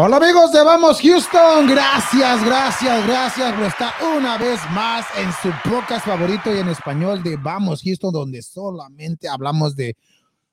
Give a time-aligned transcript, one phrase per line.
[0.00, 5.50] Hola amigos de Vamos Houston, gracias, gracias, gracias por estar una vez más en su
[5.68, 9.96] podcast favorito y en español de Vamos Houston, donde solamente hablamos de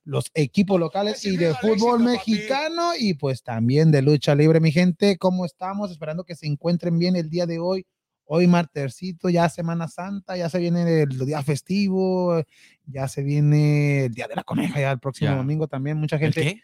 [0.04, 5.16] los equipos locales y de fútbol mexicano y pues también de lucha libre, mi gente.
[5.20, 5.92] ¿Cómo estamos?
[5.92, 7.86] Esperando que se encuentren bien el día de hoy.
[8.26, 12.42] Hoy martercito, ya Semana Santa, ya se viene el día festivo,
[12.88, 15.38] ya se viene el Día de la Coneja, ya el próximo Ya.
[15.38, 15.98] domingo también.
[15.98, 16.42] Mucha gente.
[16.42, 16.62] qué?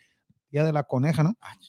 [0.49, 1.35] Día de la Coneja, ¿no?
[1.40, 1.59] Ah, El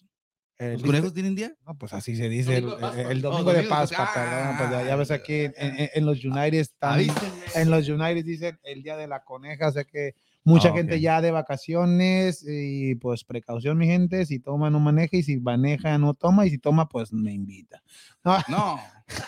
[0.71, 1.53] ¿Los día- conejos tienen día?
[1.67, 3.11] no, pues así se dice el, Domingo de Pascua.
[3.13, 6.25] el Oh, domingo de Pascua, perdón, pues ya, ya ves aquí en, en- en los
[6.25, 7.45] United están, Avísenme.
[7.57, 10.95] en los United dicen el día de la coneja, o sea que mucha Ah, gente
[10.97, 11.01] ok.
[11.01, 15.97] ya de vacaciones y pues precaución mi gente, si toma no maneja y si maneja
[15.99, 17.83] no toma y si toma pues me invita.
[18.25, 18.39] No.
[18.49, 18.81] No,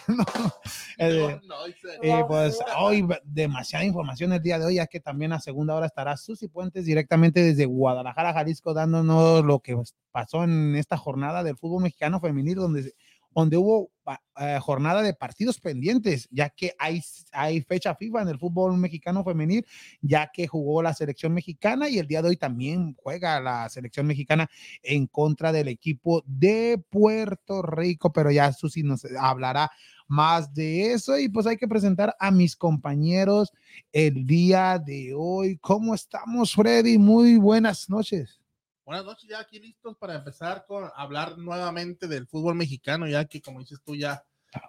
[0.98, 5.32] eh, No, dice- y pues hoy demasiada información el día de hoy, ya que también
[5.32, 9.76] a segunda hora estará Susi Puentes directamente desde Guadalajara, Jalisco, dándonos lo que
[10.12, 12.92] pasó en esta jornada del fútbol mexicano femenil, donde,
[13.34, 18.28] donde hubo pa- eh, jornada de partidos pendientes, ya que hay, hay fecha FIFA en
[18.28, 19.66] el fútbol mexicano femenil,
[20.00, 24.06] ya que jugó la selección mexicana y el día de hoy también juega la selección
[24.06, 24.48] mexicana
[24.82, 29.70] en contra del equipo de Puerto Rico, pero ya Susi nos hablará
[30.06, 33.52] más de eso y pues hay que presentar a mis compañeros
[33.90, 35.56] el día de hoy.
[35.58, 36.98] ¿Cómo estamos, Freddy?
[36.98, 38.43] Muy buenas noches.
[38.86, 43.40] Buenas noches, ya aquí listos para empezar con hablar nuevamente del fútbol mexicano, ya que
[43.40, 44.22] como dices tú ya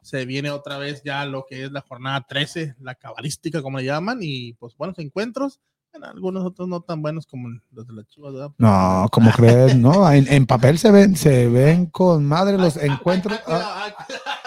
[0.03, 3.83] se viene otra vez ya lo que es la jornada 13, la cabalística como le
[3.83, 5.59] llaman, y pues buenos encuentros,
[5.91, 8.51] bueno, algunos otros no tan buenos como los de las chivas, ¿verdad?
[8.57, 13.37] No, como crees, no, en, en papel se ven, se ven con madre los encuentros.
[13.47, 13.93] Ah,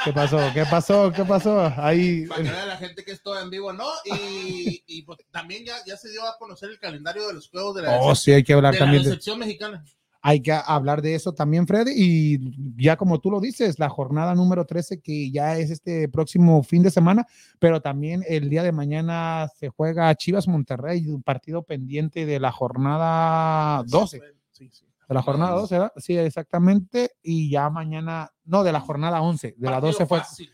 [0.04, 0.38] ¿Qué pasó?
[0.54, 1.12] ¿Qué pasó?
[1.12, 1.72] ¿Qué pasó?
[1.76, 2.26] Ahí.
[2.26, 3.86] para que vea la gente que esto en vivo, ¿no?
[4.04, 7.76] Y, y, pues también ya, ya se dio a conocer el calendario de los juegos
[7.76, 9.84] de la, Oh, sí, hay que hablar de la también de, selección mexicana.
[10.22, 11.92] hay que hablar de eso también, Freddy.
[11.94, 16.62] Y ya como tú lo dices, la jornada número 13 que ya es este próximo
[16.62, 17.26] fin de semana,
[17.58, 22.52] pero también el día de mañana se juega Chivas Monterrey, un partido pendiente de la
[22.52, 24.20] jornada 12.
[24.52, 24.87] Sí, sí.
[25.08, 25.92] De la jornada 12, ¿verdad?
[25.96, 27.12] Sí, exactamente.
[27.22, 30.50] Y ya mañana, no, de la jornada 11, de la 12 fue, Fácil.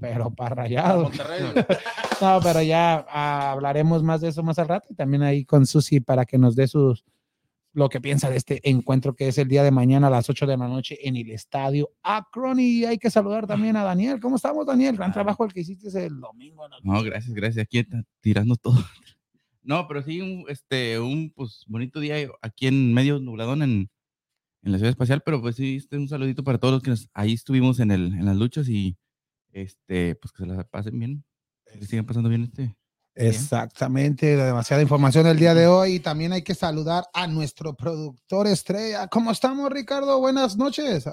[0.00, 1.04] pero para rayado.
[1.04, 1.42] Monterrey.
[2.20, 5.66] No, pero ya ah, hablaremos más de eso más al rato y también ahí con
[5.66, 7.04] Susi para que nos dé sus
[7.72, 10.46] lo que piensa de este encuentro que es el día de mañana a las 8
[10.46, 14.20] de la noche en el estadio Akron y hay que saludar también a Daniel.
[14.20, 14.96] ¿Cómo estamos, Daniel?
[14.96, 16.64] Gran trabajo el que hiciste el domingo.
[16.84, 17.64] No, gracias, gracias.
[17.64, 18.78] Aquí está tirando todo.
[19.62, 23.90] No, pero sí, un, este, un pues, bonito día aquí en medio nubladón en,
[24.62, 27.08] en la ciudad espacial, pero pues sí, este, un saludito para todos los que nos-
[27.14, 28.96] ahí estuvimos en, el, en las luchas y
[29.52, 31.24] este, pues que se la pasen bien,
[31.66, 32.76] que sigan pasando bien este.
[33.14, 38.46] Exactamente, demasiada información el día de hoy y también hay que saludar a nuestro productor
[38.46, 39.06] estrella.
[39.08, 40.18] ¿Cómo estamos, Ricardo?
[40.18, 41.04] Buenas noches.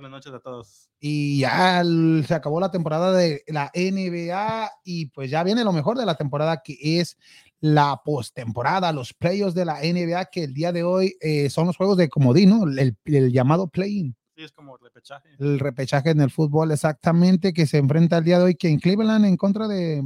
[0.00, 0.88] Buenas noches a todos.
[0.98, 5.72] Y ya el- se acabó la temporada de la NBA y pues ya viene lo
[5.74, 7.18] mejor de la temporada que es
[7.60, 11.76] la postemporada, los playoffs de la NBA que el día de hoy eh, son los
[11.76, 12.64] juegos de comodín, ¿no?
[12.64, 15.28] El, el llamado play-in, Sí, es como repechaje.
[15.38, 18.78] el repechaje en el fútbol exactamente que se enfrenta el día de hoy que en
[18.80, 20.02] Cleveland en contra de...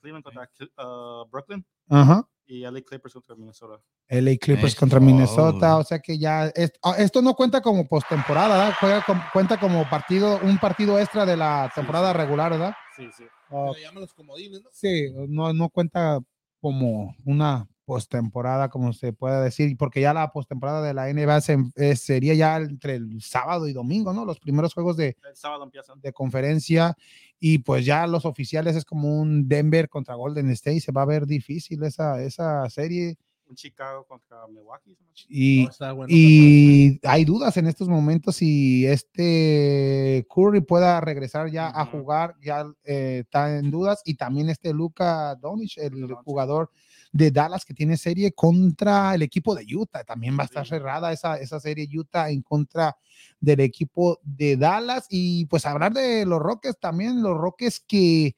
[0.00, 0.48] Cleveland contra
[0.78, 2.28] uh, Brooklyn Ajá.
[2.46, 3.82] Y LA Clippers contra Minnesota.
[4.08, 4.80] LA Clippers Eso.
[4.80, 8.74] contra Minnesota, o sea que ya es- ah, esto no cuenta como postemporada, ¿verdad?
[8.80, 12.18] Juega com- cuenta como partido, un partido extra de la temporada sí.
[12.18, 12.74] regular, ¿verdad?
[12.96, 13.24] Sí, sí.
[13.50, 14.70] Ah, Le llaman los comodines, ¿no?
[14.72, 16.20] Sí, no, no cuenta
[16.60, 21.56] como una postemporada, como se puede decir, porque ya la postemporada de la NBA se-
[21.76, 24.24] eh, sería ya entre el sábado y domingo, ¿no?
[24.26, 26.00] Los primeros juegos de, El sábado empiezan.
[26.02, 26.94] de conferencia
[27.40, 31.06] y pues ya los oficiales es como un Denver contra Golden State, se va a
[31.06, 33.16] ver difícil esa, esa serie
[33.48, 34.96] Un Chicago contra Milwaukee.
[35.28, 41.48] y, No, está bueno, y hay dudas en estos momentos si este Curry pueda regresar
[41.50, 44.02] ya a jugar, ya eh, está en dudas.
[44.04, 46.18] Y también este Luka Doncic, el Doncic.
[46.24, 46.70] jugador
[47.12, 50.04] de Dallas que tiene serie contra el equipo de Utah.
[50.04, 50.70] También va a estar Sí.
[50.70, 52.96] cerrada esa, esa serie Utah en contra
[53.40, 55.06] del equipo de Dallas.
[55.08, 58.34] Y pues hablar de los Rockets también, los Rockets que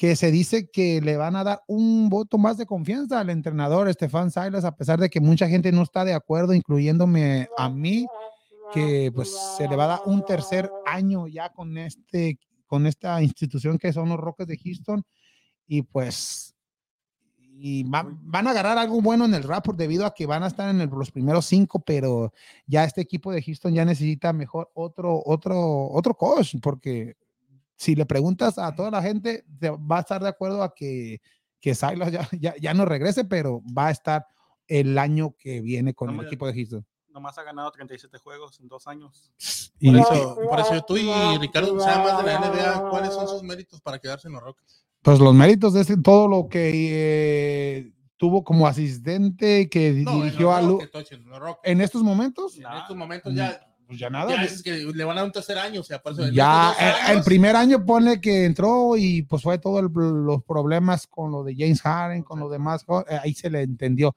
[0.00, 3.86] que se dice que le van a dar un voto más de confianza al entrenador
[3.86, 8.06] Estefan Silas, a pesar de que mucha gente no está de acuerdo, incluyéndome a mí,
[8.72, 13.20] que pues se le va a dar un tercer año ya con este con esta
[13.22, 15.02] institución que son los Rockets de Houston
[15.66, 16.54] y pues
[17.62, 20.46] y va- van a agarrar algo bueno en el rapport debido a que van a
[20.46, 22.32] estar en los primeros cinco, pero
[22.66, 27.16] ya este equipo de Houston ya necesita mejor otro otro otro coach porque
[27.80, 31.22] si le preguntas a toda la gente, te va a estar de acuerdo a que,
[31.60, 34.26] que Silas ya, ya, ya no regrese, pero va a estar
[34.68, 36.86] el año que viene con el equipo de Houston.
[37.08, 39.32] nomás ha ganado 37 juegos en dos años.
[39.78, 43.42] Y Por eso, por eso tú y Ricardo más de la NBA, ¿cuáles son sus
[43.42, 44.84] méritos para quedarse en los Rockets?
[45.02, 50.52] pues los méritos de este, todo lo que eh, tuvo como asistente que No, dirigió
[50.52, 50.78] a Lu-
[51.62, 53.58] en estos momentos, En estos momentos ya,
[53.90, 54.30] pues ya nada.
[54.36, 56.32] ya es que le van a dar un tercer año, o sea, por eso en
[56.32, 61.08] Ya estos dos el, primer año pone que entró y pues fue todos los problemas
[61.08, 64.14] con lo de James Harden, con lo demás, eh, ahí se le entendió.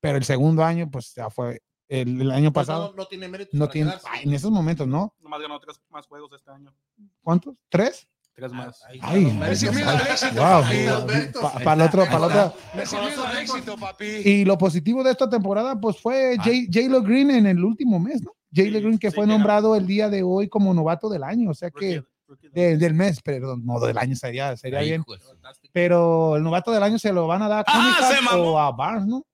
[0.00, 2.94] Pero el segundo año, pues ya fue el, el año pues, no, pasado.
[2.96, 5.14] no tiene méritos No tiene, ay, en esos momentos, ¿no?
[5.20, 6.72] Nomás ganó tres más juegos este año.
[7.22, 7.54] ¿Cuántos?
[7.68, 8.08] ¿Tres?
[8.32, 8.82] Tres Ah, más.
[9.02, 9.76] Ay, méritos.
[11.64, 12.54] Para el otro, para el otro.
[14.24, 16.42] Y lo positivo de esta temporada, pues fue Ah.
[16.42, 18.32] Jay- J-Lo Green en el último mes, ¿no?
[18.52, 21.54] Sí, Green que sí, fue nombrado el día de hoy como novato del año, o
[21.54, 22.02] sea que
[22.52, 25.04] de- del mes, perdón, no del año sería, sería Ay, bien.
[25.04, 25.70] Fantástico.
[25.72, 29.06] Pero el novato del año se lo van a dar a Ah, o a Barnes,
[29.06, 29.24] ¿no?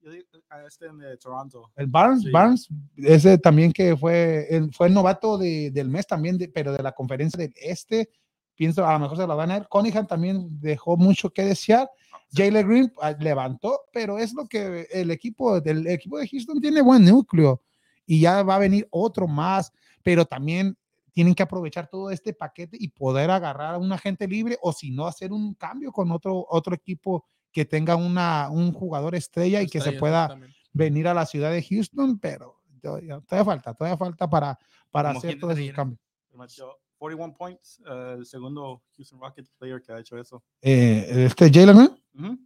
[0.00, 1.70] Yo digo, a este de Toronto.
[1.76, 2.30] El Barnes, Sí.
[2.30, 6.72] Barnes, ese también que fue el, fue el novato de- del mes también, de- pero
[6.72, 8.08] de la conferencia del este,
[8.54, 9.68] pienso a lo mejor se lo van a dar.
[9.68, 11.90] Cunningham también dejó mucho que desear.
[12.32, 16.82] Jalen Green ah, levantó, pero es lo que el equipo del equipo de Houston tiene
[16.82, 17.62] buen núcleo
[18.08, 19.70] y ya va a venir otro más,
[20.02, 20.76] pero también
[21.12, 24.90] tienen que aprovechar todo este paquete y poder agarrar a un agente libre o si
[24.90, 29.66] no hacer un cambio con otro otro equipo que tenga una un jugador estrella y
[29.66, 30.40] que se pueda
[30.72, 34.58] venir a la ciudad de Houston, pero todavía, todavía falta, todavía falta para,
[34.90, 36.00] para Como hacer todos esos cambios.
[36.28, 40.42] Pretty much, yo, 41 points, eh, el segundo Houston Rockets player que ha hecho eso.
[40.62, 42.00] Eh, este Jalen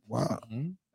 [0.07, 0.39] wow,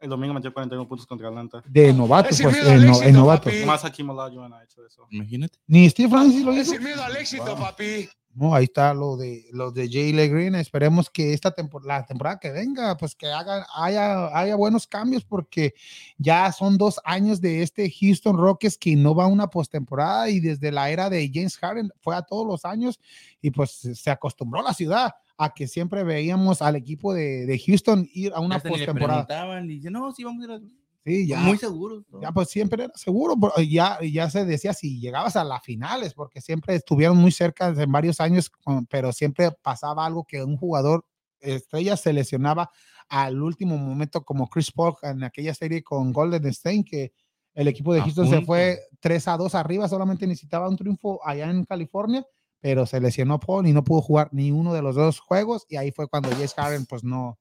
[0.08, 1.62] El domingo metió 41 puntos contra Atlanta.
[1.68, 3.44] de novato, Ese pues, al en, no- novato.
[3.50, 3.66] papi.
[3.66, 5.06] Más Hakim Olajuwon ha hecho eso.
[5.12, 5.60] Imagínate.
[5.68, 6.72] Ni Steve Francis lo hizo.
[6.74, 7.60] Es el miedo al éxito, Wow.
[7.60, 8.10] papi.
[8.34, 10.56] No, ahí está lo de los de Jalen Green.
[10.56, 15.26] Esperemos que esta temporada, la temporada que venga, pues que haga, haya, haya buenos cambios,
[15.26, 15.74] porque
[16.20, 20.40] ya son dos años de este Houston Rockets que no va a una postemporada y
[20.40, 23.00] desde la era de James Harden fue a todos los años
[23.42, 28.10] y pues se acostumbró la ciudad a que siempre veíamos al equipo de, de Houston
[28.14, 29.62] ir a una postemporada.
[29.62, 30.60] y dicen, no, sí, vamos a ir a...
[31.06, 31.40] Sí, ya.
[31.40, 32.04] Muy seguros.
[32.12, 32.22] ¿no?
[32.22, 33.36] Ya pues siempre era seguro,
[33.70, 37.92] ya, ya se decía si llegabas a las finales, porque siempre estuvieron muy cerca en
[37.92, 38.52] varios años,
[38.90, 41.06] pero siempre pasaba algo que un jugador
[41.40, 42.72] estrella se lesionaba
[43.08, 47.14] al último momento, como Chris Paul en aquella serie con Golden State, que
[47.54, 51.50] el equipo de Houston se fue 3 a 2 arriba, solamente necesitaba un triunfo allá
[51.50, 52.26] en California,
[52.60, 55.78] pero se lesionó Paul y no pudo jugar ni uno de los dos juegos, y
[55.78, 57.40] ahí fue cuando James Harden pues no,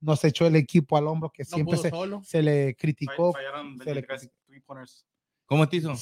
[0.00, 1.78] no se echó el equipo al hombro, que No siempre
[2.24, 3.32] se, le criticó.
[3.32, 5.06] Fallaron se le 23 three pointers
[5.46, 5.94] ¿Cómo te hizo?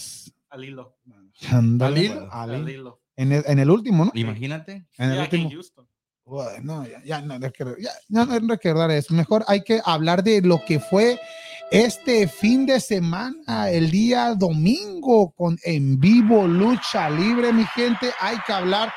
[0.51, 0.99] al hilo.
[1.51, 2.29] ¿Al hilo?
[2.33, 2.69] al Al hilo.
[2.71, 3.03] hilo.
[3.17, 4.11] En el, en el último, ¿no?
[4.15, 4.87] Imagínate.
[4.99, 5.51] En el último.
[5.51, 5.61] Ya,
[6.57, 9.15] ya no ya, ya no hay que recordar eso.
[9.15, 11.19] Mejor hay que hablar de lo que fue
[11.71, 18.11] este fin de semana, el día domingo, con en vivo lucha libre, mi gente.
[18.21, 18.93] Hay que hablar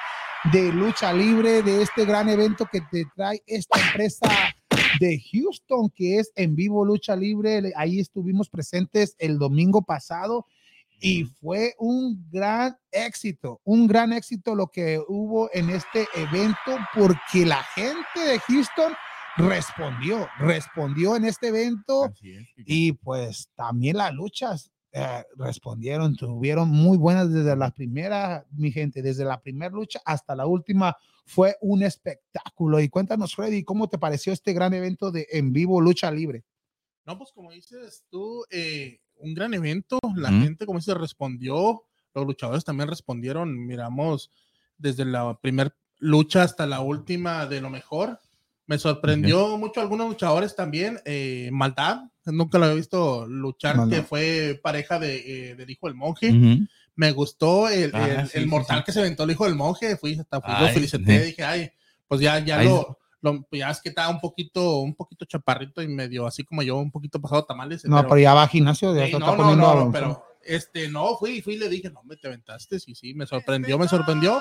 [0.52, 4.30] de lucha libre, de este gran evento que te trae esta empresa
[5.00, 7.72] de Houston, que es en vivo lucha libre.
[7.76, 10.46] Ahí estuvimos presentes el domingo pasado
[11.02, 17.46] y fue un gran éxito, un gran éxito lo que hubo en este evento porque
[17.46, 18.94] la gente de Houston
[19.40, 22.48] respondió, respondió en este evento es.
[22.58, 29.02] y pues también las luchas eh, respondieron, tuvieron muy buenas desde la primera, mi gente,
[29.02, 30.98] desde la primera lucha hasta la última.
[31.26, 32.80] Fue un espectáculo.
[32.80, 36.44] Y cuéntanos, Freddy, ¿cómo te pareció este gran evento de en vivo lucha libre?
[37.06, 40.00] No, pues como dices tú, eh, un gran evento.
[40.16, 41.84] La gente, como dices, respondió.
[42.16, 43.66] Los luchadores también respondieron.
[43.68, 44.32] Miramos
[44.78, 48.20] desde la primera lucha hasta la última de lo mejor.
[48.70, 51.00] Me sorprendió mucho algunos luchadores también.
[51.04, 53.98] Eh, Maldad, nunca lo había visto luchar, Maldad.
[53.98, 56.30] que fue pareja de, eh, del hijo del monje.
[56.30, 56.68] Ujú.
[56.96, 58.84] Me gustó el, Ah, el- sí, el mortal sí.
[58.86, 59.98] que se aventó el hijo del monje.
[59.98, 61.20] Fui hasta fui, Ay, felicité.
[61.20, 61.26] sí.
[61.26, 61.72] Dije, ay,
[62.08, 65.82] pues ya, ya Ay, lo, lo- ya es que estaba un poquito, un poquito chaparrito
[65.82, 67.84] y medio así como yo, un poquito pasado tamales.
[67.86, 70.90] No, pero, ya va a gimnasio, ya se no, está no, poniendo no, pero este,
[70.90, 73.88] no, fui, fui y le dije, no, me te aventaste, sí, sí, me sorprendió, me
[73.88, 74.40] sorprendió.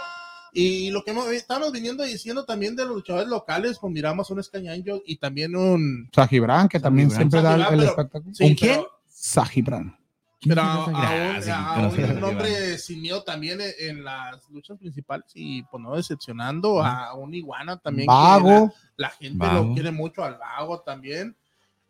[0.53, 4.41] Y lo que hemos- estamos viniendo diciendo también de los luchadores locales, pues miramos un
[4.41, 6.09] Escañanjo y también un...
[6.15, 7.31] Sajibran, que también Sajibran.
[7.31, 8.35] siempre da el- Sajibran, pero- espectáculo.
[8.35, 8.81] sí, ¿Con quién?
[9.07, 9.99] Sajibran.
[10.41, 10.93] Pero ¿Quién a, a un,
[11.33, 15.97] Gracias, a un nombre sin miedo también en, en las luchas principales y pues no
[15.97, 18.07] decepcionando a un iguana también.
[18.07, 18.73] que Vago.
[18.97, 19.65] La, la gente Vago.
[19.69, 21.37] lo quiere mucho al vago también.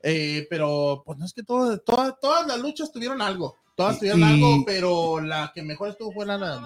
[0.03, 3.55] Eh, pero pues no es que todo, todas, todas las luchas tuvieron algo.
[3.77, 6.59] Todas Y- tuvieron y- algo, pero la que mejor estuvo fue la de.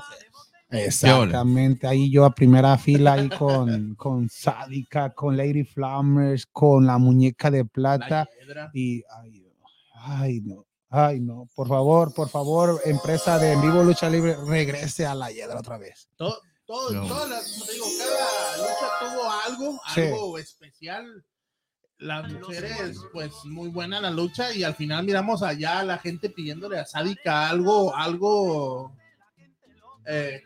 [0.72, 6.98] Exactamente, ahí yo a primera fila ahí con, con Sádica, con Lady Flammers, con la
[6.98, 8.28] muñeca de plata
[8.72, 9.46] y ay,
[9.94, 15.06] ay, no, Ay, no, por favor, por favor, empresa de en vivo lucha libre, regrese
[15.06, 16.06] a la hiedra otra vez.
[16.16, 17.06] Todo, todo, No.
[17.06, 20.00] todas las- como te digo, cada lucha tuvo algo, Sí.
[20.02, 21.24] algo especial.
[21.96, 26.28] Las mujeres, pues muy buena la lucha y al final miramos allá a la gente
[26.28, 28.92] pidiéndole a Sádica algo, algo,
[30.06, 30.42] eh,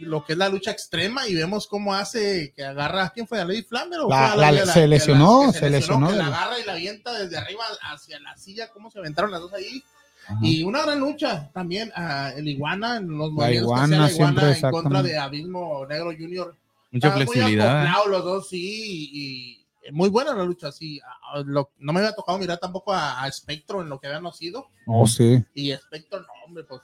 [0.00, 3.40] lo que es la lucha extrema y vemos cómo hace que agarra, ¿quién fue?
[3.40, 4.00] ¿A Lady Flammer?
[4.00, 6.64] o La- fue a la- que se lesionó, se lesionó Que la la- agarra y
[6.64, 9.82] la avienta desde arriba hacia la silla, cómo se aventaron las dos ahí.
[10.26, 10.38] Ajá.
[10.42, 14.08] Y una gran lucha también, ah, el Iguana, en los La movimientos que Iguana la
[14.08, 16.56] siempre, Iguana en contra de Abismo Negro Junior.
[16.90, 17.76] Mucha Estaban muy flexibilidad.
[17.82, 21.00] acoplados los dos, sí, y, y muy buena la lucha, sí.
[21.44, 24.68] Lo- no me había tocado mirar tampoco a, a Spectro en lo que habían nacido.
[24.86, 25.42] Oh, sí.
[25.54, 26.80] Y Spectro, no, hombre, pues.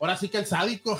[0.00, 0.98] Ahora sí que el sádico.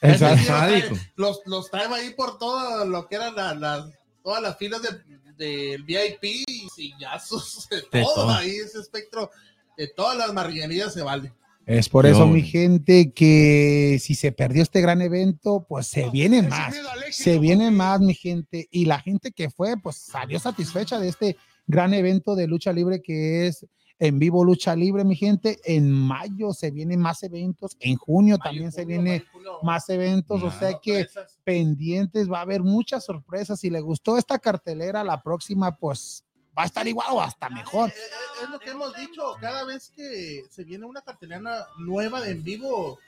[0.00, 0.46] El sí sádico.
[0.94, 3.90] trae- Los, los trae ahí por todo lo que eran la- las,
[4.22, 5.04] todas las filas del
[5.36, 8.30] del VIP y sillazos, de De todo, todo.
[8.30, 9.30] ahí ese espectro,
[9.76, 11.32] de todas las marguerías se vale.
[11.66, 16.10] Es por Yo- eso, mi gente, que si se perdió este gran evento, pues se
[16.10, 16.74] viene más.
[17.10, 18.68] Se viene más, mi gente.
[18.70, 23.00] Y la gente que fue, pues salió satisfecha de este gran evento de lucha libre
[23.00, 23.64] que es
[24.00, 25.60] en vivo lucha libre, mi gente.
[25.62, 27.76] En mayo se vienen más eventos.
[27.80, 29.26] En junio también se viene
[29.62, 30.42] más eventos.
[30.42, 31.38] O sea que sorpresas.
[31.44, 33.60] pendientes, va a haber muchas sorpresas.
[33.60, 36.24] Si le gustó esta cartelera, la próxima, pues
[36.58, 37.90] va a estar igual o hasta mejor.
[37.90, 42.22] Eh, eh, Es lo que hemos dicho, cada vez que se viene una cartelera nueva
[42.22, 42.98] de en vivo,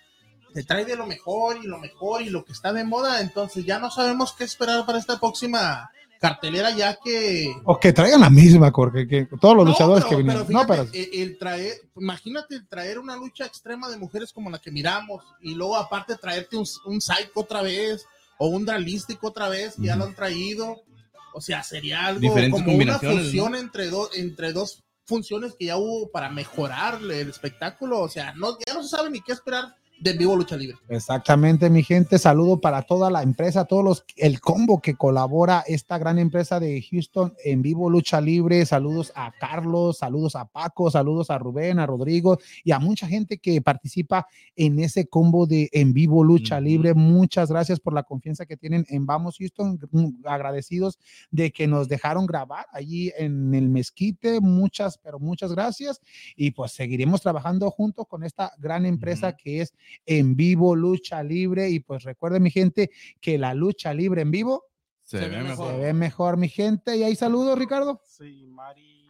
[0.52, 3.64] se trae de lo mejor y lo mejor y lo que está de moda, entonces
[3.64, 5.90] ya no sabemos qué esperar para esta próxima
[6.22, 7.52] cartelera ya que...
[7.64, 10.46] O que traigan la misma, porque que todos los No, luchadores pero- que vinieron.
[10.46, 14.48] pero no, pero el, el traer, imagínate el traer una lucha extrema de mujeres como
[14.48, 18.06] la que miramos y luego aparte traerte un, un Psycho otra vez
[18.38, 20.76] o un Dralístico otra vez, que ya lo han traído.
[21.34, 25.66] O sea, sería algo Diferentes como una combinaciones, fusión entre, dos entre dos funciones que
[25.66, 28.00] ya hubo para mejorar el espectáculo.
[28.00, 30.76] O sea, no, ya no se sabe ni qué esperar de en vivo lucha libre.
[30.88, 32.18] Exactamente, mi gente.
[32.18, 36.82] Saludo para toda la empresa, todos los, el combo que colabora esta gran empresa de
[36.90, 38.66] Houston en vivo lucha libre.
[38.66, 43.38] Saludos a Carlos, saludos a Paco, saludos a Rubén, a Rodrigo y a mucha gente
[43.38, 46.94] que participa en ese combo de en vivo lucha libre.
[46.94, 49.78] Muchas gracias por la confianza que tienen en Vamos Houston.
[49.92, 50.98] Mm, Agradecidos
[51.30, 54.40] de que nos dejaron grabar allí en el mezquite.
[54.40, 56.00] Muchas, pero muchas gracias.
[56.34, 59.74] Y pues seguiremos trabajando junto con esta gran empresa que es
[60.06, 64.64] en vivo lucha libre y pues recuerden mi gente que la lucha libre en vivo
[65.02, 65.70] Se, Se ve ve mejor.
[65.72, 66.96] se ve mejor mi gente.
[66.96, 68.00] Y ahí saludos Ricardo.
[68.04, 69.01] Sí, Mari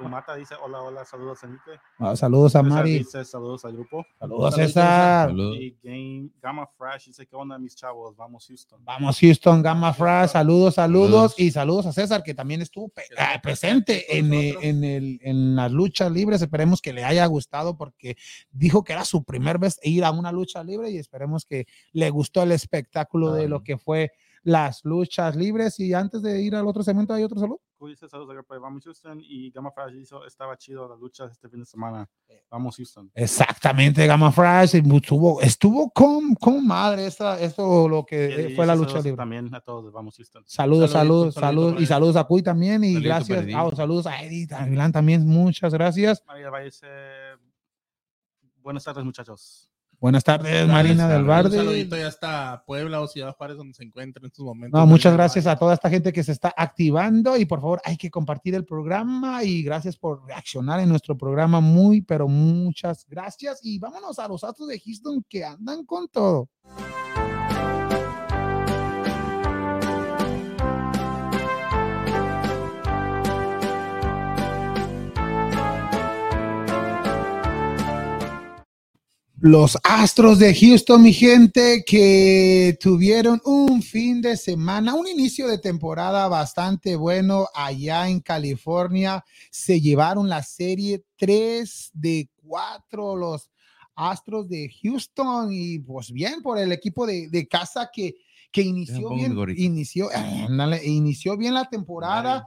[0.00, 1.78] Dumata dice hola, hola, saludos Enrique.
[1.98, 2.98] Ah, saludos a César Mari.
[2.98, 4.06] dice saludos al grupo.
[4.18, 5.28] saludos Saludos, César.
[5.28, 5.56] Saludos.
[5.60, 8.84] Y Game, Gamma Fresh dice que onda mis chavos, vamos Houston.
[8.84, 11.10] vamos Houston Gamma Fras saludos, saludos.
[11.10, 11.34] Saludos.
[11.38, 15.56] y saludos a César que también estuvo pe- ah, presente en, eh, en, el, en
[15.56, 16.40] las luchas libres.
[16.42, 18.16] Esperemos que le haya gustado porque
[18.50, 22.10] dijo que era su primer vez ir a una lucha libre y esperemos que le
[22.10, 25.78] gustó el espectáculo de lo que fue las luchas libres.
[25.80, 28.84] Y antes de ir al otro segmento hay otro saludo Cuy dice saludos de Vamos
[28.84, 32.06] Houston y Gamma Fresh hizo, estaba chido las luchas este fin de semana.
[32.50, 33.10] Vamos Houston.
[33.14, 38.66] Exactamente, Gamma Fresh estuvo, estuvo con, con madre esta, esto lo que Y eh, fue
[38.66, 39.16] la lucha saludos libre.
[39.16, 40.44] También a todos de Vamos Houston.
[40.46, 44.06] Saludos, saludos, saludos para y saludos a Cuy también y Saludito para gracias, ah, saludos
[44.06, 46.22] a Edith, a Milán también, muchas gracias.
[46.26, 46.86] María Valle dice
[48.58, 49.69] buenas tardes muchachos.
[50.00, 51.20] Buenas tardes, Marina del tardes.
[51.20, 51.56] Un Barde.
[51.58, 54.80] saludito ya hasta Puebla o Ciudad Juárez donde se encuentra en estos momentos.
[54.80, 57.98] No, muchas gracias a toda esta gente que se está activando y por favor hay
[57.98, 61.60] que compartir el programa y gracias por reaccionar en nuestro programa.
[61.60, 66.48] Muy, pero muchas gracias y vámonos a los Astros de Houston que andan con todo.
[79.42, 85.56] Los Astros de Houston, mi gente, que tuvieron un fin de semana, un inicio de
[85.56, 89.24] temporada bastante bueno allá en California.
[89.50, 93.50] Se llevaron la serie 3 de 4 los
[93.94, 98.16] Astros de Houston y pues bien por el equipo de, de casa que,
[98.52, 102.46] que inició bien, inició, ándale, inició bien la temporada.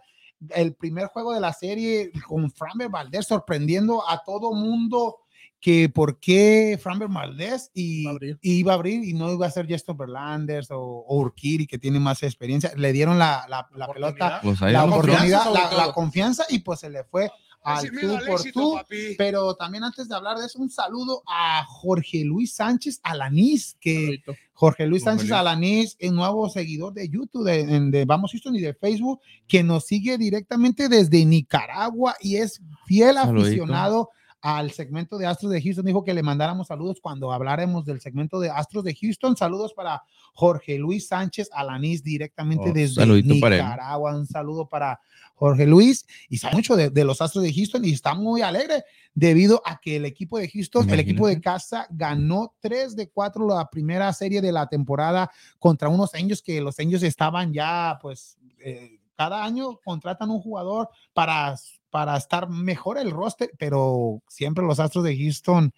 [0.50, 5.23] El primer juego de la serie con Framber Valdez sorprendiendo a todo mundo
[5.64, 8.06] que por qué Framber Valdez y,
[8.42, 12.02] iba a abrir y no iba a ser Justin Verlanders o, o Urquiri que tiene
[12.02, 12.74] más experiencia.
[12.76, 14.42] Le dieron la, la, la pelota.
[14.44, 17.32] Pues la oportunidad, la, confianza y pues se le fue
[17.64, 18.74] al tú al por éxito, tú.
[18.74, 19.16] papi.
[19.18, 24.22] Pero también antes de hablar de eso, un saludo a Jorge Luis Sánchez Alanís, que.
[24.52, 25.32] Jorge Luis Sánchez.
[25.32, 30.18] Alanís, el nuevo seguidor de YouTube, de, Vamos Houston y de Facebook, que nos sigue
[30.18, 33.46] directamente desde Nicaragua y es fiel Saludito.
[33.46, 34.10] aficionado
[34.44, 38.42] al segmento de Astros de Houston, dijo que le mandáramos saludos cuando habláramos del segmento
[38.42, 39.38] de Astros de Houston.
[39.38, 43.06] Saludos para Jorge Luis Sánchez Alanís directamente Oh, desde.
[43.24, 44.14] Nicaragua.
[44.14, 45.00] Un saludo para
[45.36, 48.84] Jorge Luis y sabe mucho de, de los Astros de Houston y está muy alegre
[49.14, 53.48] debido a que el equipo de Houston, el equipo de casa, ganó 3 de 4
[53.48, 58.38] la primera serie de la temporada contra unos Angels que los Angels estaban ya, pues,
[58.60, 61.56] eh, cada año contratan un jugador para,
[61.90, 65.72] para estar mejor el roster, pero siempre los Astros de Houston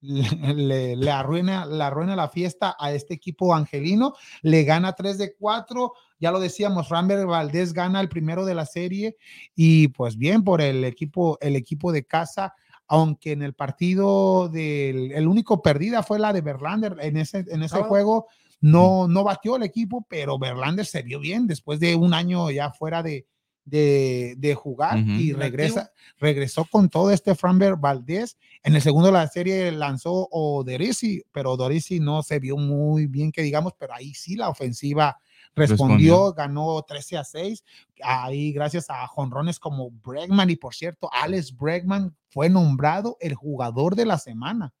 [0.00, 0.22] le,
[0.54, 5.34] le- le arruina, le arruina la fiesta a este equipo angelino, le gana 3 de
[5.36, 9.16] 4, ya lo decíamos, Ramber Valdés gana el primero de la serie
[9.56, 12.54] y pues bien por el equipo, el equipo de casa,
[12.86, 17.62] aunque en el partido del el único perdida fue la de Verlander en ese, en
[17.62, 17.88] ese Sábado.
[17.88, 18.26] juego.
[18.62, 22.70] No, no batió el equipo, pero Verlander se vio bien después de un año ya
[22.70, 23.26] fuera de,
[23.64, 28.38] de, de jugar y regresa, regresó con todo este Framber Valdés.
[28.62, 33.32] En el segundo de la serie lanzó Odorizzi, pero Odorizzi no se vio muy bien,
[33.32, 35.18] que digamos, pero ahí sí la ofensiva
[35.54, 36.32] respondió, Respondió.
[36.32, 37.64] ganó 13 a 6.
[38.02, 43.96] Ahí gracias a jonrones como Bregman y por cierto, Alex Bregman fue nombrado el jugador
[43.96, 44.72] de la semana.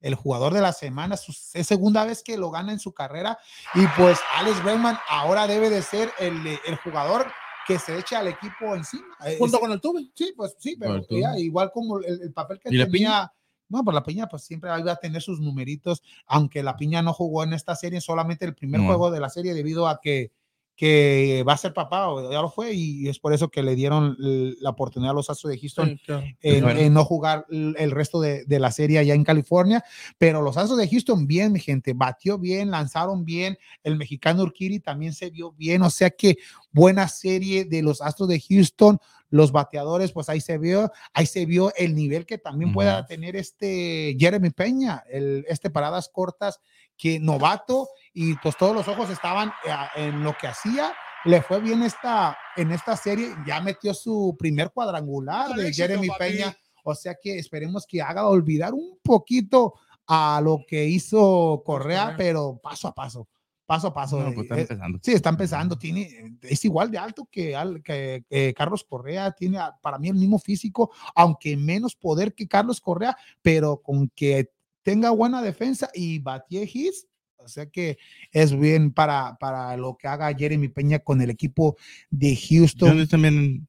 [0.00, 3.38] El jugador de la semana, su- es segunda vez que lo gana en su carrera
[3.74, 6.34] y pues Alex Bregman ahora debe de ser el,
[6.66, 7.26] el jugador
[7.66, 9.06] que se echa al equipo encima.
[9.38, 10.08] Junto Es- con el tuve.
[10.14, 13.32] Sí, pues sí, pero ya, igual como el, el papel que ¿Y la tenía.
[13.70, 17.12] No, pues la piña, pues siempre iba a tener sus numeritos, aunque la piña no
[17.12, 18.86] jugó en esta serie, solamente el primer No.
[18.86, 20.32] juego de la serie, debido a que,
[20.78, 23.74] que va a ser papá, o ya lo fue, y es por eso que le
[23.74, 26.24] dieron la oportunidad a los Astros de Houston Sí, claro.
[26.40, 26.78] en, Bueno.
[26.78, 29.84] en no jugar el resto de, de la serie allá en California.
[30.18, 33.58] Pero los Astros de Houston, bien, mi gente, batió bien, lanzaron bien.
[33.82, 35.82] El mexicano Urquiri también se vio bien.
[35.82, 36.38] O sea que
[36.70, 39.00] buena serie de los Astros de Houston.
[39.30, 43.36] Los bateadores, pues ahí se vio, ahí se vio el nivel que también pueda tener
[43.36, 46.60] este Jeremy Peña, el, este paradas cortas,
[46.96, 50.92] que novato, y pues todos los ojos estaban eh, en lo que hacía.
[51.24, 56.08] Le fue bien esta, en esta serie, ya metió su primer cuadrangular de Éxito, Jeremy
[56.08, 56.18] papi.
[56.18, 56.56] Peña.
[56.84, 59.74] O sea que esperemos que haga olvidar un poquito
[60.06, 63.28] a lo que hizo Correa, pero paso a paso,
[63.66, 64.18] paso a paso.
[64.20, 64.98] No, pues están Eh, empezando.
[65.02, 69.58] Sí, está empezando, tiene, es igual de alto que, al- que, que Carlos Correa, tiene
[69.82, 74.50] para mí el mismo físico, aunque menos poder que Carlos Correa, pero con que
[74.82, 77.06] tenga buena defensa y batie hits,
[77.48, 77.98] o sea que
[78.30, 81.76] es bien para, para lo que haga Jeremy Peña con el equipo
[82.10, 82.88] de ¿De Houston.
[82.90, 83.66] ¿Dónde también?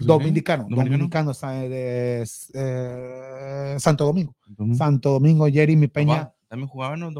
[0.00, 1.34] Dominicano, ¿Dominicano?
[1.34, 4.34] dominicano, de, eh, Santo Domingo.
[4.76, 6.24] Santo Domingo, Jeremy Peña.
[6.24, 7.10] Papá, También jugaban, ¿no?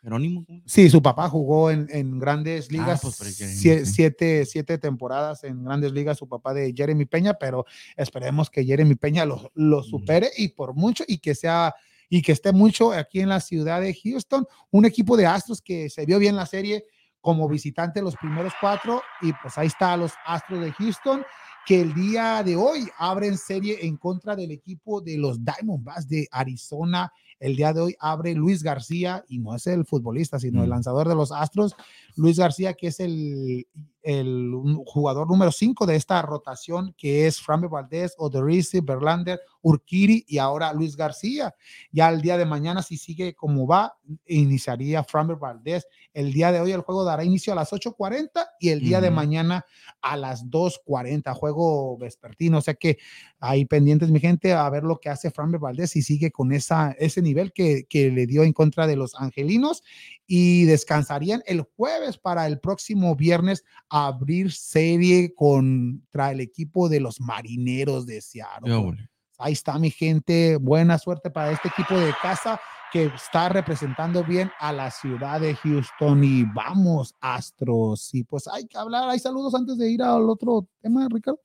[0.00, 0.44] Jerónimo.
[0.44, 3.84] ¿cómo se Sí, su papá jugó en, en grandes ligas, pues, por el Jeremy, sie-
[3.84, 3.92] sí.
[3.92, 7.64] siete, siete temporadas en grandes ligas, su papá de Jeremy Peña, pero
[7.96, 11.74] esperemos que Jeremy Peña lo, lo supere y por mucho y que sea
[12.08, 15.90] y que esté mucho aquí en la ciudad de Houston, un equipo de Astros que
[15.90, 16.84] se vio bien la serie
[17.20, 21.24] como visitante los primeros cuatro y pues ahí está los Astros de Houston
[21.66, 26.28] que el día de hoy abren serie en contra del equipo de los Diamondbacks de
[26.30, 27.12] Arizona.
[27.38, 30.70] El día de hoy abre Luis García y no es el futbolista, sino el Mm.
[30.70, 31.74] lanzador de los Astros,
[32.16, 33.66] Luis García, que es el,
[34.84, 40.72] jugador número 5 de esta rotación, que es Framber Valdez, Odorizzi, Berlander, Urquiri y ahora
[40.72, 41.52] Luis García.
[41.90, 43.96] Ya el día de mañana, si sigue como va,
[44.28, 45.88] iniciaría Framber Valdez.
[46.14, 49.10] El día de hoy el juego dará inicio a las 8.40 y el día de
[49.10, 49.66] mañana
[50.00, 52.58] a las 2.40, juego vespertino.
[52.58, 52.98] O sea que
[53.40, 56.92] ahí pendientes, mi gente, a ver lo que hace Framber Valdez y sigue con esa,
[56.92, 59.82] ese nivel que, que le dio en contra de los angelinos
[60.26, 67.20] y descansarían el jueves para el próximo viernes abrir serie contra el equipo de los
[67.20, 68.96] marineros de Seattle.
[69.38, 72.58] Ahí está mi gente, buena suerte para este equipo de casa
[72.92, 78.14] que está representando bien a la ciudad de Houston y vamos Astros.
[78.14, 81.40] Y pues hay que hablar, hay saludos antes de ir al otro tema, Ricardo.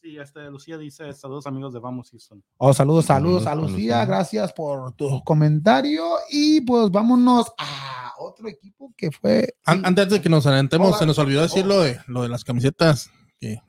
[0.00, 2.42] Sí, este, Lucía dice, saludos amigos de Vamos Houston.
[2.58, 4.04] Oh, saludos, saludos Saludos a Lucía, Lucía.
[4.06, 9.56] gracias por tu comentario y pues vámonos a otro equipo que fue...
[9.64, 10.98] An- Antes de que nos adelantemos, Hola.
[10.98, 11.68] se nos olvidó decir Oh.
[11.68, 13.10] lo de, lo de las camisetas.
[13.40, 13.60] Que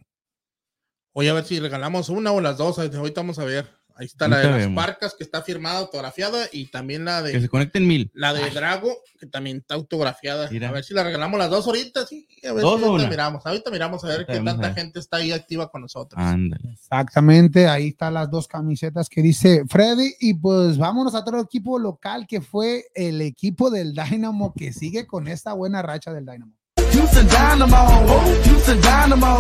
[1.16, 2.78] voy a ver si regalamos una o las dos.
[2.78, 3.79] Ahorita vamos a ver.
[4.00, 4.84] Ahí está la de las vemos.
[4.84, 6.48] parcas que está firmada, autografiada.
[6.54, 8.10] Y también la Que de se conecten mil.
[8.14, 10.50] la de Drago, que también está autografiada.
[10.50, 10.70] Mira.
[10.70, 12.06] A ver si la regalamos las dos ahorita.
[12.08, 13.46] Sí, a ver ¿Dos si ahorita miramos.
[13.46, 14.74] Ahorita miramos a ver qué tanta ver.
[14.76, 16.18] gente está ahí activa con nosotros.
[16.24, 16.72] Ándale.
[16.72, 21.78] Exactamente, ahí están las dos camisetas que dice Freddy y pues vámonos a otro equipo
[21.78, 26.54] local que fue el equipo del Dynamo que sigue con esta buena racha del Dynamo.
[26.94, 29.38] Houston Dynamo, Houston Dynamo,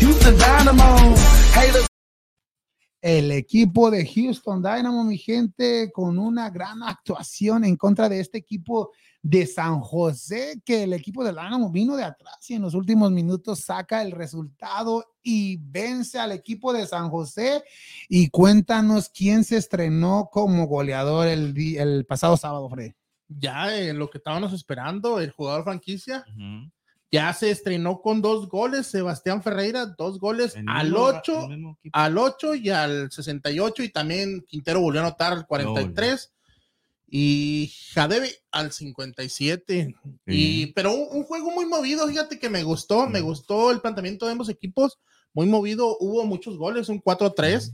[0.00, 1.14] Houston Dynamo.
[1.54, 1.86] Haters
[3.04, 8.38] el equipo de Houston Dynamo, mi gente, con una gran actuación en contra de este
[8.38, 12.72] equipo de San José, que el equipo del Dynamo vino de atrás y en los
[12.72, 17.62] últimos minutos saca el resultado y vence al equipo de San José.
[18.08, 22.92] Y cuéntanos quién se estrenó como goleador el, pasado sábado, Fred.
[23.28, 26.24] Ya en lo que estábamos esperando, el jugador franquicia.
[27.14, 31.48] Ya se estrenó con dos goles, Sebastián Ferreira, dos goles El al mismo- 8, el
[31.48, 31.96] mismo equipo.
[31.98, 36.32] al 8 y al 68 y también Quintero volvió a anotar al 43
[37.08, 39.94] y Jadebe al 57
[40.26, 40.72] y Sí.
[40.74, 44.32] pero un, un juego muy movido, fíjate que me gustó, me gustó el planteamiento de
[44.32, 44.98] ambos equipos,
[45.32, 47.72] muy movido, hubo muchos goles, un 4-3.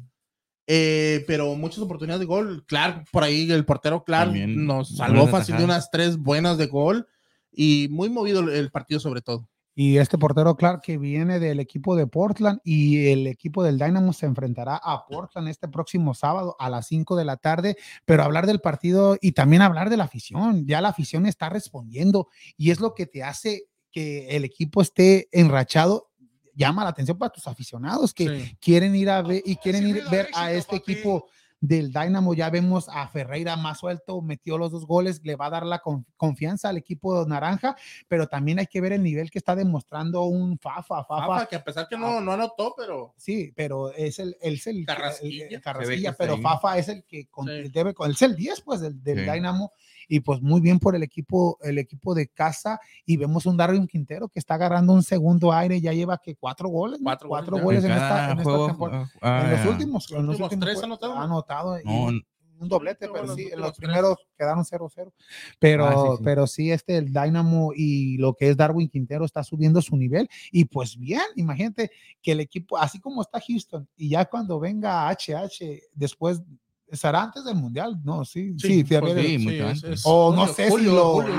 [0.72, 2.64] eh, pero muchas oportunidades de gol.
[2.66, 6.66] Clark, por ahí el portero Clark También nos salvó fácil de unas tres buenas de
[6.66, 7.08] gol
[7.52, 9.48] y muy movido el- partido sobre todo.
[9.74, 14.12] Y este portero Clark que viene del equipo de Portland y el equipo del Dynamo
[14.12, 18.46] se enfrentará a Portland este próximo sábado a las 5 de la tarde, pero hablar
[18.46, 22.80] del partido y también hablar de la afición, ya la afición está respondiendo y es
[22.80, 26.10] lo que te hace que el equipo esté enrachado,
[26.54, 28.56] llama la atención para tus aficionados que Sí.
[28.60, 30.92] quieren ir a ver y quieren ir Recibido ver a este papi.
[30.92, 31.26] equipo
[31.60, 32.32] del Dynamo.
[32.34, 35.78] Ya vemos a Ferreira más suelto, metió los dos goles, le va a dar la
[35.80, 37.76] con- confianza al equipo naranja,
[38.08, 41.04] pero también hay que ver el nivel que está demostrando un Fafa.
[41.04, 44.66] Fafa, Fafa, que a pesar que no, no anotó, pero sí, pero es el, es
[44.66, 45.46] el Carrasquilla.
[45.48, 46.42] el- el Carrasquilla, pero ahí.
[46.42, 47.68] Fafa es el que con- Sí.
[47.68, 49.30] debe, con- es el 10 pues del, del Sí.
[49.30, 49.72] Dynamo
[50.10, 53.86] y pues muy bien por el equipo, el equipo de casa y vemos un Darwin
[53.86, 56.98] Quintero que está agarrando un segundo aire, ya lleva que cuatro goles.
[57.02, 59.10] Cuatro cuatro, goles, goles, En esta, cada en esta juego, temporada.
[59.22, 61.16] ah, en los ah, últimos, en los últimos últimos tres jue- anotaron.
[61.18, 62.26] ha anotado y No, un,
[62.58, 63.76] un doblete, pero los sí, los tres.
[63.88, 65.12] primeros quedaron 0-0.
[65.60, 66.22] Pero, Ah, sí, sí.
[66.24, 70.28] pero sí, este, el Dynamo y lo que es Darwin Quintero está subiendo su nivel.
[70.50, 75.08] Y pues bien, imagínate que el equipo, así como está Houston, y ya cuando venga
[75.08, 76.42] HH, después,
[76.90, 80.02] estará antes del Mundial, no, sí, sí, pues también- sí, mucho antes.
[80.04, 81.34] O no julio, sé si julio, lo- julio,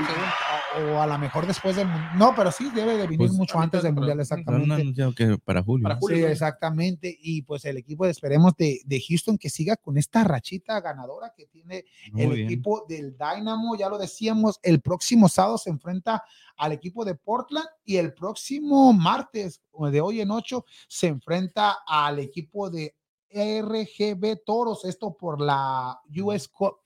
[0.94, 1.86] o a lo mejor después del
[2.16, 4.72] No, pero sí debe de venir Pues, mucho antes del de Mundial, exactamente.
[4.74, 5.82] anunciado que para julio.
[5.82, 6.16] Para julio.
[6.16, 6.28] Sí, ¿no?
[6.28, 7.14] exactamente.
[7.20, 11.46] Y pues el equipo, esperemos, de, de Houston que siga con esta rachita ganadora que
[11.46, 12.46] tiene Muy el bien.
[12.46, 13.76] equipo del Dynamo.
[13.76, 16.22] Ya lo decíamos, el próximo sábado se enfrenta
[16.56, 19.60] al equipo de Portland y el próximo martes
[19.90, 22.94] de hoy en ocho se enfrenta al equipo de
[23.34, 24.84] RGB Toros.
[24.84, 26.76] Esto por la US Cup.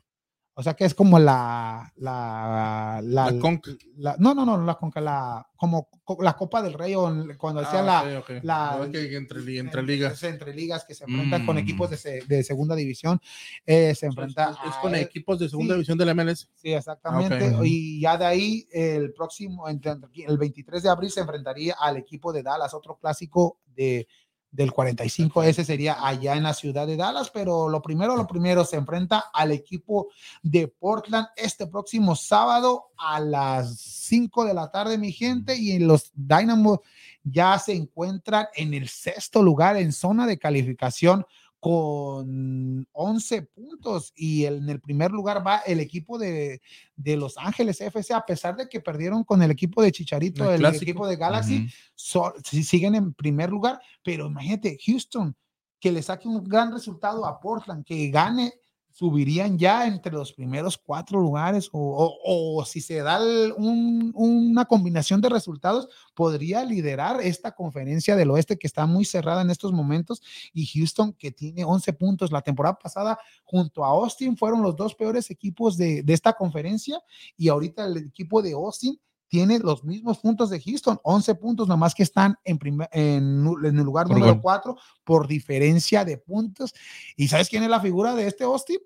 [0.58, 3.72] O sea que es como la, la, la, La Conca.
[3.98, 7.60] la- no, no, no, la Conca, la, como co- la Copa del Rey o cuando
[7.60, 8.30] decía la, Ah, ok.
[8.42, 10.22] la- que entre, entre en- ligas.
[10.22, 11.58] entre ligas que se enfrentan con Mm.
[11.58, 13.20] equipos de, se- de segunda división,
[13.66, 15.76] eh, se enfrenta es, con equipos de segunda sí.
[15.76, 16.48] división de la MLS.
[16.54, 17.54] Sí, exactamente.
[17.54, 17.62] Ok.
[17.66, 22.42] Y ya de ahí, el próximo, el 23 de abril se enfrentaría al equipo de
[22.42, 24.08] Dallas, otro clásico de,
[24.50, 25.42] del 45.
[25.42, 29.24] Ese sería allá en la ciudad de Dallas, pero lo primero, lo primero, se enfrenta
[29.32, 30.08] al equipo
[30.42, 36.10] de Portland este próximo sábado a las 5 de la tarde, mi gente, y los
[36.14, 36.82] Dynamo
[37.24, 41.26] ya se encuentran en el sexto lugar en zona de calificación
[41.66, 46.60] con 11 puntos y el- en el primer lugar va el equipo de,
[46.96, 50.60] de Los Ángeles FC, a pesar de que perdieron con el equipo de Chicharito, El
[50.82, 55.34] equipo de Galaxy, so- siguen en primer lugar, pero imagínate, Houston,
[55.80, 58.52] que le saque un gran resultado a Portland, que gane,
[58.96, 63.20] subirían ya entre los primeros cuatro lugares, o, o- si se da
[63.56, 69.50] una combinación de resultados, podría liderar esta conferencia del oeste que está muy cerrada en
[69.50, 70.22] estos momentos,
[70.54, 74.94] y Houston, que tiene 11 puntos la temporada pasada, junto a Austin, fueron los dos
[74.94, 76.98] peores equipos de, de esta conferencia,
[77.36, 78.98] y ahorita el equipo de Austin
[79.28, 83.78] tiene los mismos puntos de Houston, 11 puntos, nomás que están en, primer- en, en
[83.78, 84.42] el lugar Por número gol.
[84.42, 86.72] 4 por diferencia de puntos.
[87.16, 88.78] ¿Y sabes quién es la figura de este Austin?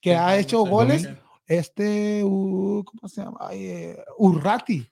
[0.00, 1.08] Que Sí, ha hecho goles.
[1.46, 3.38] Este, uh, ¿cómo se llama?
[3.40, 4.86] Ay, eh, Urrati.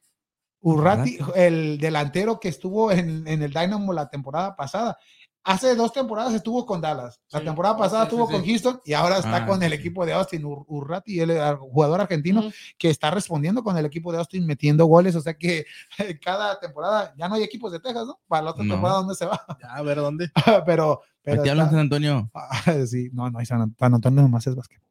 [0.60, 1.40] Urrati, Urrati.
[1.40, 4.98] el delantero que estuvo en, en el Dynamo la temporada pasada.
[5.44, 7.20] Hace dos temporadas estuvo con Dallas.
[7.30, 7.44] La Sí.
[7.46, 8.32] temporada Oh, pasada sí, sí, estuvo sí.
[8.34, 9.76] con Houston y ahora está Ah, con el sí.
[9.78, 10.42] equipo de Austin.
[10.44, 12.50] Ur- Urrati, el eh, jugador argentino Ujú.
[12.76, 15.14] que está respondiendo con el equipo de Austin metiendo goles.
[15.16, 15.64] O sea que
[16.22, 18.20] cada temporada ya no hay equipos de Texas, ¿no?
[18.28, 18.74] Para la otra No.
[18.74, 19.40] temporada, ¿dónde se va?
[19.62, 20.30] Ya, a ver dónde.
[20.66, 22.30] pero, pero Aquí hablan San Antonio.
[22.34, 24.82] Ah, sí, no, no hay San, San Antonio nomás es básquet.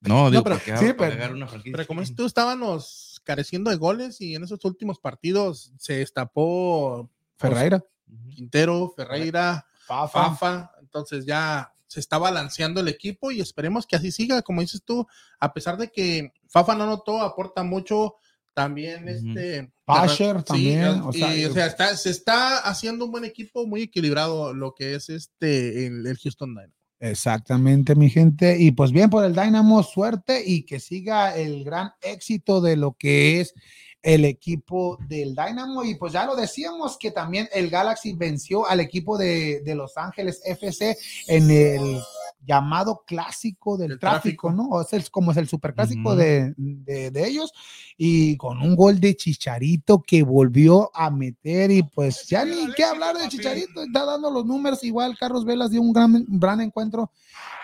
[0.00, 1.46] No, digo, pero- porque sí, pero- una.
[1.62, 7.84] Pero como tú, estábamos careciendo de goles y en esos últimos partidos se destapó Ferreira.
[8.30, 10.70] Quintero, Ferreira, Fafa, Fafa.
[10.80, 14.40] Entonces ya se está balanceando el equipo y esperemos que así siga.
[14.42, 15.06] Como dices tú,
[15.38, 18.16] a pesar de que Fafa no notó, aporta mucho.
[18.54, 19.72] También este.
[19.86, 23.66] Pasher Sí, también, y, o sea, o sea, está- se está haciendo un buen equipo,
[23.66, 26.74] muy equilibrado lo que es este el, el Houston Dynamo.
[27.00, 28.58] Exactamente, mi gente.
[28.60, 32.92] Y pues bien por el Dynamo, suerte y que siga el gran éxito de lo
[32.92, 33.54] que es
[34.02, 35.84] el equipo del Dynamo.
[35.84, 39.96] Y pues ya lo decíamos que también el Galaxy venció al equipo de, de Los
[39.96, 40.96] Ángeles FC
[41.28, 42.00] en el
[42.44, 44.52] llamado clásico del El tráfico, tráfico.
[44.52, 44.68] ¿no?
[44.70, 46.18] O es el, como es el superclásico Ujú.
[46.18, 47.52] de, de, de ellos.
[47.96, 51.70] Y con un gol de Chicharito que volvió a meter.
[51.70, 53.82] Y pues ya ni qué hablar de Chicharito.
[53.82, 54.82] Está dando los números.
[54.82, 57.10] Igual Carlos Velas dio un gran, gran encuentro.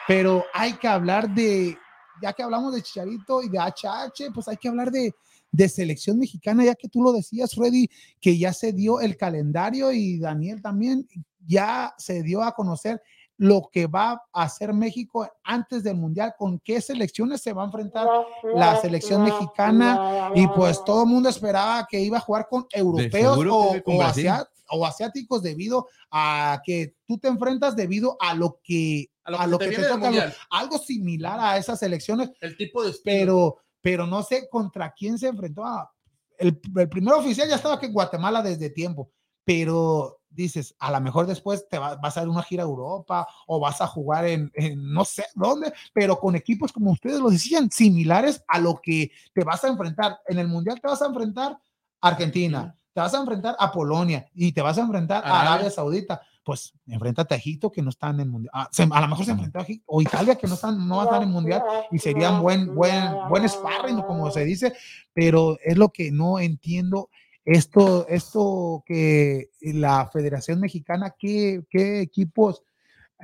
[0.06, 1.76] Pero hay que hablar de,
[2.22, 5.14] ya que hablamos de Chicharito y de HH, pues hay que hablar de,
[5.50, 7.88] de selección mexicana, ya que tú lo decías, Freddy,
[8.20, 11.06] que ya se dio el calendario y Daniel también,
[11.46, 13.00] ya se dio a conocer
[13.40, 17.66] lo que va a hacer México antes del Mundial, con qué selecciones se va a
[17.66, 18.06] enfrentar
[18.54, 23.38] la selección mexicana y pues todo el mundo esperaba que iba a jugar con europeos
[23.48, 24.28] o, con o Brasil.
[24.28, 29.58] asia- o asiáticos debido a que tú te enfrentas debido a lo que A lo
[29.58, 30.10] que te que te toca,
[30.50, 33.02] algo similar a esas elecciones, El tipo de estilo.
[33.04, 33.56] pero,
[33.90, 35.64] pero no sé contra quién se enfrentó.
[35.64, 35.90] a-
[36.38, 39.10] el, el primer oficial ya estaba que en Guatemala desde tiempo,
[39.44, 43.26] pero dices, a lo mejor después te va- vas a dar una gira a Europa
[43.46, 47.30] o vas a jugar en, en no sé dónde, pero con equipos como ustedes lo
[47.30, 50.18] decían, similares a lo que te vas a enfrentar.
[50.26, 51.58] En el Mundial te vas a enfrentar
[52.02, 55.40] a Argentina, te vas a enfrentar a Polonia y te vas a enfrentar a.
[55.40, 56.20] Arabia Saudita.
[56.48, 58.50] Pues enfréntate a Egipto que no están en el Mundial.
[58.54, 60.96] Ah, se- a lo mejor se enfrentó a Egipto o Italia que no, están, no
[60.96, 64.72] va a estar en el Mundial y serían buen, buen, buen sparring, como se dice,
[65.12, 67.10] pero es lo que no entiendo.
[67.44, 72.62] Esto, esto que la Federación Mexicana, ¿qué, qué equipos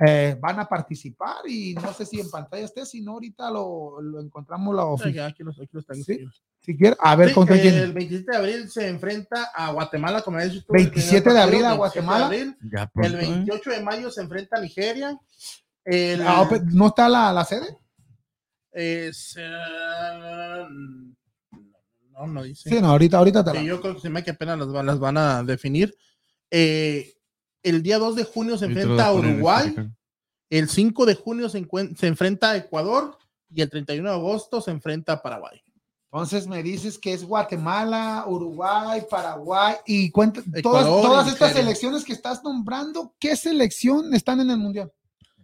[0.05, 1.37] eh, van a participar?
[1.47, 4.87] Y no sé si en pantalla esté, si no, ahorita lo, lo encontramos la Ay,
[4.89, 5.85] ofi- ya, aquí los, aquí los.
[6.03, 6.25] Sí.
[6.61, 7.93] Si quiere, a ver, Sí, contra el quién.
[7.93, 11.43] 27 de abril se enfrenta a Guatemala, como habías dicho tú, 27 el primer de
[11.43, 12.25] abril a 27 de Guatemala.
[12.25, 12.57] abril.
[12.61, 13.21] El pronto, ¿eh?
[13.21, 15.19] 28 de mayo se enfrenta a Nigeria.
[15.83, 17.77] El, Ah, ¿No está la, la sede?
[18.71, 19.47] es, eh,
[22.11, 22.69] no, no dice.
[22.69, 24.85] Sí, no, ahorita, ahorita te la- yo creo que se me que apenas las, van-
[24.85, 25.95] las van a definir.
[26.49, 27.13] Eh,
[27.65, 29.75] el día 2 de junio se enfrenta a en Uruguay.
[30.49, 33.17] El 5 de junio se, se enfrenta a Ecuador.
[33.49, 35.61] Y el 31 de agosto se enfrenta a Paraguay.
[36.15, 42.13] Entonces me dices que es Guatemala, Uruguay, Paraguay y cuenta, todas, todas estas selecciones que
[42.13, 44.93] estás nombrando, ¿qué selección están en el mundial?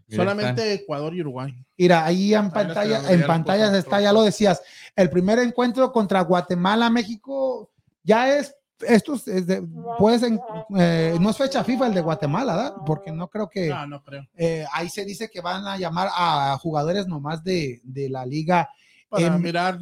[0.07, 1.53] Mira, Solamente Ecuador y Uruguay.
[1.77, 4.61] Mira, ahí en pantalla, está, ya en lo pantallas está, ya lo decías.
[4.95, 7.69] El primer encuentro contra Guatemala, México,
[8.01, 8.55] ya es,
[8.87, 9.61] esto es, es de-
[9.97, 10.39] puedes en-
[10.77, 12.73] eh, no es fecha FIFA el de Guatemala, ¿verdad?
[12.85, 14.27] Porque no creo que No, no creo.
[14.35, 18.69] eh, ahí se dice que van a llamar a jugadores nomás de, de la liga,
[19.09, 19.79] Para Em, mirar.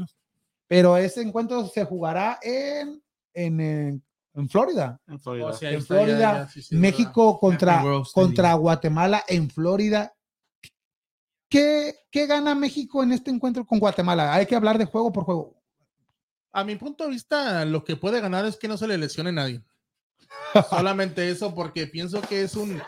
[0.68, 3.02] pero ese encuentro se jugará en,
[3.34, 4.04] en, en-
[4.36, 5.00] en Florida.
[5.08, 5.48] En Florida.
[5.48, 7.84] Oh, en ya, Florida, ya, sí, sí, México contra,
[8.14, 10.14] contra Guatemala en Florida.
[11.50, 14.34] ¿Qué, ¿Qué gana México en este encuentro con Guatemala?
[14.34, 15.56] Hay que hablar de juego por juego.
[16.52, 19.32] A mi punto de vista, lo que puede ganar es que no se le lesione
[19.32, 19.62] nadie.
[20.70, 22.82] Solamente eso, porque pienso que es un,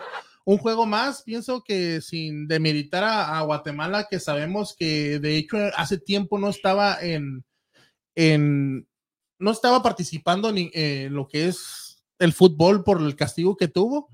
[0.46, 1.24] un juego más.
[1.24, 6.50] Pienso que sin demeritar a, a Guatemala, que sabemos que de hecho hace tiempo no
[6.50, 7.44] estaba en,
[8.16, 8.88] en
[9.40, 14.10] no estaba participando ni en lo que es el fútbol por el castigo que tuvo.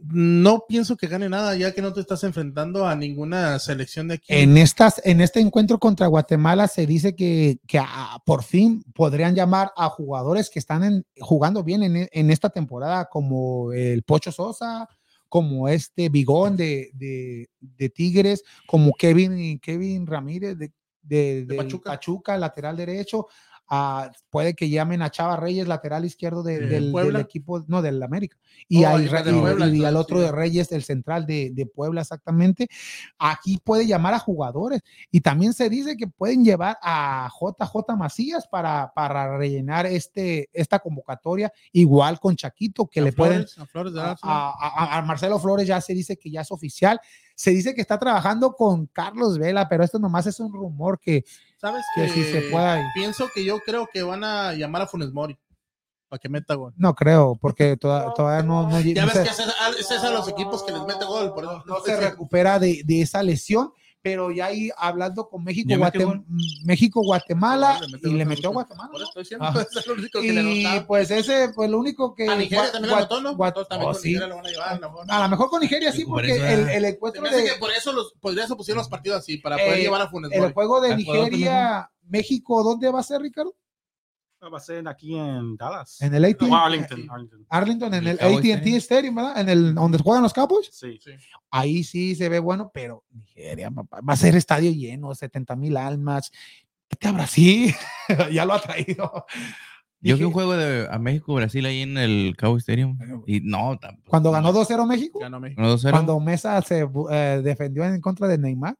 [0.00, 4.14] No pienso que gane nada, ya que no te estás enfrentando a ninguna selección de
[4.14, 4.26] aquí.
[4.28, 9.34] En, estas, en este encuentro contra Guatemala se dice que, que ah, por fin podrían
[9.34, 14.30] llamar a jugadores que están en- jugando bien en, en esta temporada, como el Pocho
[14.30, 14.86] Sosa,
[15.26, 20.70] como este Bigón de, de- de Tigres, como Kevin, Kevin Ramírez de,
[21.46, 21.46] de-.
[21.82, 22.36] Pachuca.
[22.36, 23.26] lateral derecho.
[24.30, 28.36] Puede que llamen a Chava Reyes, lateral izquierdo de- De del, equipo, no, del América.
[28.68, 28.98] Y, Oh,
[29.76, 32.68] y al otro de Reyes, el central de, de Puebla, exactamente.
[33.18, 38.46] Aquí puede llamar a jugadores y también se dice que pueden llevar a JJ Macías
[38.48, 43.46] para, para rellenar este, esta convocatoria, igual con Chaquito, que A le pueden.
[43.46, 47.00] Flores, a Flores de a Marcelo Flores ya se dice que ya es oficial.
[47.34, 51.24] Se dice que está trabajando con Carlos Vela, pero esto nomás es un rumor que,
[51.60, 52.82] ¿Sabes que que si se pueda.
[52.94, 55.36] Pienso que yo creo que van a llamar a Funes Mori
[56.08, 56.72] para que meta gol.
[56.76, 60.02] No creo, porque toda- todavía no, no, Ya no ves se- que es, es, es
[60.04, 61.34] a los equipos que les mete gol.
[61.34, 63.72] Por eso, no se recupera de, de esa lesión,
[64.08, 66.24] pero ya ahí hablando con México, ¿Ya metió Guate-
[66.64, 68.90] México, Guatemala, Le metió y le metió por- Guatemala.
[68.90, 69.60] por eso estoy diciendo, Ajá.
[69.78, 70.86] es lo único que le Y anotaba.
[70.86, 72.26] pues ese, pues lo único que.
[72.28, 73.36] a Nigeria también le Gua- anotó, ¿no?
[73.36, 74.08] Gua- también oh, con sí.
[74.08, 74.68] Nigeria lo van a llevar.
[74.68, 75.06] a lo mejor.
[75.10, 76.74] A lo mejor con Nigeria sí, Por porque eso, el, ah.
[76.74, 77.44] el encuentro de.
[77.44, 80.08] que por eso los, podría se pusieron los partidos así, para Eh, poder llevar a
[80.08, 83.54] Funes El juego de ¿A Nigeria, México, ¿dónde va a ser, Ricardo?
[84.40, 86.00] Va a ser aquí en Dallas.
[86.00, 86.46] En el AT&T.
[86.46, 87.46] No, Arlington, Arlington.
[87.48, 89.40] Arlington, en El AT&T Stadium, ¿verdad?
[89.40, 90.70] En el donde juegan los Cowboys.
[90.72, 90.98] Sí.
[91.50, 95.76] Ahí sí se ve bueno, pero Nigeria, papá, va a ser estadio lleno, 70 mil
[95.76, 96.30] almas.
[96.88, 97.74] Vete a Brasil,
[98.32, 99.26] ya lo ha traído.
[100.00, 102.96] Yo vi un juego de a México-Brasil ahí en el Cabo Stadium.
[103.26, 104.08] Y no, tampoco.
[104.08, 105.60] Cuando ganó 2-0 México, Ganó México.
[105.60, 105.90] Ganó 2-0.
[105.90, 108.76] cuando Mesa se eh, defendió en contra de Neymar,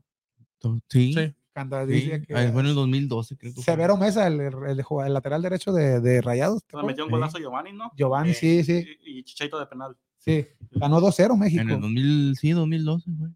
[0.88, 1.12] Sí.
[1.12, 1.34] Sí.
[1.66, 1.92] Cuando sí.
[1.92, 3.64] dice que Ahí fue en el 2012, creo que fue.
[3.64, 6.64] Severo Mesa, el, el, el jugad- el lateral derecho de, de Rayados.
[6.64, 7.90] ¿te Le metió un golazo Giovanni, ¿no?
[7.96, 9.96] Giovanni, Eh, sí, sí, Y, y Chicheito de penal.
[10.18, 10.46] sí.
[10.72, 11.62] Ganó 2-0 México.
[11.62, 13.32] En el 2000, sí, 2012, güey.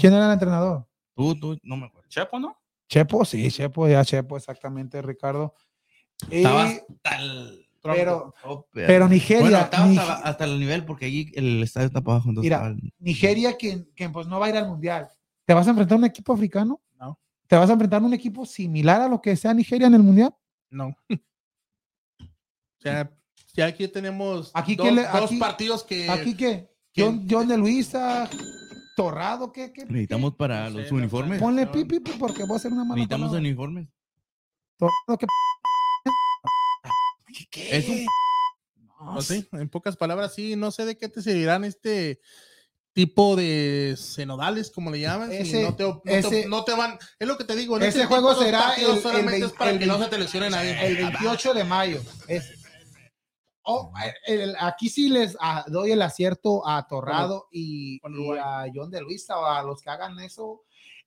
[0.00, 0.86] ¿Quién era el entrenador?
[1.14, 2.08] Tú, tú, no me acuerdo.
[2.08, 2.56] Chepo, ¿no?
[2.88, 5.54] Chepo, sí, Chepo, ya Chepo, exactamente, Ricardo.
[6.30, 7.66] Y- Estaba hasta el...
[7.82, 12.00] pero, Oh, pero Nigeria, Bueno, estaba hasta, hasta el nivel porque allí el estadio está
[12.00, 12.28] para abajo.
[12.30, 15.08] entonces Mira, estaba Nigeria que, que, pues no va a ir al mundial.
[15.44, 16.80] ¿Te vas a enfrentar a un equipo africano?
[17.46, 17.48] No.
[17.48, 20.02] ¿Te vas a enfrentar a un equipo similar a lo que sea Nigeria en el
[20.02, 20.34] mundial?
[20.70, 20.96] No.
[21.08, 23.10] O sea,
[23.54, 26.10] ya aquí tenemos Aquí, dos, ¿quién le- dos aquí- partidos que.
[26.10, 26.70] ¿Aquí qué?
[26.96, 28.28] John, John de Luisa,
[28.96, 29.72] Torrado, ¿qué?
[29.72, 31.40] qué, Necesitamos para los uniformes.
[31.40, 33.40] Ponle pipi pi, porque voy a hacer una mala Necesitamos palabra.
[33.48, 33.88] uniformes.
[34.78, 35.26] Torrado, ¿qué?
[37.50, 37.76] ¿Qué?
[37.76, 38.06] Es un-
[38.98, 42.18] No, Pues sí, en pocas palabras, sí, no sé de qué te servirán este
[42.96, 45.30] tipo de cenodales, como le llaman.
[45.30, 46.98] Ese- no, te, no, ese- te, no te van.
[47.18, 47.76] Es lo que te digo.
[47.76, 50.08] en Ese este juego será el- solamente el es para vein- que el no se
[50.08, 50.86] te lesione nadie.
[50.86, 52.00] el 28 de mayo.
[53.64, 53.92] Oh,
[54.26, 59.02] el- aquí sí les ah, doy el acierto a Torrado y, y a John de
[59.02, 60.62] Luisa o a los que hagan eso.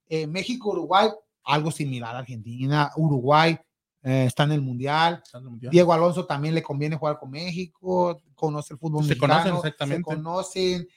[0.08, 1.10] Eh, México, Uruguay,
[1.46, 2.92] algo similar a Argentina.
[2.98, 3.58] Uruguay
[4.04, 5.24] eh, está en el Mundial.
[5.72, 9.98] Diego Alonso también le conviene jugar con México, conoce el fútbol Se mexicano, conocen exactamente.
[10.12, 10.88] se conocen.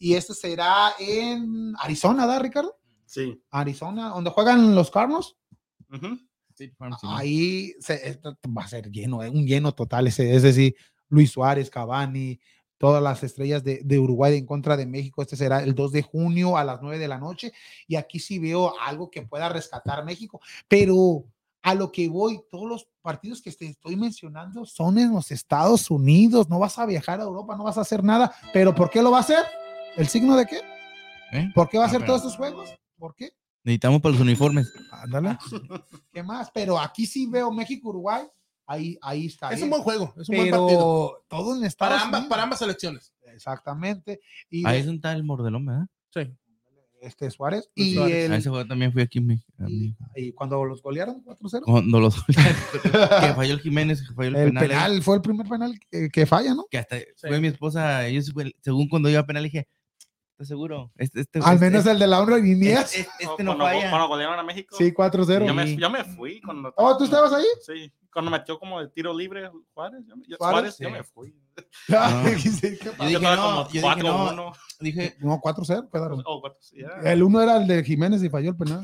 [0.00, 2.76] Y esto será en Arizona, ¿verdad, Ricardo?
[3.04, 3.40] Sí.
[3.50, 5.36] Arizona, donde juegan los Carnos.
[5.92, 6.18] Ujú.
[7.16, 10.06] Ahí se- esto va a ser lleno, eh, un lleno total.
[10.06, 10.74] Ese, es decir,
[11.08, 12.40] Luis Suárez, Cavani,
[12.78, 15.20] todas las estrellas de, de Uruguay en contra de México.
[15.20, 17.52] Este será el 2 de junio a las 9 de la noche.
[17.86, 20.40] Y aquí sí veo algo que pueda rescatar México.
[20.66, 21.24] Pero
[21.62, 25.90] a lo que voy, todos los partidos que te estoy mencionando son en los Estados
[25.90, 26.48] Unidos.
[26.48, 28.32] No vas a viajar a Europa, no vas a hacer nada.
[28.54, 29.44] ¿Pero por qué lo va a hacer?
[29.96, 30.60] ¿El signo de qué?
[31.32, 31.50] ¿Eh?
[31.54, 32.74] ¿Por qué va a Ah, hacer pero- todos estos juegos?
[32.98, 33.30] ¿Por qué?
[33.64, 34.72] Necesitamos para los uniformes.
[34.90, 35.36] Ándale.
[36.12, 36.50] ¿Qué más?
[36.52, 38.24] Pero aquí sí veo México-Uruguay.
[38.66, 39.50] Ahí, ahí está.
[39.50, 39.64] Es bien.
[39.64, 40.68] un buen juego, es un buen partido.
[40.68, 42.30] Pero todo en Estados Para ambas, Unidos.
[42.30, 43.12] para ambas selecciones.
[43.34, 44.20] Exactamente.
[44.48, 45.86] Y Ahí es un tal Mordelón, ¿verdad?
[46.14, 46.20] Sí.
[47.02, 47.68] este Suárez.
[47.74, 48.26] Luis Y, Suárez.
[48.26, 49.18] el- A ese juego también fui aquí.
[49.18, 49.66] en a
[50.16, 51.62] y, cuando los golearon 4-0.
[51.64, 54.68] Cuando los que falló el Jiménez, que falló el, El penal.
[54.68, 56.66] penal, fue el primer penal que, que falla, ¿no?
[56.70, 58.08] Que hasta fue mi esposa.
[58.08, 58.20] Yo,
[58.60, 59.66] según cuando iba a penal, dije:
[60.40, 60.90] ¿Estás seguro?
[60.96, 62.96] Este, este, Al este- menos el de la honra y Nías.
[62.96, 63.90] este, este no cuando, falla.
[63.90, 64.74] cuando golearon a México.
[64.74, 65.46] Sí, 4-0.
[65.46, 65.76] Yo me, Sí.
[65.76, 66.40] yo me fui.
[66.40, 67.44] Cuando, Oh, ¿tú estabas ahí?
[67.60, 67.92] Sí.
[68.10, 70.00] Cuando metió como el tiro libre Juárez.
[70.26, 71.34] Yo, Suárez, yo me fui.
[71.90, 72.30] Ah, No.
[72.30, 73.66] dije, no, yo dije, no.
[73.68, 74.52] 4-1.
[74.80, 76.22] Dije, No, 4-0 quedaron.
[76.24, 77.10] Oh, cuatro, sí, ya.
[77.12, 78.80] El uno era el de Jiménez y falló el penal.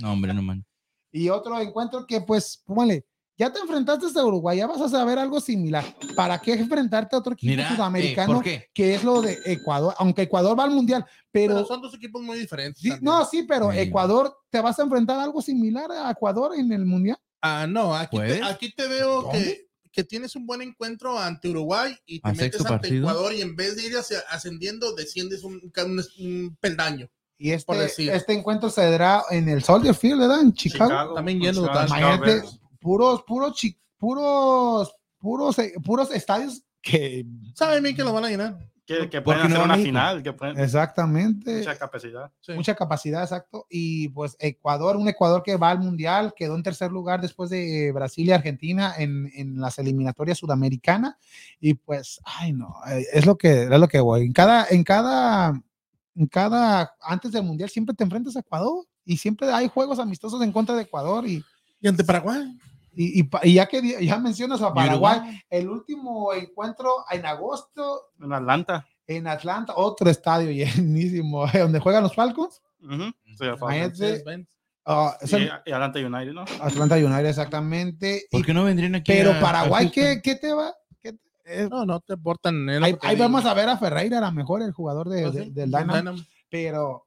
[0.00, 0.64] no, hombre, no, man.
[1.12, 3.04] Y otro encuentro que, pues, póngale,
[3.38, 5.84] ya te enfrentaste a Uruguay, ya vas a saber algo similar.
[6.14, 9.94] ¿Para qué enfrentarte a otro equipo Mira, eh, sudamericano que es lo de Ecuador?
[9.98, 11.54] Aunque Ecuador va al mundial, pero.
[11.54, 12.80] Pero son dos equipos muy diferentes.
[12.82, 13.04] sí, también.
[13.04, 13.78] no, sí, pero Sí.
[13.80, 17.18] Ecuador, ¿te vas a enfrentar a algo similar a Ecuador en el mundial?
[17.42, 19.38] Ah, no, aquí te, te veo ¿Dónde?
[19.38, 23.08] que, que tienes un buen encuentro ante Uruguay y te ¿A metes ante partido?
[23.08, 27.08] Ecuador y en vez de ir hacia- ascendiendo, desciendes un, un- un peldaño.
[27.38, 30.40] Y este, este encuentro se dará en el Soldier Field, ¿verdad?
[30.40, 31.14] En Chicago.
[31.14, 31.86] También Chicago, total.
[31.86, 32.60] Chicago Imagínate, Bears.
[32.80, 37.26] Puros, puros, chi- puros, puros, eh, puros estadios que.
[37.54, 38.58] Saben bien que lo van a llenar.
[38.86, 39.86] Que, que ¿Por pueden no hacer una México?
[39.88, 40.22] final.
[40.22, 41.56] Que pueden, Exactamente.
[41.58, 42.30] mucha capacidad.
[42.40, 42.52] Sí.
[42.52, 43.66] mucha capacidad, exacto.
[43.68, 47.90] Y pues Ecuador, un Ecuador que va al Mundial, quedó en tercer lugar después de
[47.92, 51.16] Brasil y Argentina en, en las eliminatorias sudamericanas.
[51.60, 54.22] Y pues, ay no, eh, es lo que, es lo que voy.
[54.26, 55.60] En cada, en cada,
[56.14, 60.40] en cada, antes del Mundial siempre te enfrentas a Ecuador y siempre hay juegos amistosos
[60.42, 61.42] en contra de Ecuador y,
[61.80, 62.56] Y ante Paraguay.
[62.96, 68.10] Y, y pa- y ya que ya mencionas a Paraguay, el último encuentro en agosto
[68.20, 68.86] En Atlanta.
[69.06, 72.62] en Atlanta, otro estadio llenísimo, donde juegan los Falcons.
[72.82, 73.04] Ujú.
[73.36, 73.44] Sí.
[73.44, 74.46] Imagínate,
[74.86, 76.44] ah, y, el- y Atlanta United, ¿no?
[76.60, 78.26] Atlanta United, exactamente.
[78.30, 79.12] ¿Por qué no vendrían aquí?
[79.12, 79.90] pero a- Paraguay?
[79.90, 80.72] ¿qué, qué te va?
[81.02, 84.20] ¿Qué te- eh, No, no te lo ahí ahí vamos a ver a Ferreira, a
[84.22, 86.18] lo mejor el jugador de- de- sí, del Dynamo, Dynamo.
[86.48, 87.06] pero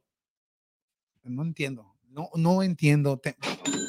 [1.23, 3.17] no entiendo, no, no entiendo.
[3.17, 3.35] Te-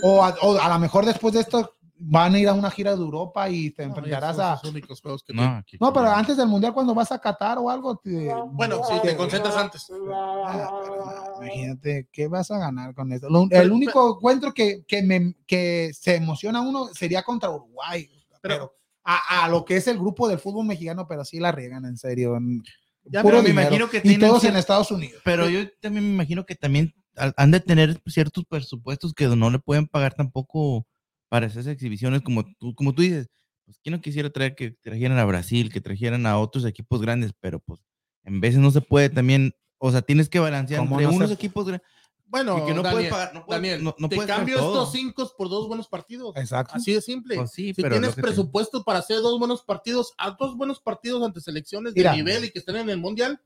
[0.03, 2.96] o, a, o a lo mejor después de esto van a ir a una gira
[2.96, 4.53] de Europa y te No, enfrentarás a...
[4.53, 7.68] los únicos juegos que No, No, pero antes del Mundial, cuando vas a Qatar o
[7.68, 9.86] algo, te- Bueno, si te concentras antes.
[10.12, 13.28] Ah, Imagínate, ¿qué vas a ganar con esto?
[13.28, 18.09] Lo- el único encuentro que, que, me, que se emociona uno sería contra Uruguay.
[18.40, 18.74] Pero, Pero-
[19.05, 21.96] a, a lo que es el grupo del fútbol mexicano, pero sí la riegan, en
[21.96, 22.36] serio.
[22.36, 22.62] en-
[23.05, 25.20] Ya, puro me imagino que y todos cier- en Estados Unidos.
[25.24, 26.94] Pero yo también me imagino que también
[27.36, 30.86] han de tener ciertos presupuestos que no le pueden pagar tampoco
[31.31, 33.28] para esas exhibiciones como tú, como tú dices.
[33.64, 37.33] Pues quién no quisiera traer que trajeran a Brasil, que trajeran a otros equipos grandes,
[37.41, 37.81] pero pues
[38.24, 41.16] en veces no se puede también, o sea, tienes que balancear ¿Cómo entre no se
[41.16, 41.87] unos pu- equipos grandes.
[42.26, 45.33] Bueno, que no Daniel, puedes pagar- no puedes- Daniel, no- no te cambio estos cinco
[45.37, 46.37] por dos buenos partidos.
[46.37, 46.74] Exacto.
[46.76, 47.37] Así de simple.
[47.37, 50.57] Pues sí, si pero tienes que te- presupuesto para hacer dos buenos partidos, a dos
[50.57, 52.14] buenos partidos ante selecciones de Mira.
[52.14, 53.41] nivel y que estén en el mundial,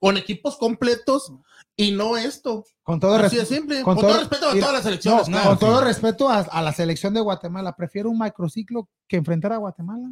[0.00, 1.32] con equipos completos
[1.76, 2.64] y no esto.
[2.82, 3.82] Con todo, Así de respeto, simple.
[3.82, 5.28] con Con, todo- todo respeto a todas las selecciones.
[5.28, 5.48] no, claro.
[5.50, 5.64] con sí.
[5.66, 10.08] todo respeto a, a la selección de Guatemala, prefiero un microciclo que enfrentar a Guatemala.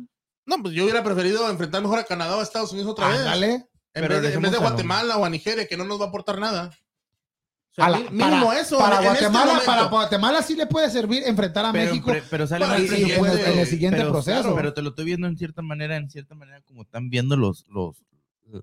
[0.46, 3.18] No, pues yo hubiera preferido enfrentar mejor a Canadá o a Estados Unidos otra vez.
[3.18, 3.52] Ándale.
[3.94, 6.00] En Pero vez, de, en vez de a Guatemala o a Nigeria, que no nos
[6.00, 6.70] va a aportar nada.
[7.76, 8.78] A la- mí- mínimo para, eso.
[8.78, 12.46] Para este Guatemala, para Guatemala sí le puede servir enfrentar a Pero, México pre- pero
[12.46, 13.38] sale y en el- presupuesto.
[13.50, 14.40] en el siguiente pero, proceso.
[14.42, 17.36] claro, pero te lo estoy viendo en cierta manera, en cierta manera, como están viendo
[17.36, 18.02] los, los,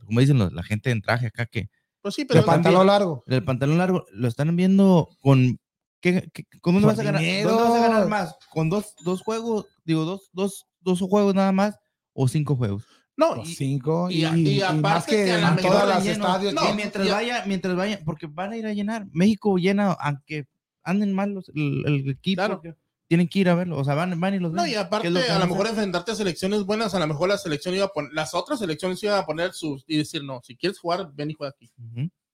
[0.06, 1.70] como dicen los- la gente en traje acá que
[2.02, 3.24] Pues sí, de pero pantalón largo.
[3.28, 5.60] el pantalón largo lo están viendo con
[6.02, 7.22] ¿qué, qué- Por vas a ganar?
[7.22, 8.36] ¿Dónde vas a ganar más?
[8.52, 9.66] ¿Con dos, dos juegos?
[9.86, 11.76] Digo, dos, dos, dos juegos nada más
[12.14, 12.84] o cinco juegos.
[13.18, 15.56] no, Los y- cinco y y, y y aparte más que que a la en
[15.58, 16.26] todas las lleno.
[16.26, 16.54] estadios.
[16.54, 19.08] No, y mientras ya- vaya, mientras vaya, porque van a ir a llenar.
[19.14, 20.48] México llena, aunque
[20.84, 22.62] anden mal los, el, el equipo, Claro.
[23.08, 23.78] Tienen que ir a verlo.
[23.78, 24.58] O sea, van, van y los ven.
[24.64, 27.00] No, y aparte, ¿Qué es lo que a lo mejor enfrentarte a selecciones buenas, a
[27.00, 29.98] lo mejor la selección iba a poner, las otras selecciones iban a poner sus y
[29.98, 31.72] decir, no, si quieres jugar, ven y juega aquí.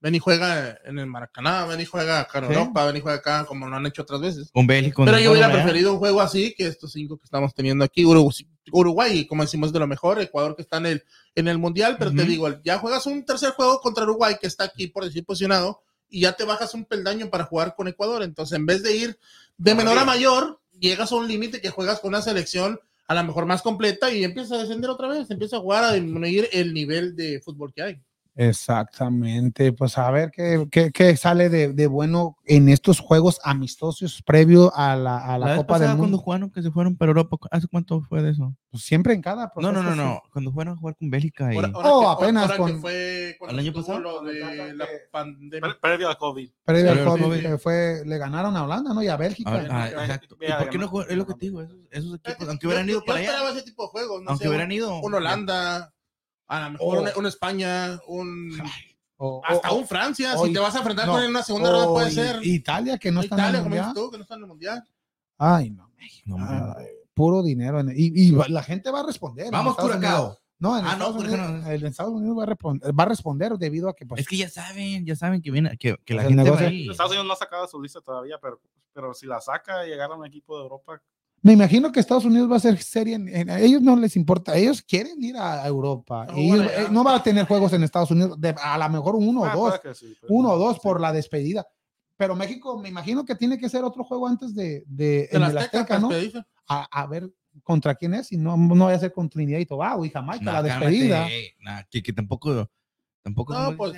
[0.03, 2.53] Ven y juega en el Maracaná, ven y juega acá en Sí.
[2.53, 4.49] Europa, ven y juega acá, como lo han hecho otras veces.
[4.51, 5.03] Con Bélgica.
[5.05, 8.03] Pero yo hubiera preferido un juego así que estos cinco que estamos teniendo aquí.
[8.03, 10.19] Urugu- Uruguay, como decimos, de lo mejor.
[10.19, 11.03] Ecuador que está en el,
[11.35, 14.63] en el Mundial, pero te digo, ya juegas un tercer juego contra Uruguay que está
[14.63, 18.23] aquí por decir posicionado y ya te bajas un peldaño para jugar con Ecuador.
[18.23, 19.19] Entonces, en vez de ir
[19.57, 23.23] de menor a mayor, llegas a un límite que juegas con una selección a lo
[23.23, 26.73] mejor más completa y empiezas a descender otra vez, empieza a jugar a disminuir el
[26.73, 28.01] nivel de fútbol que hay.
[28.41, 34.21] Exactamente, pues a ver qué, qué- qué sale de, de bueno en estos juegos amistosos
[34.25, 36.17] previo a la, a la, La, Copa del pasada cuando Mundo.
[36.17, 38.55] jugaron que se fueron para Europa, ¿hace cuánto fue de eso?
[38.69, 39.97] Pues siempre en cada No, no, no, sí.
[39.97, 40.21] no.
[40.31, 42.81] Cuando fueron a jugar con Bélgica y Ahora- ahora Oh, que- apenas ahora que con-
[42.81, 43.99] fue ¿Al año pasado?
[43.99, 45.59] lo de la pandemia.
[45.61, 46.49] Pre- Previo al COVID.
[46.63, 47.41] Previo al el COVID, COVID.
[47.41, 49.03] que fue, le ganaron a Holanda, ¿no?
[49.03, 49.51] Y a Bélgica.
[49.69, 50.37] Ah, ah, exacto.
[50.39, 51.11] ¿Y por qué no juegan?
[51.11, 53.63] Es lo que te digo, esos, esos equipos, aunque hubieran ido para allá, esperaba ese
[53.63, 54.99] tipo de juegos, no aunque hubieran ido.
[54.99, 55.93] un Holanda,
[56.57, 57.01] a lo mejor Oh.
[57.01, 58.61] una, una España, un
[59.43, 61.87] hasta un Francia, si te vas a enfrentar no, con él en una segunda ronda
[61.89, 62.43] puede ser.
[62.45, 64.03] Italia, que no está en Italia, el como dices mundial.
[64.05, 64.83] tú, que no está en el mundial.
[65.37, 65.91] Ay, no.
[66.25, 66.73] No, hombre.
[66.77, 67.79] Ay, puro dinero.
[67.79, 69.51] en- y, la gente va a responder.
[69.51, 70.37] Vamos, Curacao.
[70.59, 71.71] No, en, Ah, no, Estados Unidos, no.
[71.71, 74.37] en Estados Unidos va a, responder, va a responder debido a que pues, Es que
[74.37, 76.87] ya saben, ya saben que viene, que, que la gente negocio- va ahí.
[76.89, 78.59] Estados Unidos no ha sacado su lista todavía, pero,
[78.93, 81.01] pero si la saca y agarra un equipo de Europa,
[81.43, 83.15] Me imagino que Estados Unidos va a ser serie.
[83.15, 84.55] En, en- a ellos no les importa.
[84.55, 86.27] Ellos quieren ir a Europa.
[86.27, 88.39] No, Ellos, eh, no van a tener juegos en Estados Unidos.
[88.39, 89.81] de- a lo mejor uno ah, o dos.
[89.97, 90.81] sí, pero- Uno o dos sí.
[90.83, 91.65] por la despedida.
[92.15, 95.41] Pero México, me imagino que tiene que ser otro juego antes de, de, De en
[95.41, 96.09] la Azteca, Azteca, ¿no?
[96.67, 97.27] A, a ver
[97.63, 98.31] contra quién es.
[98.31, 100.85] Y no, no vaya a ser con Trinidad y Tobago y Jamaica, Nah, la cálmate,
[100.91, 101.27] despedida.
[101.31, 102.69] eh, nah, que, que tampoco,
[103.23, 103.53] tampoco.
[103.53, 103.93] No, ¿cómo pues,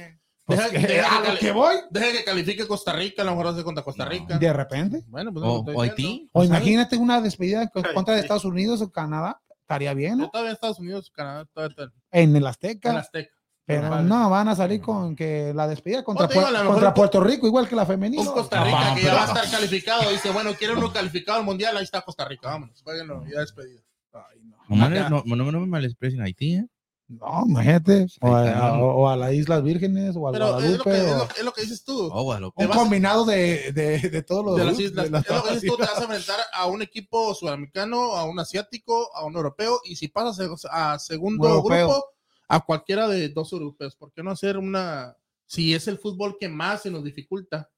[0.45, 3.21] Pues, Deja- que- deja a que lo cali- que voy, Deja que califique Costa Rica,
[3.21, 4.11] a lo mejor hace contra Costa No.
[4.11, 4.37] Rica.
[4.37, 5.03] de repente.
[5.07, 5.81] Bueno, pues O, que o diciendo.
[5.81, 6.29] Haití.
[6.33, 6.49] O ¿no sabes?
[6.61, 8.19] imagínate una despedida contra.
[8.19, 9.39] Estados Unidos o Canadá.
[9.61, 10.29] Estaría bien, ¿no?
[10.29, 12.89] todavía en Estados Unidos, Canadá, todavía está En el Azteca.
[12.91, 13.33] en Azteca.
[13.65, 14.03] Pero Vale.
[14.03, 16.73] no, van a salir con que la despedida contra, te digo, a Pue- lo mejor
[16.73, 18.21] contra Puerto Rico, igual que la femenina.
[18.21, 20.09] Un Costa No, Rica que ya va a estar calificado.
[20.11, 21.77] Dice, bueno, quiere uno calificado al mundial.
[21.77, 22.81] Ahí está Costa Rica, vámonos.
[22.83, 23.81] Jueguenlo, ya despedido.
[24.11, 24.57] Ay, no.
[24.67, 25.09] No, no, Acá.
[25.09, 26.67] no, no, no me malexpresen Haití, ¿eh?
[27.07, 28.07] No, imagínate.
[28.21, 30.97] O a, a- o a las Islas Vírgenes o al Pero es lo, que, Guadalupe.
[30.97, 32.09] es, o- lo, es lo que dices tú.
[32.11, 32.63] Oh, Guadalupe.
[32.63, 35.05] un vas a- combinado de, de, de todos los de las islas.
[35.05, 38.15] de las- es lo que dices tú, te vas a enfrentar a un equipo sudamericano,
[38.15, 41.87] a un asiático, a un europeo, y si pasas a, a segundo europeo.
[41.87, 42.05] grupo,
[42.47, 43.95] a cualquiera de dos europeos.
[43.95, 47.69] ¿Por qué no hacer una, si es el fútbol que más se nos dificulta?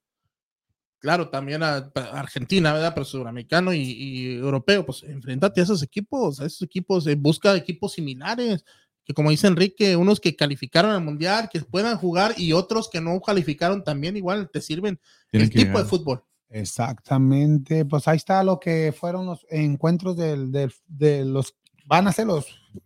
[0.99, 2.93] Claro, también a, a Argentina, ¿verdad?
[2.95, 7.93] Pero sudamericano y, y europeo, pues enfréntate a esos equipos, a esos equipos, busca equipos
[7.93, 8.65] similares,
[9.05, 12.99] que como dice Enrique, unos que calificaron al mundial, que puedan jugar, y otros que
[13.01, 14.99] no calificaron también igual, te sirven
[15.31, 16.23] Tienen el tipo de fútbol.
[16.49, 22.11] Exactamente, pues ahí está lo que fueron los encuentros del, del- de los, van a
[22.13, 22.45] ser los,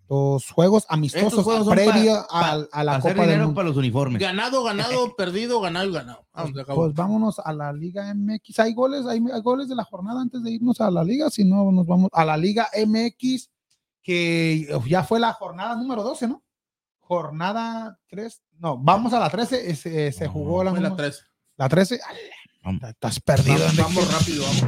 [0.10, 3.56] los juegos amistosos juegos previo pa- a, la Hacer Copa del dinero Mundo.
[3.56, 4.22] para los uniformes.
[4.22, 6.26] Ganado, ganado, perdido, ganado y ganado.
[6.34, 6.84] Vamos, acabó.
[6.86, 8.60] Pues vámonos a la Liga MX.
[8.60, 9.06] ¿Hay goles?
[9.06, 11.30] ¿Hay, hay goles de la jornada antes de irnos a la Liga?
[11.30, 13.50] Si no, nos vamos a la Liga MX,
[14.02, 16.44] que ya fue la jornada número 12, ¿no?
[17.00, 18.42] Jornada 3.
[18.60, 19.76] No, vamos a la 13.
[19.76, 21.22] Se, se No, jugó la, la número- 13.
[21.58, 22.00] la 13.
[22.64, 22.84] Vamos.
[22.84, 23.60] Estás perdido.
[23.60, 24.64] Vamos, vamos rápido, vamos.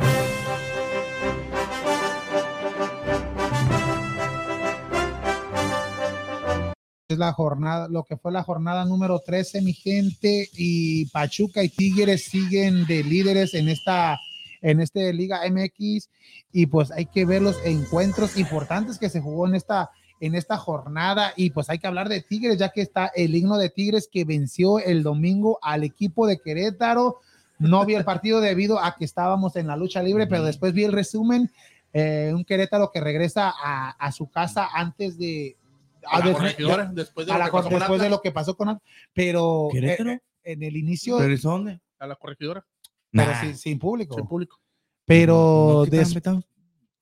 [7.09, 11.67] es la jornada, lo que fue la jornada número 13, mi gente, y Pachuca y
[11.67, 14.17] Tigres siguen de líderes en esta
[14.61, 16.09] en este Liga MX
[16.51, 19.89] y pues hay que ver los encuentros importantes que se jugó en esta
[20.19, 23.57] en esta jornada y pues hay que hablar de Tigres ya que está el himno
[23.57, 27.17] de Tigres que venció el domingo al equipo de Querétaro.
[27.57, 30.83] No vi el partido debido a que estábamos en la lucha libre, pero después vi
[30.83, 31.49] el resumen.
[31.93, 35.57] eh, un Querétaro que regresa a, a su casa antes de,
[36.07, 38.21] A la corregidora, después de a lo la que pasó con después de Atlas, lo
[38.21, 38.83] que pasó con Atlas,
[39.13, 40.11] pero eh, ¿Querétaro?
[40.11, 41.81] eh, en el inicio, ¿Pero eso dónde?
[41.99, 42.63] a la corregidora,
[43.11, 44.15] pero sin, sin público.
[44.15, 44.59] sin público.
[45.05, 46.15] Pero, ¿No des-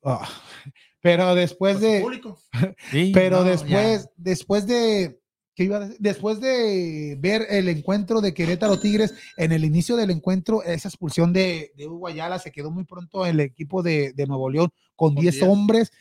[0.03, 0.27] ah,
[1.01, 2.37] pero después de, público.
[2.91, 5.19] Sí, pero no, después, después de,
[5.55, 5.97] ¿qué iba a decir?
[5.99, 11.31] Después de ver el encuentro de Querétaro Tigres, en el inicio del encuentro, esa expulsión
[11.33, 15.13] de, de Hugo Ayala se quedó muy pronto el equipo de, de Nuevo León con
[15.15, 15.47] Con 10 10.
[15.49, 15.91] hombres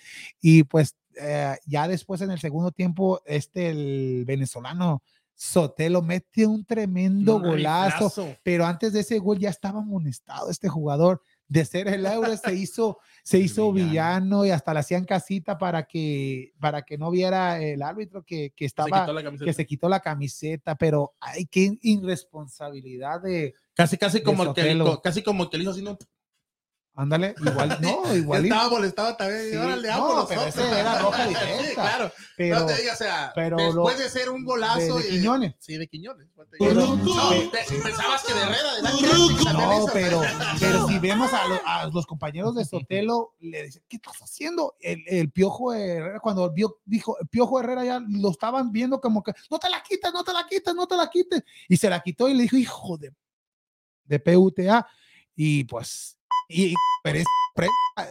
[0.41, 5.03] y pues eh, ya después en el segundo tiempo, este, el venezolano
[5.41, 8.37] Sotelo mete un tremendo golazo riflazo.
[8.43, 11.23] pero antes de ese gol ya estaba amonestado este jugador.
[11.47, 13.91] De ser el euro se hizo, se hizo villano.
[13.91, 14.45] villano.
[14.45, 18.65] y hasta le hacían casita para que, para que no viera el árbitro que, que
[18.65, 19.45] Se estaba, camiseta.
[19.45, 24.99] que se quitó la camiseta, pero ay, qué irresponsabilidad de, Casi, casi como, el que,
[25.05, 25.97] casi como el que le hizo así, no,
[26.99, 29.51] ándale, igual, no, igual, estaba molestado también.
[29.51, 31.75] Sí, órale, no, pero ese era roja Sí, directa.
[31.75, 32.13] claro.
[32.37, 34.99] pero no te digas, o sea, pero después lo- de ser un golazo.
[34.99, 35.55] de- Quiñones.
[35.59, 36.27] Sí, de Quiñones.
[36.37, 36.99] No, Pero-
[37.83, 39.11] pensabas que de Herrera, de también
[39.55, 40.21] No, pero,
[40.61, 44.75] pero si vemos a, lo- a los compañeros de Sotelo, le dicen, ¿qué estás haciendo?
[44.81, 49.23] El, el Piojo Herrera, cuando vio, dijo, el Piojo Herrera ya lo estaban viendo como
[49.23, 51.43] que, no te la quites, no te la quites, no te la quites.
[51.69, 53.13] Y se la quitó y le dijo, hijo de,
[54.05, 54.87] de PUTA.
[55.37, 56.18] Y pues,
[56.49, 56.75] y,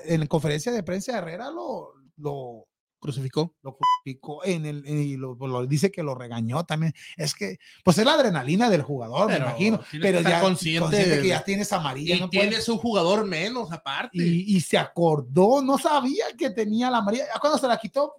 [0.06, 2.68] en conferencia de prensa Herrera lo, lo,
[3.00, 3.56] Crucificó.
[3.62, 6.94] lo justificó en el y lo, lo dice que lo regañó también.
[7.16, 9.80] Es que, pues es la adrenalina del jugador, Pero me imagino.
[10.02, 12.16] Pero ya consciente consciente, de- que ya tienes amarilla.
[12.16, 14.18] Y no puede- tienes un jugador menos aparte.
[14.18, 17.26] y, y se acordó, no sabía que tenía la amarilla.
[17.34, 18.14] Ya cuando se la quitó,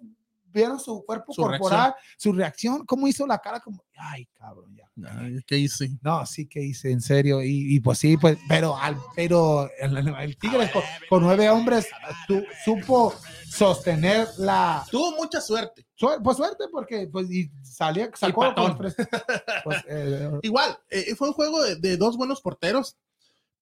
[0.51, 4.89] vieron su cuerpo Su corporal, su reacción, cómo hizo la cara, como, ay, cabrón, ya.
[5.17, 5.89] Ay, ¿Qué hice?
[6.01, 7.41] No, sí que hice, en serio.
[7.41, 11.87] Y, y pues sí, pues, pero, al, pero el, el Tigre con, con nueve hombres
[12.27, 13.13] tu- supo
[13.49, 15.85] sostener la, Tuvo mucha suerte.
[15.99, 18.95] Suer- pues suerte porque pues y salía sacó pues,
[19.87, 22.97] eh, Igual, eh, fue un juego de, de dos buenos porteros,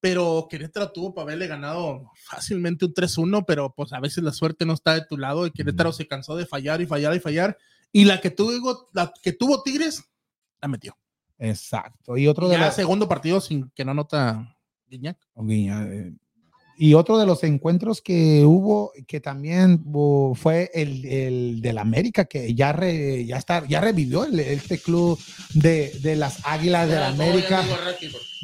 [0.00, 4.64] pero Querétaro tuvo para haberle ganado fácilmente un 3-1, pero pues a veces la suerte
[4.64, 7.58] no está de tu lado y Querétaro se cansó de fallar y fallar y fallar.
[7.92, 10.04] Y la que tuvo, la que tuvo Tigres,
[10.60, 10.96] la metió.
[11.38, 14.56] exacto y otro de ya los segundo partido sin que no anota
[14.88, 15.18] Guiñac.
[15.68, 16.12] eh,
[16.80, 22.24] y otro de los encuentros que hubo que también uh, fue el, el del América
[22.26, 25.18] que ya re- ya está ya revivió el- este club
[25.54, 27.62] de, de las Águilas del América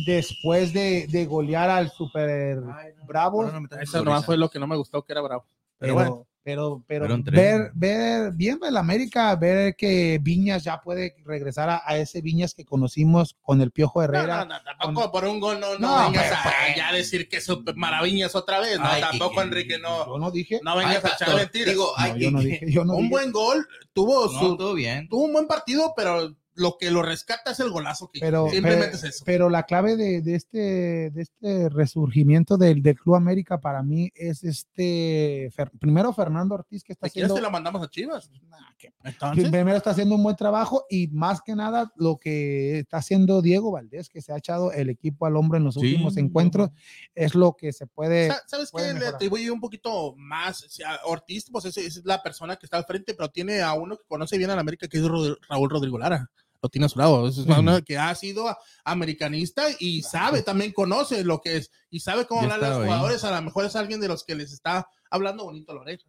[0.07, 2.59] después de, de golear al Super
[3.07, 3.45] Bravo.
[3.80, 5.45] Eso nomás fue lo que no me gustó, que era bravo.
[5.78, 11.16] pero, Pero, bueno, pero, pero ver, ver, viendo el América, ver que Viñas ya puede
[11.24, 14.45] regresar a, a ese Viñas que conocimos con el Piojo no, Herrera.
[14.45, 16.76] no, no, tampoco por un gol no, no, No, vengas pero, a pues.
[16.76, 18.78] ya decir que eso maravillas otra vez.
[18.78, 20.61] No, Ay, tampoco, que- Enrique, no, Yo no dije.
[20.62, 21.70] no vengas Ay, a echar mentiras.
[21.70, 22.66] Digo, No, ay, yo no que- dije.
[22.70, 23.11] Yo no un dije.
[23.11, 25.09] buen gol, tuvo, No, su, todo bien.
[25.09, 28.84] tuvo un buen partido, pero lo que lo rescata es el golazo que Pero, simplemente
[28.86, 29.24] pero, es eso.
[29.26, 34.11] pero la clave de, de este, de este resurgimiento del, del Club América para mí
[34.14, 37.88] es este, Fer- primero Fernando Ortiz que está ¿De quién haciendo, se la mandamos a
[37.90, 38.30] Chivas?
[38.48, 42.78] Nah, qué Entonces, primero está haciendo un buen trabajo y más que nada lo que
[42.78, 45.80] está haciendo Diego Valdés, que se ha echado el equipo al hombro en los Sí,
[45.80, 46.70] últimos encuentros,
[47.14, 48.28] es lo que se puede...
[48.28, 49.00] Sa- ¿sabes puede qué?
[49.00, 50.62] Le atribuye un poquito más.
[50.64, 53.61] o sea, Ortiz, pues ese- esa es la persona que está al frente, pero tiene
[53.62, 56.30] a uno que conoce bien a la América, que es Rod- Raúl Rodrigo Lara.
[56.65, 57.29] Lo tiene a su lado.
[57.29, 58.47] Es uno que ha sido
[58.87, 62.79] americanista y sabe, también conoce lo que es y sabe cómo Ya hablar a los
[62.79, 62.85] ahí.
[62.87, 63.23] jugadores.
[63.25, 66.05] A lo mejor es alguien de los que les está hablando bonito a la oreja.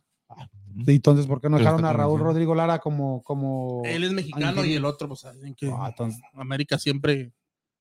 [0.88, 2.22] Entonces, ¿por qué no dejaron a Raúl.
[2.22, 3.22] Rodrigo Lara como...
[3.24, 3.82] como...
[3.84, 5.24] Él es mexicano y el otro, pues,
[5.58, 7.34] que Ah, entonces- América siempre.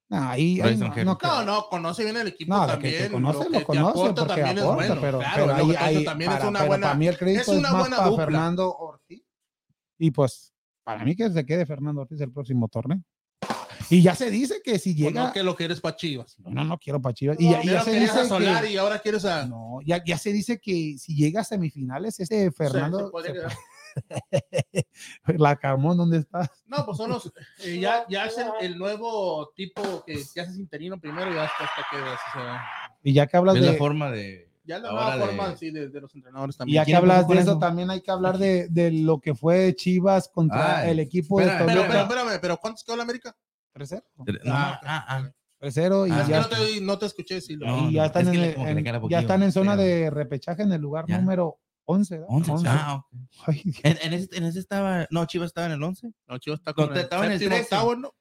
[0.09, 3.03] Nah, ahí, ahí no, no No, conoce bien el equipo No, que- también.
[3.05, 5.01] que conoce, lo lo conoce aporta porque también aporta, es bueno.
[5.01, 6.87] pero, claro, pero ahí, también para, es una pero buena.
[6.89, 8.25] para mí el crédito es es, una más buena para dupla.
[8.25, 9.22] Fernando Ortiz.
[9.99, 10.53] Y pues,
[10.85, 13.01] para mí que se quede Fernando Ortiz el próximo torneo.
[13.91, 15.26] Y ya se dice que si Pues llega...
[15.26, 16.39] no que lo que eres para Chivas.
[16.39, 17.37] No, no, no quiero para Chivas.
[17.39, 18.72] Y ya, ya se a dice Solari que...
[18.74, 19.47] y ahora quieres a.
[19.47, 23.11] No, ya, ya se dice que si llega a semifinales, ese Fernando...
[23.22, 23.35] se-
[25.39, 26.51] la Carmón, ¿dónde está?
[26.66, 27.32] No, pues son los.
[27.64, 31.45] eh, ya, ya es el, el nuevo tipo que, que haces interino primero y ya
[31.45, 32.64] hasta, hasta que se va.
[33.03, 33.78] Y ya que hablas Es la de...
[33.78, 36.74] forma de, Ya la nueva forma sí, de, de los entrenadores Y también.
[36.76, 37.58] ya que ¿Quién empezó hablas de eso, eso?
[37.58, 41.58] también hay que hablar de, de lo que fue Chivas contra Ay, el equipo espera,
[41.60, 41.88] de Pero, Toluca.
[42.08, 43.36] pero, espérame, pero ¿cuántos quedó la América?
[43.74, 44.02] 3-0.
[44.16, 45.30] No, Ah, ah, ah.
[45.60, 47.66] 3-0 y Ah, Es que ya, no te, no te escuché decirlo.
[47.66, 50.10] No, y ya no, están, es que en, en- ya están en zona pero- de
[50.10, 51.18] repechaje en el lugar Ya.
[51.18, 52.14] número 11.
[52.20, 52.28] ¿verdad?
[52.30, 52.50] 11.
[52.52, 52.66] 11.
[52.70, 53.06] Ah, ok.
[53.46, 53.62] Ay.
[53.82, 56.10] En, en ese, en ese estaba, no, Chivas estaba en el 11.
[56.26, 57.74] No, Chivas está No, con el estaba en el séptimo, 13.
[57.74, 58.14] octavo, ¿no?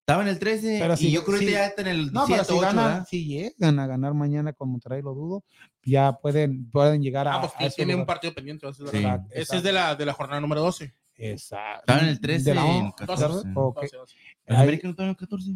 [0.00, 2.12] Estaba en el 13 Pero y si- yo creo que si- ya está en el
[2.12, 5.44] No, 7, pero si 8, ganan, si llegan a ganar mañana con Monterrey, lo dudo,
[5.84, 7.34] ya pueden, pueden llegar a.
[7.36, 8.66] Ah, pues a que ese tiene un partido pendiente.
[8.72, 8.82] Sí.
[9.30, 10.94] Ese es de la, de la jornada número 12.
[11.16, 11.80] Exacto.
[11.80, 13.48] Estaba en el 13 De la y en once, 14.
[13.54, 13.80] Ok.
[13.82, 14.16] 12, 12.
[14.46, 15.50] ¿El Ahí- América no estaba en el 14?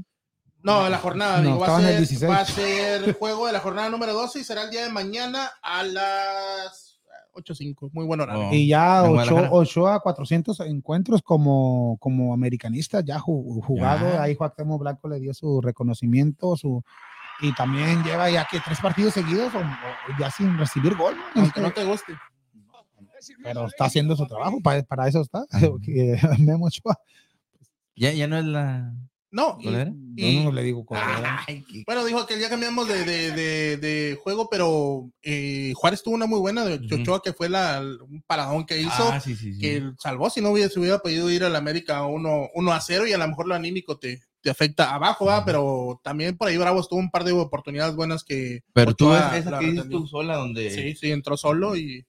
[0.63, 2.31] No, la jornada, No, digo, va, a el ser, 16.
[2.31, 4.91] va a ser el juego de la jornada número 12 y será el día de
[4.93, 7.01] mañana a las
[7.35, 7.91] 8.05.
[7.93, 8.49] Muy buen horario.
[8.49, 8.53] Oh.
[8.53, 9.49] Y ya Ochoa.
[9.53, 14.11] Ochoa 400 encuentros como, como americanista, ya ju- jugado.
[14.13, 14.23] Ya.
[14.23, 16.83] Ahí Cuauhtémoc Blanco le dio su reconocimiento, su
[17.41, 21.17] y también lleva ya que tres partidos seguidos o, o ya sin recibir gol.
[21.35, 21.43] ¿no?
[21.43, 22.15] Aunque no te guste.
[23.43, 25.45] Pero está haciendo su trabajo, para, para eso está.
[26.39, 26.99] Memo Ochoa.
[27.97, 28.93] Ya, ya no es la.
[29.31, 31.41] No, y- no le digo Correa.
[31.47, 36.03] Ay, qué- bueno, dijo que ya cambiamos de, de, de, de juego, pero eh, Juárez
[36.03, 36.77] tuvo una muy buena de.
[36.95, 39.11] Ochoa, que fue la, un paradón que hizo.
[39.13, 39.59] Ah, sí, sí, sí.
[39.61, 43.07] que salvó si no hubiera, se hubiera podido ir al América 1, 1 a 0
[43.07, 45.45] y a lo mejor lo anímico te, te afecta abajo, ¿va?
[45.45, 49.31] pero también por ahí Bravos tuvo un par de oportunidades buenas que Pero tú Ochoa
[49.33, 50.71] ves esa que dices tú sola, donde.
[50.71, 52.07] Sí, sí, entró solo y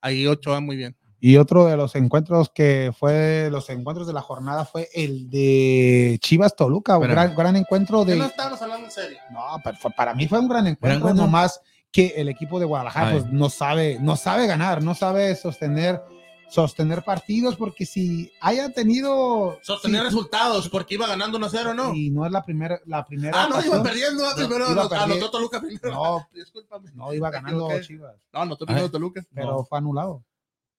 [0.00, 0.96] ahí Ochoa muy bien.
[1.20, 6.18] Y otro de los encuentros que fue los encuentros de la jornada fue el de
[6.20, 8.18] Chivas Toluca, un gran, gran encuentro ¿Qué de.
[8.18, 9.18] no estábamos hablando en serio?
[9.30, 11.24] No, pero fue- para mí fue un gran encuentro, encuentro?
[11.24, 11.60] nomás
[11.92, 16.02] que el equipo de Guadalajara pues, no sabe, no sabe ganar, no sabe sostener,
[16.48, 21.74] sostener partidos, porque si haya tenido Sostener sí, resultados porque iba ganando 1 a 0,
[21.74, 21.94] ¿no?
[21.94, 24.70] y no es la primera, la primera Ah, no, iba perdiendo, ah, No, primero iba
[24.72, 25.14] anotó, perdiendo.
[25.14, 25.90] anotó Toluca primero.
[25.90, 26.28] No.
[26.34, 26.90] Discúlpame.
[26.94, 27.68] no iba ganando.
[27.80, 28.92] Chivas, No, anotó primero Ay.
[28.92, 29.22] Toluca.
[29.34, 30.24] pero fue anulado.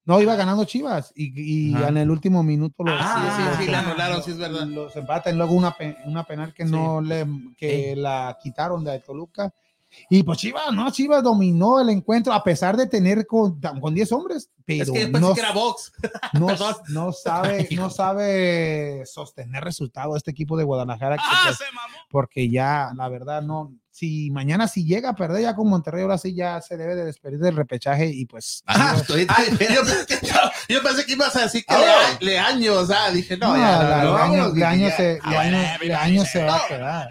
[0.06, 3.70] No, iba ganando Chivas y, y en el último minuto los, Ah, los- sí, sí,
[3.72, 4.66] la los- anularon, sí, es verdad.
[4.66, 9.54] Los empatan, luego una, pe- una penal que no le que la quitaron de Toluca.
[10.10, 14.12] Y pues Chivas, no, Chivas dominó el encuentro a pesar de tener con, con 10
[14.14, 15.92] hombres, pero Es que no, que era box.
[16.34, 16.56] no,
[17.14, 21.58] sabe, no sabe sostener resultado este equipo de Guadalajara, que, pues,
[22.10, 26.18] porque ya, la verdad, no, si mañana si llega a perder ya con Monterrey, ahora
[26.18, 29.58] sí ya se debe de despedir del repechaje y pues Ah, Chivas- estoy- Ay, yo,
[29.58, 30.28] pensé que,
[30.74, 33.58] yo pensé que ibas a decir que Ah, le, le o sea, dije, no, no,
[33.58, 34.98] ya, la- no, vámonos, dije, Leaño ya.
[34.98, 35.30] se, Ah,
[36.46, 37.10] va a quedar.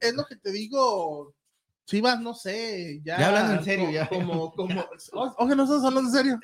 [0.00, 1.34] Es lo que te digo,
[1.86, 3.18] Chivas, no sé, ya.
[3.18, 4.08] Ya hablando en serio, ya.
[4.08, 4.84] Como, como,
[5.38, 6.40] oye, no estamos hablando en serio.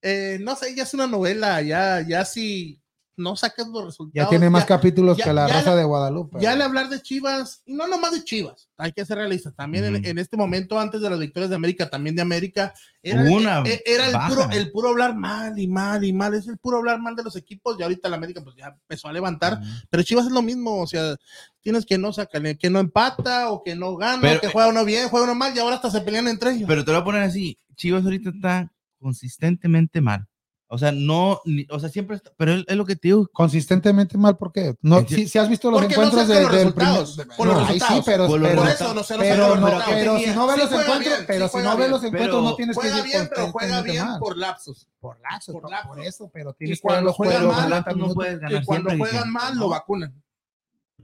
[0.00, 2.80] Eh, no sé, ya es una novela, ya, ya si
[3.16, 4.12] no sacas los resultados.
[4.26, 6.38] Ya tiene más capítulos ya- que la le- de Guadalupe.
[6.40, 9.54] Ya al hablar de Chivas, y no nomás de Chivas, hay que ser realistas.
[9.54, 13.62] También en, este momento, antes de las victorias de América, también de América, era, una
[13.66, 16.34] e- era el, puro, el puro hablar mal y mal y mal.
[16.34, 17.76] Es el puro hablar mal de los equipos.
[17.78, 19.60] Y ahorita la América, pues ya empezó a levantar.
[19.90, 20.80] Pero Chivas es lo mismo.
[20.82, 21.16] O sea,
[21.60, 24.84] tienes que no sacar, que no empata o que no gana, Pero- que juega uno
[24.84, 26.66] bien, juega uno mal y ahora hasta se pelean entre ellos.
[26.68, 30.26] Pero te lo voy a poner así, Chivas ahorita está consistentemente mal.
[30.66, 33.28] O sea, no, ni- o sea, siempre está, pero es, es lo que te digo.
[33.32, 34.74] Consistentemente mal, ¿por qué?
[34.80, 37.56] No, si, si has visto los Porque encuentros de, los del resultados, primer- por los
[37.56, 37.96] No, resultados.
[37.96, 40.60] sí, pero, Por pero, eso no se nos pero, no, pero si no ves Sí
[40.62, 43.12] los encuentros, bien, pero sí si no ves los encuentros, no tienes que Juega decir
[43.12, 44.18] bien, pero juega bien mal.
[44.18, 44.88] por lapsos.
[45.00, 45.88] por lapsos, por por, lapsos.
[45.96, 48.40] por eso, pero Y tienes que ver cuando los juega juegos, mal, 90 no puedes
[48.40, 50.22] ganar Y cuando juegan mal, lo vacunan.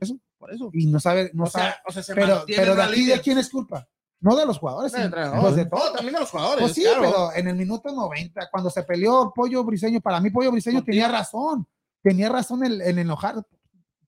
[0.00, 0.16] Eso.
[0.38, 0.70] Por eso.
[0.72, 1.64] y no sabe, no o, sabe.
[1.66, 3.04] sea, o sea, se Pero, pero de la aquí.
[3.04, 3.86] ¿de quién es culpa?
[4.20, 5.92] No de los jugadores, pues de No, todos.
[5.94, 6.60] también de los jugadores.
[6.62, 7.00] Pues sí, claro.
[7.02, 10.92] pero en el minuto 90, cuando se peleó Pollo Briseño, para mí Pollo Briseño Contigo.
[10.92, 11.66] tenía razón.
[12.02, 13.36] Tenía razón en, en enojar.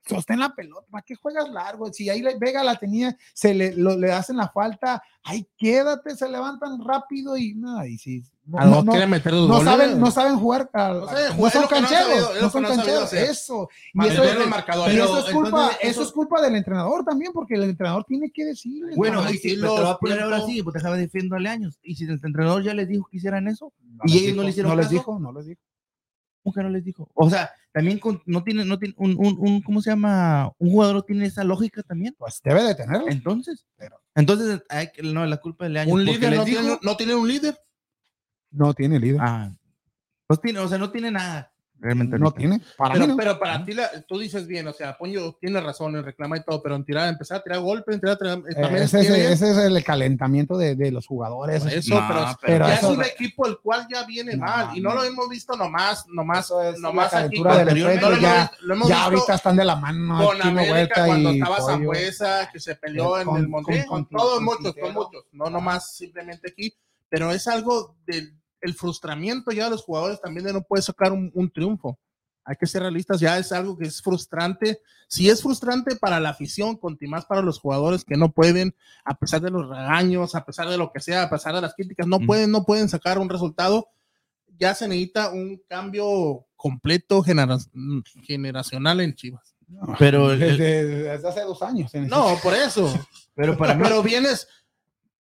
[0.07, 1.93] Sostén la pelota, ¿para qué juegas largo?
[1.93, 6.29] Si ahí Vega la tenía, se le, lo- le hacen la falta, ahí quédate, se
[6.29, 9.49] levantan rápido y nada, y sí, no, A lo no, mejor no, quieren meter dos
[9.49, 9.71] no goles.
[9.73, 12.65] saben, no saben jugar, a- No no, saben jugar, es son cancheros, es no son
[12.65, 13.69] eso.
[13.95, 14.91] Y eso, el marcador.
[14.91, 18.31] eso es culpa, entonces, eso eso- es culpa del entrenador también, porque el entrenador tiene
[18.33, 18.97] que decirles.
[18.97, 19.31] Bueno, ¿no?
[19.31, 21.79] y si, lo los voy a poner ahora sí, pues déjame defiéndole años.
[21.83, 24.51] Y si el entrenador ya les dijo que hicieran eso, No y ellos no le
[24.51, 25.61] hicieron no les dijo, no les dijo.
[26.43, 27.09] ¿Cómo que no les dijo?
[27.15, 30.51] O sea, también con- no tiene, no tiene un, un, un, ¿cómo se llama?
[30.59, 32.15] Un jugador no tiene esa lógica también.
[32.19, 33.09] Pues debe de tenerlo.
[33.09, 35.93] Entonces, Pero- entonces, hay que- no, la culpa de años.
[35.93, 37.59] Un líder no dijo- tiene, no tiene un líder.
[38.51, 39.21] No tiene líder.
[39.23, 39.51] Ah,
[40.29, 41.52] no tiene, o sea, no tiene nada.
[41.83, 42.19] Realmente.
[42.19, 42.39] No ahorita.
[42.39, 42.61] tiene.
[42.79, 43.17] Para Pero, mí no.
[43.17, 46.45] pero para ti, la- tú dices bien, o sea, Poño tiene razón en reclamar y
[46.45, 49.33] todo, pero en tirar, empezar a tirar golpes, en tirar, tirar- Eh, también ese, tiene
[49.33, 51.65] ese es el calentamiento de, de los jugadores.
[51.67, 54.77] eso, No, pero, pero ya eso- es un equipo el cual ya viene No, mal
[54.77, 54.95] y no, no.
[54.97, 57.51] lo hemos visto nomás, nomás, es nomás la aquí del no
[58.11, 60.27] lo ya- visto- lo hemos ya visto ahorita están de la mano.
[60.27, 61.61] con América cuando y estaba.
[61.61, 64.95] Zambuesa, que se peleó en Con- el Monte, con- con, con- todos con muchos, con
[64.95, 66.73] muchos, no nomás simplemente aquí,
[67.09, 71.13] pero es algo del el frustramiento ya de los jugadores también de no poder sacar
[71.13, 71.99] un, un triunfo.
[72.45, 74.81] Hay que ser realistas, ya es algo que es frustrante.
[75.07, 79.15] Si es frustrante para la afición, conti más para los jugadores que no pueden, a
[79.17, 82.07] pesar de los regaños, a pesar de lo que sea, a pesar de las críticas,
[82.09, 82.27] no Mm.
[82.27, 83.87] pueden, no pueden sacar un resultado.
[84.59, 87.59] Ya se necesita un cambio completo genera-
[88.25, 89.55] generacional en Chivas.
[89.99, 91.93] Pero, el- el- Desde, desde hace dos años.
[91.95, 92.93] No, por eso.
[93.35, 94.49] pero para mí, Pero vienes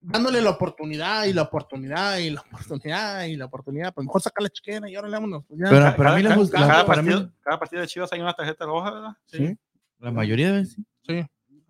[0.02, 3.94] dándole la oportunidad y la oportunidad y la oportunidad y la oportunidad.
[3.94, 5.44] Pues mejor saca la chiquera y ahora vámonos.
[5.48, 5.70] Pues ya.
[5.70, 8.20] pero para mí la, cada, cada la- para mí partido, cada partido de Chivas hay
[8.22, 9.12] una tarjeta roja, ¿verdad?
[9.26, 9.58] Sí,
[10.00, 10.78] la mayoría de veces.
[11.08, 11.22] sí.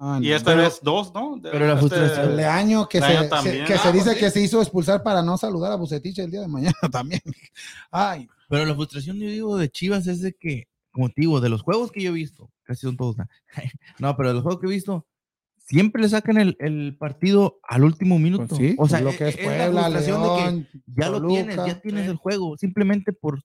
[0.03, 0.35] Ah, Y no.
[0.35, 1.37] esta Pero- vez dos, ¿no?
[1.37, 4.03] De- pero la este- frustración- El de año que, se, se- que Ah, se dice
[4.05, 4.19] pues sí.
[4.19, 7.21] que se hizo expulsar para no saludar a Bucetich el día de mañana también.
[7.91, 11.49] Ay, Pero la frustración, yo digo, de Chivas es de que, como te digo, de
[11.49, 13.15] los juegos que yo he visto, casi son todos.
[13.15, 13.25] ¿no?
[13.99, 15.05] No, pero de los juegos que he visto,
[15.71, 18.47] siempre le sacan el, el partido al último minuto.
[18.47, 21.27] pues sí, o sea, lo que es la Puebla, frustración de que León, ya lo
[21.27, 23.41] tienes, ya tienes el juego, simplemente por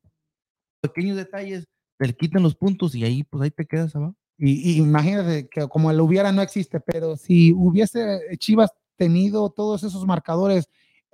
[0.81, 1.69] pequeños detalles
[1.99, 4.17] te le quitan los puntos y ahí, pues ahí te quedas abajo.
[4.37, 9.85] Y, y imagínate que como el hubiera no existe, pero si hubiese Chivas tenido todos
[9.85, 10.69] esos marcadores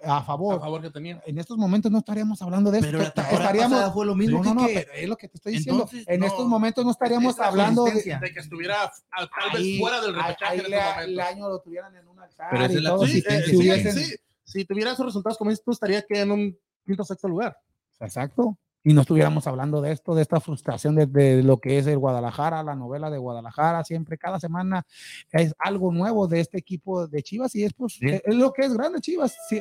[0.05, 1.23] a A favor, favor que tenía.
[1.27, 2.91] en estos momentos no estaríamos hablando de esto.
[2.91, 5.29] Pero la temporada estaríamos fue lo mismo no, no, no, que- pero es lo que
[5.29, 5.83] te estoy diciendo.
[5.85, 8.91] Entonces, en no, estos momentos no estaríamos es la hablando de, que estuviera a-
[9.27, 12.49] tal vez ahí- fuera del repechaje en este el año lo tuvieran en un altar
[12.51, 14.17] Pero y la todo, si- Sí, eh, si sí, hubiesen- sí.
[14.45, 17.57] Si tuviera esos resultados como dices tú, estaría que en un quinto o sexto lugar.
[18.01, 18.59] Exacto.
[18.85, 21.99] Y no estuviéramos hablando de esto, de esta frustración de, de lo que es el
[21.99, 24.85] Guadalajara, la novela de Guadalajara, siempre, cada semana
[25.31, 28.07] es algo nuevo de este equipo de Chivas y es, pues, Sí.
[28.09, 29.37] es lo que es grande Chivas.
[29.49, 29.61] Si-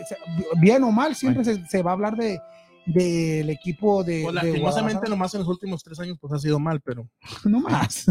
[0.59, 2.39] bien o mal, siempre se, se va a hablar de
[2.83, 4.61] del equipo de, Pues de lastimosamente
[5.01, 5.09] Guadalajara.
[5.09, 7.07] nomás en los últimos tres años pues ha sido mal, pero
[7.45, 8.05] no más.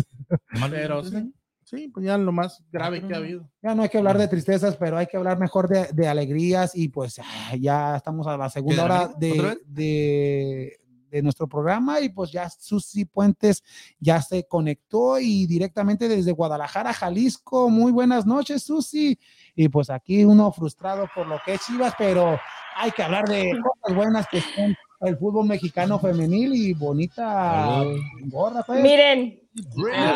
[0.71, 1.35] Pero sí.
[1.65, 3.51] sí, pues ya lo más grave que ha habido.
[3.61, 6.77] Ya no hay que hablar de tristezas, pero hay que hablar mejor de, de alegrías
[6.77, 7.21] y pues
[7.59, 10.77] ya estamos a la segunda ¿de la hora de.
[11.11, 13.63] De, nuestro programa y pues ya Susi Puentes
[13.99, 17.69] ya se conectó y directamente desde Guadalajara, Jalisco.
[17.69, 19.19] Muy buenas noches, Susi.
[19.55, 22.39] Y pues aquí uno frustrado por lo que es Chivas, pero
[22.77, 27.83] hay que hablar de cosas buenas que son el fútbol mexicano femenil y bonita
[28.27, 28.63] gorra.
[28.63, 28.83] Pues.
[28.83, 29.41] Miren,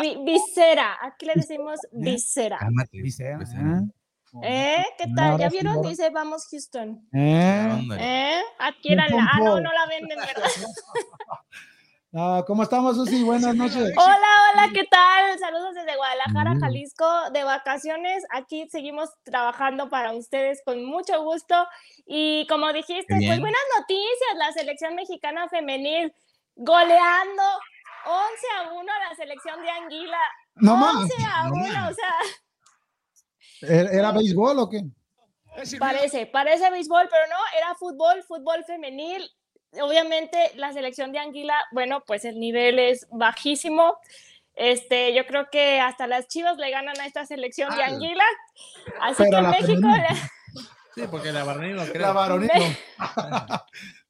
[0.01, 2.57] vi- visera, aquí le decimos visera.
[2.59, 3.81] Cálmate, Dice, pues, ah,
[4.43, 4.85] ¿Eh?
[4.97, 5.37] ¿Qué tal?
[5.37, 5.81] ¿Ya vieron?
[5.81, 7.07] Dice vamos Houston.
[7.13, 7.87] ¿eh?
[7.99, 8.41] ¿Eh?
[8.59, 9.29] Adquiéranla.
[9.33, 10.49] Ah, no, no la venden, ¿verdad?
[12.17, 13.23] Ah, ¿Cómo estamos, Susi?
[13.23, 13.93] Buenas noches.
[13.97, 15.37] Hola, hola, ¿qué tal?
[15.37, 16.55] Saludos desde Guadalajara.
[16.61, 18.23] Jalisco, de vacaciones.
[18.31, 21.67] Aquí seguimos trabajando para ustedes con mucho gusto.
[22.05, 26.13] Y como dijiste, pues buenas noticias, la selección mexicana femenil
[26.55, 27.43] goleando
[28.05, 30.21] 11 a 1 a la selección de Anguila.
[30.55, 30.95] No más.
[30.95, 31.91] 11 a no 1, más.
[31.91, 32.13] o sea,
[33.69, 34.81] ¿Era béisbol o qué?
[35.79, 39.29] Parece, parece béisbol, pero no, era fútbol, fútbol femenil.
[39.81, 43.97] Obviamente la selección de Anguila, bueno, pues el nivel es bajísimo.
[44.53, 47.87] Este, yo creo que hasta las Chivas le ganan a esta selección de Ah.
[47.87, 48.23] Anguila.
[49.01, 50.01] Así que México, femenil.
[50.01, 50.31] la,
[50.95, 52.01] Sí, porque la Barney no creo.
[52.01, 52.49] La varonil.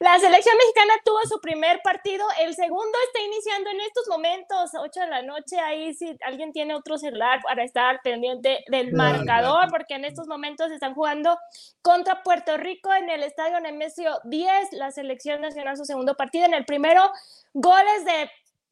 [0.00, 5.00] la selección mexicana tuvo su primer partido, el segundo está iniciando en estos momentos, 8
[5.00, 9.94] de la noche, ahí si alguien tiene otro celular para estar pendiente del marcador, porque
[9.94, 11.36] en estos momentos están jugando
[11.82, 16.54] contra Puerto Rico en el Estadio Nemesio 10, la selección nacional su segundo partido, en
[16.54, 17.10] el primero
[17.54, 18.30] goles de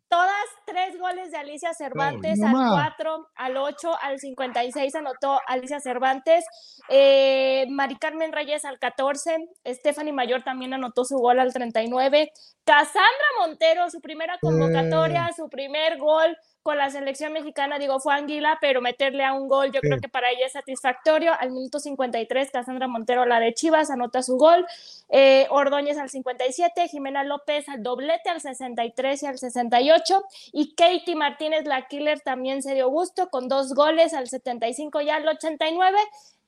[0.09, 2.72] todas, tres goles de Alicia Cervantes, No al más.
[2.96, 6.44] 4, al 8, al 56 anotó Alicia Cervantes,
[6.88, 12.30] eh, Mari Carmen Reyes al 14, Stephanie Mayor también anotó su gol al 39,
[12.67, 18.59] Cassandra Montero, su primera convocatoria, su primer gol con la selección mexicana, digo, fue Anguila,
[18.61, 21.33] pero meterle a un gol, yo creo que para ella es satisfactorio.
[21.39, 24.67] Al minuto 53, Cassandra Montero, la de Chivas, anota su gol.
[25.09, 30.25] Eh, Ordóñez al 57, Jimena López al doblete al 63 y al 68.
[30.53, 35.11] Y Katie Martínez, la killer, también se dio gusto con dos goles al 75 y
[35.11, 35.97] al 89,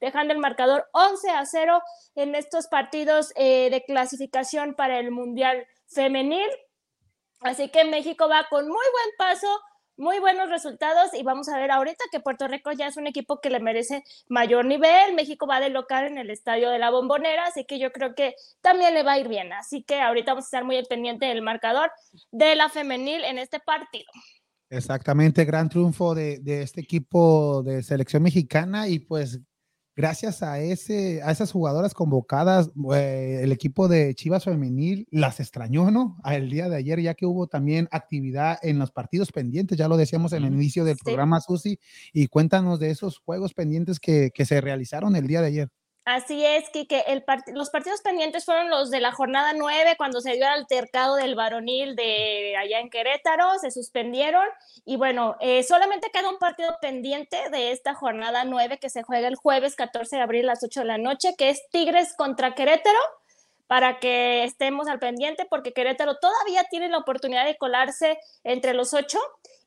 [0.01, 1.83] dejando el marcador 11 a 0
[2.15, 6.49] en estos partidos eh, de clasificación para el Mundial Femenil.
[7.41, 9.49] Así que México va con muy buen paso
[9.99, 13.41] muy buenos resultados y vamos a ver ahorita que Puerto Rico ya es un equipo
[13.41, 15.15] que le merece mayor nivel.
[15.15, 18.35] México va de local en el estadio de la Bombonera, así que yo creo que
[18.61, 19.53] también le va a ir bien.
[19.53, 21.91] Así que ahorita vamos a estar muy pendiente del marcador
[22.31, 24.07] de la femenil en este partido.
[24.71, 29.41] Exactamente, gran triunfo de, de este equipo de selección mexicana y pues
[29.99, 35.91] gracias a, ese, a esas jugadoras convocadas, eh, el equipo de Chivas Femenil las extrañó,
[35.91, 36.17] ¿no?
[36.25, 39.97] El día de ayer, ya que hubo también actividad en los partidos pendientes, ya lo
[39.97, 41.03] decíamos en el inicio del Sí.
[41.05, 41.81] programa, Susi,
[42.13, 45.69] y cuéntanos de esos juegos pendientes que, que se realizaron el día de ayer.
[46.11, 50.23] Así es, que el part- los partidos pendientes fueron los de la jornada 9, cuando
[50.23, 54.47] se dio el altercado del varonil de allá en Querétaro, se suspendieron
[54.87, 59.29] y bueno, eh, solamente queda un partido pendiente de esta jornada 9 que se juega
[59.29, 62.55] el jueves 14 de abril a las 8 de la noche, que es Tigres contra
[62.55, 62.99] Querétaro,
[63.67, 68.95] para que estemos al pendiente, porque Querétaro todavía tiene la oportunidad de colarse entre los
[68.95, 69.19] ocho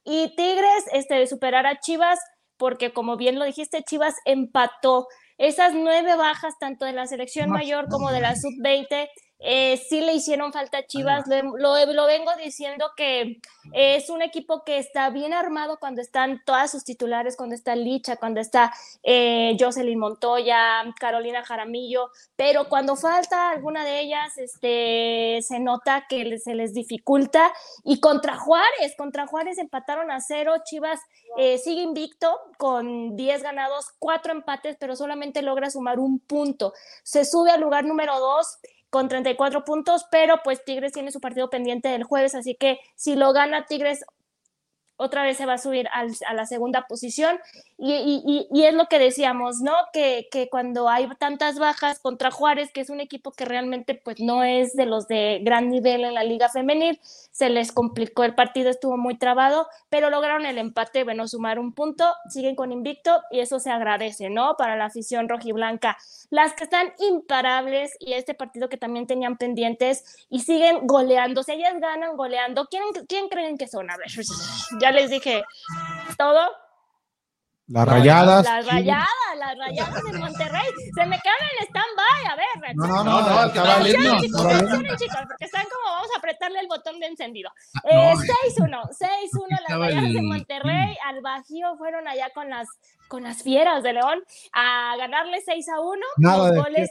[0.04, 2.20] y Tigres este, de superar a Chivas,
[2.58, 5.08] porque como bien lo dijiste, Chivas empató
[5.42, 8.36] esas nueve bajas, tanto de la selección mayor como de la no.
[8.36, 9.10] sub-20,
[9.44, 11.26] eh, sí le hicieron falta a Chivas.
[11.28, 13.42] Lo, lo- lo vengo diciendo que
[13.74, 18.18] es un equipo que está bien armado cuando están todas sus titulares, cuando está Licha,
[18.18, 18.72] cuando está
[19.04, 26.38] eh, Jocelyn Montoya, Carolina Jaramillo, pero cuando falta alguna de ellas, este, se nota que
[26.38, 27.52] se les dificulta.
[27.84, 31.00] Y contra Juárez, contra Juárez empataron a cero, Chivas
[31.38, 36.74] eh, sigue invicto con 10 ganados, 4 empates, pero solamente logra sumar un punto.
[37.04, 38.60] Se sube al lugar número 2
[38.92, 43.16] con 34 puntos, pero pues Tigres tiene su partido pendiente del jueves, así que si
[43.16, 44.06] lo gana Tigres,
[45.02, 47.40] otra vez se va a subir al- a la segunda posición.
[47.78, 49.74] Y, y- y- es lo que decíamos, ¿no?
[49.92, 54.20] Que, que cuando hay tantas bajas contra Juárez, que es un equipo que realmente pues
[54.20, 57.00] no es de los de gran nivel en la liga femenil,
[57.32, 61.74] se les complicó el partido, estuvo muy trabado, pero lograron el empate, bueno, sumar un
[61.74, 64.56] punto, siguen con invicto y eso se agradece, ¿no?
[64.58, 65.98] Para la afición rojiblanca.
[66.30, 71.54] Las que están imparables y este partido que también tenían pendientes y siguen goleando, si
[71.54, 73.90] ellas ganan goleando, ¿quién, quién creen que son?
[73.90, 74.08] A ver,
[74.82, 75.44] ya les dije
[76.18, 76.52] todo.
[77.68, 78.44] Las rayadas.
[78.44, 80.66] Las rayadas, las rayadas de Monterrey.
[80.94, 82.26] Se me quedaron en stand-by.
[82.32, 84.42] A ver, No, no, No, no, estaba no, lindo, chicos,
[84.98, 87.50] chicos, porque están como vamos a apretarle el botón de encendido.
[87.86, 87.90] no.
[87.90, 88.14] Eh,
[88.58, 92.68] 6-1, 6-1 las rayadas de Monterrey al Bajío fueron allá con las
[93.08, 94.22] con las fieras de León
[94.54, 96.06] a ganarle 6 a 1.
[96.18, 96.90] Nada los de goles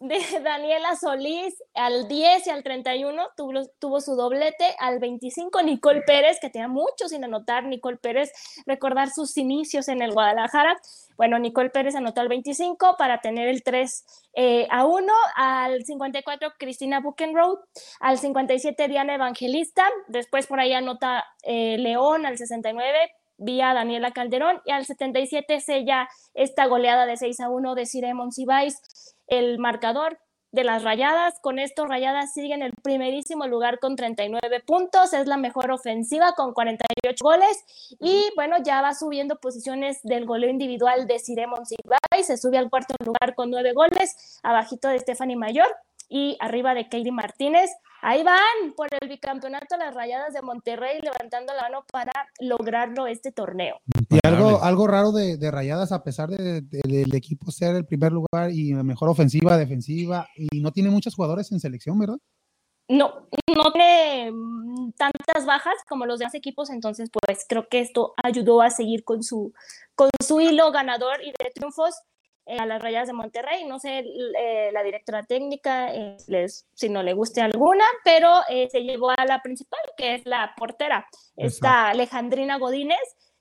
[0.00, 6.02] de Daniela Solís al 10 y al 31 tuvo, tuvo su doblete, al 25 Nicole
[6.02, 8.30] Pérez, que tenía mucho sin anotar, Nicole Pérez,
[8.66, 10.76] recordar sus inicios en el Guadalajara.
[11.16, 16.52] Bueno, Nicole Pérez anotó al 25 para tener el 3 eh, a 1, al 54
[16.58, 17.60] Cristina Buchenroth,
[18.00, 24.60] al 57 Diana Evangelista, después por ahí anota eh, León al 69 vía Daniela Calderón
[24.64, 28.80] y al 77 sella esta goleada de 6 a 1 de Cire Monsiváis
[29.28, 30.18] el marcador
[30.50, 31.38] de las Rayadas.
[31.40, 35.12] Con esto, Rayadas sigue en el primerísimo lugar con 39 puntos.
[35.12, 37.64] Es la mejor ofensiva con 48 goles.
[38.00, 42.26] Y bueno, ya va subiendo posiciones del goleo individual de Cire Monsiváis.
[42.26, 45.68] Se sube al cuarto lugar con 9 goles, abajito de Stephanie Mayor
[46.08, 47.70] y arriba de Katie Martínez.
[48.00, 53.32] Ahí van por el bicampeonato las Rayadas de Monterrey levantando la mano para lograrlo este
[53.32, 53.80] torneo.
[54.08, 57.84] Y algo, algo raro de, de Rayadas, a pesar de, de- del equipo ser el
[57.86, 62.18] primer lugar y la mejor ofensiva, defensiva, y no tiene muchos jugadores en selección, ¿verdad?
[62.90, 68.14] no, no tiene mm, tantas bajas como los demás equipos, entonces pues creo que esto
[68.24, 69.52] ayudó a seguir con su,
[69.94, 71.94] con su hilo ganador y de triunfos
[72.58, 73.64] a las Rayadas de Monterrey.
[73.64, 78.68] No sé eh, la directora técnica eh, les, si no le guste alguna, pero eh,
[78.70, 82.98] se llevó a la principal, que es la portera, esta Alejandrina Godínez,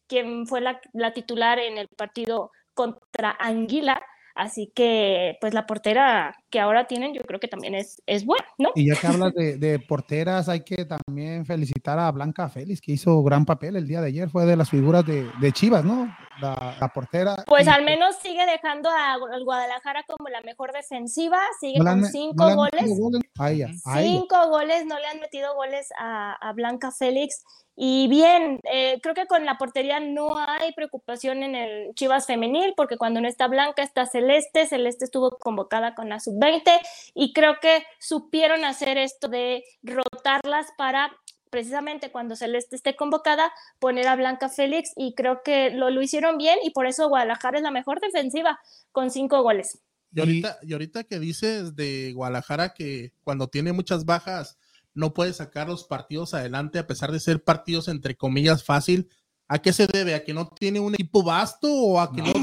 [0.08, 4.02] quien fue la, la titular en el partido contra Anguila.
[4.36, 8.46] Así que, pues la portera que ahora tienen, yo creo que también es, es buena,
[8.58, 8.70] ¿no?
[8.76, 12.94] Y ya que hablas de, de porteras, hay que también felicitar a Blanca Félix, que
[12.94, 16.16] hizo gran papel el día de ayer, fue de las figuras de, de Chivas, ¿no?
[16.40, 17.36] La, la portera.
[17.48, 21.84] Pues Y- al menos sigue dejando a- al Guadalajara como la mejor defensiva, sigue no
[21.84, 23.00] le han con cinco no goles.
[23.00, 24.10] goles a ella, a ella.
[24.20, 27.44] Cinco goles, no le han metido goles a, a Blanca Félix.
[27.80, 32.74] Y bien, eh, creo que con la portería no hay preocupación en el Chivas femenil,
[32.76, 34.66] porque cuando no está Blanca está Celeste.
[34.66, 36.80] Celeste estuvo convocada con la sub-20
[37.14, 41.12] y creo que supieron hacer esto de rotarlas para
[41.50, 46.38] precisamente cuando Celeste esté convocada, poner a Blanca Félix y creo que lo, lo hicieron
[46.38, 48.60] bien y por eso Guadalajara es la mejor defensiva
[48.92, 49.80] con cinco goles.
[50.14, 54.58] Y ahorita, y ahorita que dices de Guadalajara que cuando tiene muchas bajas
[54.94, 59.10] no puede sacar los partidos adelante a pesar de ser partidos entre comillas fácil,
[59.50, 60.14] ¿A qué se debe?
[60.14, 62.34] ¿A que no tiene un equipo vasto o a que no,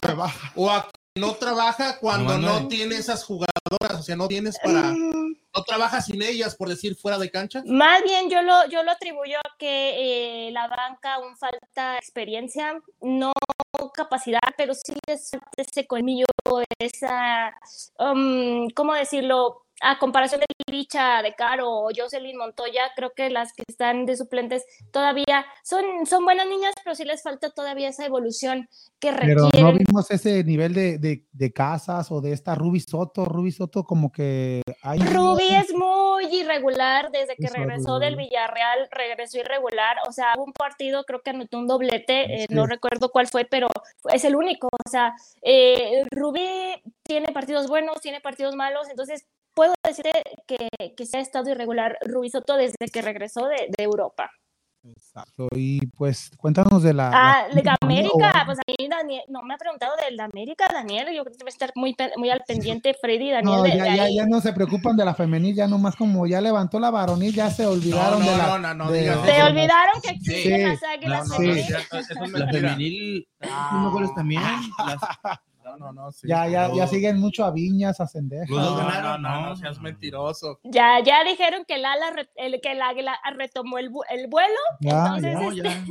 [0.00, 0.52] trabaja?
[0.54, 2.68] ¿O a que no trabaja cuando No, no.
[2.68, 4.00] tiene esas jugadoras?
[4.00, 4.92] O sea, no tienes para...
[4.92, 7.62] No trabaja sin ellas, por decir, fuera de cancha.
[7.66, 12.82] Más bien yo lo, yo lo atribuyo a que eh, la banca aún falta experiencia,
[13.00, 13.32] no
[13.94, 16.26] capacidad, pero sí falta ese colmillo,
[16.80, 17.54] esa,
[18.00, 19.63] um, ¿cómo decirlo?
[19.86, 24.16] A comparación de Licha, de Caro o Jocelyn Montoya, creo que las que están de
[24.16, 28.68] suplentes todavía son, son buenas niñas, pero sí les falta todavía esa evolución
[28.98, 29.78] que Pero no requieren.
[29.86, 33.26] vimos ese nivel de, de, de casas o de esta Ruby Soto.
[33.26, 34.98] Ruby Soto como que hay...
[35.00, 41.04] Ruby es muy irregular desde que regresó del Villarreal, regresó irregular, o sea, un partido,
[41.04, 42.54] creo que anotó un doblete, eh, Sí.
[42.54, 43.68] no recuerdo cuál fue, pero
[44.12, 46.48] es el único, o sea, eh, Ruby
[47.02, 50.04] tiene partidos buenos, tiene partidos malos, entonces puedo decir
[50.46, 51.96] que, que se ha estado irregular
[52.30, 54.30] Soto desde que regresó de, de Europa.
[54.86, 55.48] Exacto.
[55.56, 57.08] Y pues cuéntanos de la...
[57.10, 61.06] Ah, la- o América, pues a mí Daniel, no me ha preguntado del América, Daniel,
[61.06, 63.84] yo creo que debe estar muy, muy al pendiente Freddy y Daniel No, de- ya,
[63.84, 66.90] de ya, ya no se preocupan de la femenil, ya nomás como ya levantó la
[66.90, 68.46] varonil, ya se olvidaron no, de la...
[68.46, 70.62] no, no, no de- digas Se olvidaron que existen Sí.
[70.66, 73.28] las águilas No, no, no, es La femenil,
[73.72, 74.42] unos goles también.
[74.42, 75.00] Las-
[75.64, 76.28] No, no, no, sí.
[76.28, 78.48] Ya, ya, ya siguen mucho a Viñas, a Cendejas.
[78.50, 80.60] Los No, no, no, no, no, no seas mentiroso.
[80.62, 84.54] Ya, ya dijeron que el ala, re- el, que el águila retomó el, el vuelo.
[84.80, 85.84] Ya, entonces, ya, No, este, ya.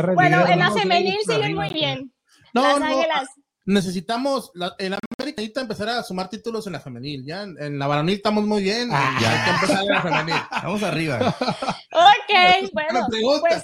[0.02, 2.12] ya bueno, en la femenil siguen muy bien.
[2.52, 3.28] No, Las no, águilas.
[3.64, 7.24] necesitamos, la, en América necesita empezar a sumar títulos en la femenil.
[7.24, 8.88] Ya en, en la varonil estamos muy bien.
[8.92, 9.18] Ah.
[9.20, 10.34] y hay que empezar en la femenil.
[10.62, 11.34] Vamos arriba.
[11.94, 13.06] Ok, bueno,
[13.40, 13.62] pues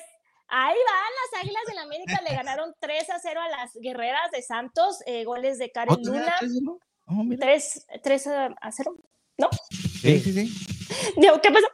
[0.51, 2.21] ahí van las águilas del América.
[2.29, 4.99] Le ganaron 3 a 0 a las guerreras de Santos.
[5.07, 6.35] eh, goles de Karen ¿Otra vez Luna.
[6.39, 6.79] tres, no?
[7.07, 7.41] Oh, mira.
[7.41, 8.97] 3, 3 a 0.
[10.03, 10.55] Sí, sí, sí.
[11.17, 11.67] Digo, ¿Qué pasó?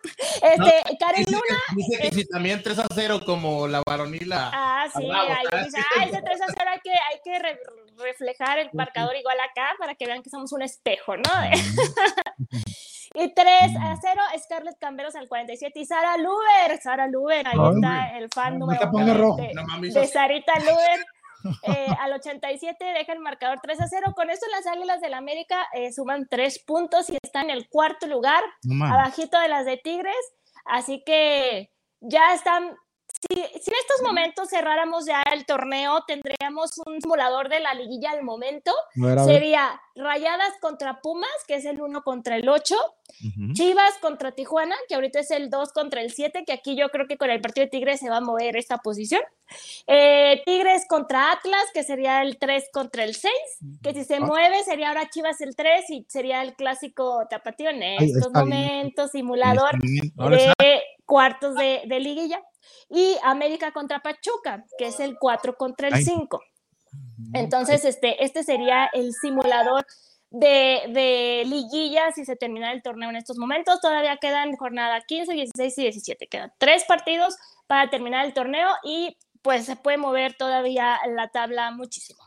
[0.43, 1.59] Este, Karen Dice Luna.
[1.74, 4.29] dice que si también 3 a 0 como la varonil.
[4.29, 7.20] la- Ah, sí, bravo, ahí está dice, ah, ese 3 a 0 hay que, hay
[7.24, 7.61] que re-
[7.99, 11.22] reflejar el marcador igual acá para que vean que somos un espejo, ¿no?
[13.19, 13.49] y 3
[13.83, 18.29] a 0, Scarlett Camberos al 47 y Sara Luber, Sara Luber, ahí Ay, está el
[18.31, 18.81] fan no número
[19.14, 19.37] de- rojo.
[19.43, 21.05] de, No de eso- Sarita Luber.
[21.62, 24.12] eh, al 87 deja el marcador 3 a 0.
[24.17, 28.07] Con esto las Águilas del América eh, suman 3 puntos y están en el cuarto
[28.07, 30.14] lugar No abajito de las de Tigres,
[30.64, 32.77] así que ya están.
[33.29, 38.11] Si, si en estos momentos cerráramos ya el torneo, tendríamos un simulador de la liguilla
[38.11, 38.72] al momento.
[38.95, 39.18] Ver.
[39.20, 42.74] Sería Rayadas contra Pumas, que es el 1 contra el 8.
[42.77, 43.53] Ujú.
[43.55, 47.07] Chivas contra Tijuana, que ahorita es el 2 contra el 7, que aquí yo creo
[47.07, 49.22] que con el partido de Tigres se va a mover esta posición.
[49.87, 53.33] Eh, Tigres contra Atlas, que sería el 3 contra el 6,
[53.83, 54.05] que si Ah.
[54.05, 58.45] se mueve sería ahora Chivas el 3 y sería el clásico tapatío en estos bien.
[58.49, 62.43] momentos, simulador de cuartos de, de liguilla.
[62.89, 66.05] Y América contra Pachuca, que es el 4 contra el Ay.
[66.05, 66.41] 5.
[67.35, 69.87] Entonces, este, este sería el simulador
[70.31, 73.81] de, de liguilla si se termina el torneo en estos momentos.
[73.81, 76.27] Todavía quedan jornada 15, 16 y 17.
[76.29, 77.37] Quedan tres partidos
[77.67, 82.26] para terminar el torneo y pues se puede mover todavía la tabla muchísimo.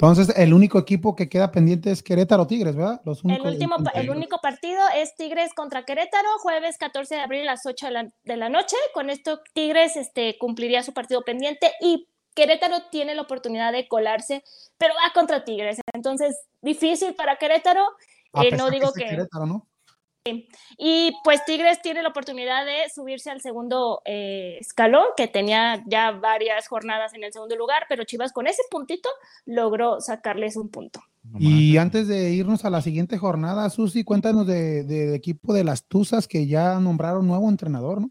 [0.00, 3.00] Entonces, el único equipo que queda pendiente es Querétaro Tigres, ¿verdad?
[3.04, 7.52] Los El, último, el único partido es Tigres contra Querétaro, jueves 14 de abril a
[7.52, 8.76] las 8 de la, de la noche.
[8.94, 14.44] Con esto Tigres este, cumpliría su partido pendiente y Querétaro tiene la oportunidad de colarse,
[14.76, 15.80] pero va contra Tigres.
[15.92, 17.84] Entonces, difícil para Querétaro.
[18.34, 19.04] Eh, no digo que...
[19.04, 19.66] Querétaro, ¿no?
[20.76, 26.10] Y pues Tigres tiene la oportunidad de subirse al segundo eh, escalón, que tenía ya
[26.12, 29.08] varias jornadas en el segundo lugar, pero Chivas con ese puntito
[29.46, 31.00] logró sacarles un punto.
[31.38, 35.84] Y antes de irnos a la siguiente jornada, Susi, cuéntanos de- del equipo de las
[35.86, 38.10] Tuzas que ya nombraron nuevo entrenador, ¿no?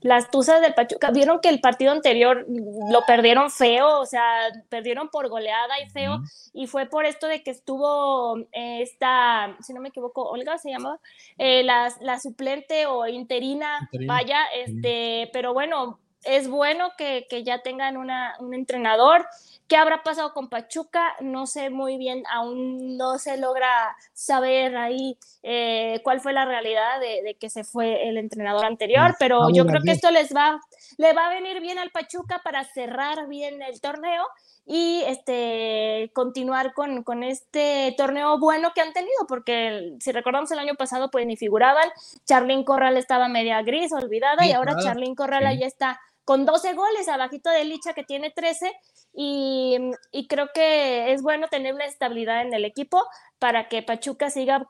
[0.00, 5.08] Las Tuzas del Pachuca, vieron que el partido anterior lo perdieron feo, o sea, perdieron
[5.08, 6.20] por goleada y feo,
[6.52, 10.70] y fue por esto de que estuvo eh, esta, si no me equivoco, Olga se
[10.70, 10.98] llamaba,
[11.38, 14.14] eh, la, la suplente o interina, Interina.
[14.14, 19.26] vaya, este, pero bueno, es bueno que, que ya tengan una, un entrenador.
[19.68, 21.14] ¿Qué habrá pasado con Pachuca?
[21.20, 26.98] No sé muy bien, aún no se logra saber ahí eh, cuál fue la realidad
[26.98, 30.34] de, de que se fue el entrenador anterior, pero Pablo yo creo que esto les
[30.34, 30.60] va,
[30.98, 34.26] le va a venir bien al Pachuca para cerrar bien el torneo
[34.66, 40.58] y este continuar con, con este torneo bueno que han tenido, porque si recordamos el
[40.58, 41.88] año pasado, pues ni figuraban,
[42.26, 44.86] Charlín Corral estaba media gris, olvidada, y ahora claro.
[44.86, 45.46] Charlín Corral Sí.
[45.46, 46.00] ahí está
[46.30, 48.70] con 12 goles, abajito de Licha que tiene 13,
[49.14, 49.76] y,
[50.12, 53.02] y creo que es bueno tener una estabilidad en el equipo
[53.40, 54.64] para que Pachuca siga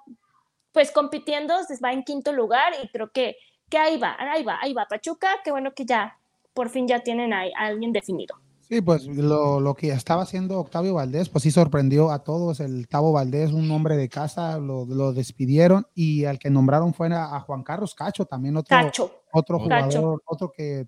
[0.72, 3.36] pues compitiendo, se va en quinto lugar y creo que,
[3.68, 6.16] que ahí va, ahí va, ahí va Pachuca, qué bueno que ya
[6.54, 8.36] por fin ya tienen a, a alguien definido.
[8.62, 12.60] Sí, pues lo, lo que estaba haciendo Octavio Valdés, pues sí sorprendió a todos.
[12.60, 17.08] El Tavo Valdés, un hombre de casa, lo, lo despidieron y al que nombraron fue
[17.12, 19.24] a, a Juan Carlos Cacho, también otro, Cacho.
[19.30, 19.98] otro Cacho.
[19.98, 20.86] jugador, otro que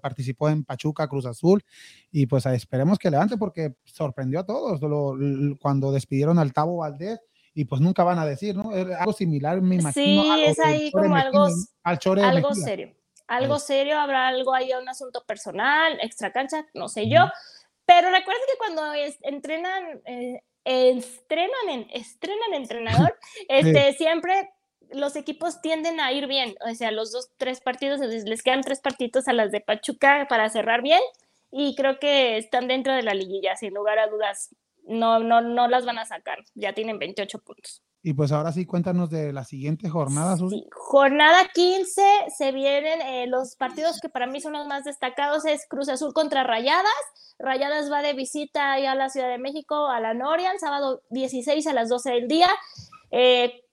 [0.00, 1.62] participó en Pachuca, Cruz Azul,
[2.10, 7.20] y pues esperemos que levante porque sorprendió a todos lo- cuando despidieron al Tavo Valdés
[7.54, 8.70] y pues nunca van a decir, ¿no?
[8.70, 10.22] Algo similar, me imagino.
[10.22, 11.46] Sí, es ahí como algo-
[11.84, 12.64] al algo Mejía.
[12.64, 12.94] serio.
[13.26, 17.20] Algo serio, habrá algo ahí, un asunto personal, extra cancha, no sé yo.
[17.86, 22.54] Pero recuerden que cuando es- entrenan, eh, estrenan, en, estrenan
[23.10, 23.16] entrenador,
[23.48, 24.50] este, siempre
[24.94, 26.54] los equipos tienden a ir bien.
[26.68, 30.48] O sea, los dos, tres partidos, les, quedan tres partidos a las de Pachuca para
[30.48, 31.00] cerrar bien.
[31.50, 34.54] Y creo que están dentro de la liguilla, sin lugar a dudas.
[34.86, 36.38] No, no, no las van a sacar.
[36.54, 37.82] Ya tienen 28 puntos.
[38.06, 40.36] Y pues ahora sí, cuéntanos de la siguiente jornada.
[40.36, 42.02] Sí, jornada 15
[42.36, 46.12] se vienen eh, los partidos que para mí son los más destacados es Cruz Azul
[46.12, 46.92] contra Rayadas.
[47.38, 51.66] Rayadas va de visita a la Ciudad de México, a la Noria, el sábado 16
[51.66, 52.50] a las 12 del día.
[53.10, 53.63] Eh,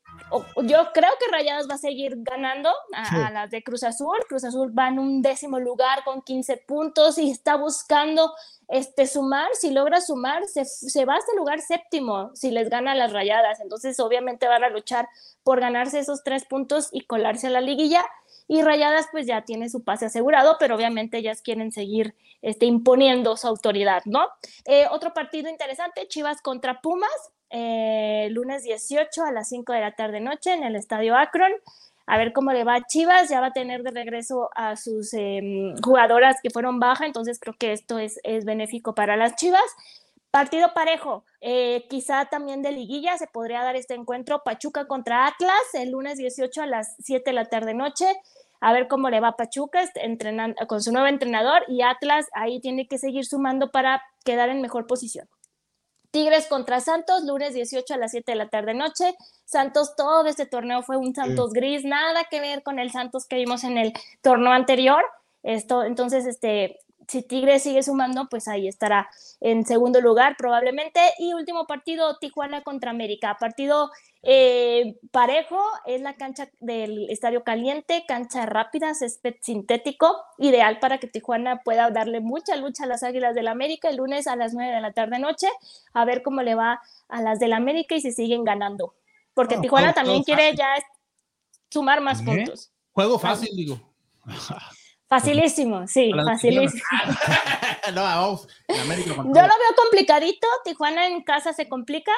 [0.64, 3.16] yo creo que Rayadas va a seguir ganando a, Sí.
[3.16, 4.18] a las de Cruz Azul.
[4.28, 8.34] Cruz Azul va en un décimo lugar con 15 puntos y está buscando
[8.68, 9.50] este, sumar.
[9.54, 13.12] Si logra sumar, se, se va hasta el lugar séptimo si les gana a las
[13.12, 13.60] Rayadas.
[13.60, 15.08] Entonces, obviamente van a luchar
[15.44, 18.06] por ganarse esos tres puntos y colarse a la liguilla.
[18.48, 23.38] Y Rayadas pues ya tiene su pase asegurado, pero obviamente ellas quieren seguir este, imponiendo
[23.38, 24.28] su autoridad, ¿no?
[24.66, 27.10] Eh, otro partido interesante, Chivas contra Pumas,
[27.52, 31.52] eh, lunes 18 a las 5 de la tarde noche en el Estadio Akron.
[32.08, 35.14] A ver cómo le va a Chivas, ya va a tener de regreso a sus
[35.14, 39.62] em, jugadoras que fueron baja, entonces creo que esto es, es benéfico para las Chivas.
[40.32, 45.62] Partido parejo, eh, quizá también de liguilla se podría dar este encuentro Pachuca contra Atlas
[45.74, 48.06] el lunes 18 a las 7 de la tarde noche.
[48.62, 52.28] A ver cómo le va a Pachuca este, entrenan- con su nuevo entrenador y Atlas
[52.34, 55.28] ahí tiene que seguir sumando para quedar en mejor posición.
[56.12, 59.16] Tigres contra Santos, lunes 18 a las 7 de la tarde noche.
[59.46, 63.38] Santos, todo este torneo fue un Santos gris, nada que ver con el Santos que
[63.38, 65.04] vimos en el torneo anterior.
[65.42, 66.78] Esto, entonces, este,
[67.12, 69.10] si Tigres sigue sumando, pues ahí estará
[69.42, 71.02] en segundo lugar probablemente.
[71.20, 73.36] Y último partido, Tijuana contra América.
[73.38, 73.92] Partido
[74.24, 81.08] eh, parejo, es la cancha del Estadio Caliente, cancha rápida, césped sintético, ideal para que
[81.08, 84.74] Tijuana pueda darle mucha lucha a las Águilas del América el lunes a las 9
[84.74, 85.48] de la tarde noche,
[85.94, 88.96] a ver cómo le va a las del América y si siguen ganando.
[89.34, 90.76] Porque Tijuana también quiere ya
[91.70, 92.24] sumar más ¿Eh?
[92.24, 92.72] puntos.
[92.94, 93.82] Juego fácil, digo.
[95.12, 96.82] Facilísimo, sí, facilísimo.
[97.94, 98.48] no, vamos.
[98.82, 102.14] América Yo lo veo complicadito, Tijuana en casa se complica.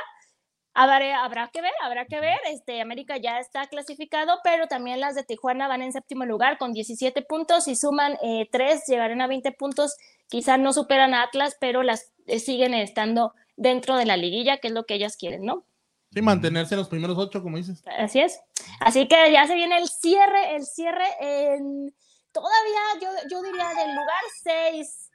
[0.75, 2.37] Habrá, habrá que ver, habrá que ver.
[2.51, 6.71] Este, América ya está clasificado, pero también las de Tijuana van en séptimo lugar con
[6.71, 9.97] 17 puntos y suman eh, 3, llegarán a 20 puntos.
[10.27, 14.67] Quizás no superan a Atlas, pero las eh, siguen estando dentro de la liguilla, que
[14.67, 15.65] es lo que ellas quieren, ¿no?
[16.11, 17.83] Sí, mantenerse en los primeros ocho, como dices.
[17.97, 18.39] Así es.
[18.79, 21.91] Así que ya se viene el cierre, el cierre en
[22.33, 25.09] todavía yo, yo diría del lugar 6.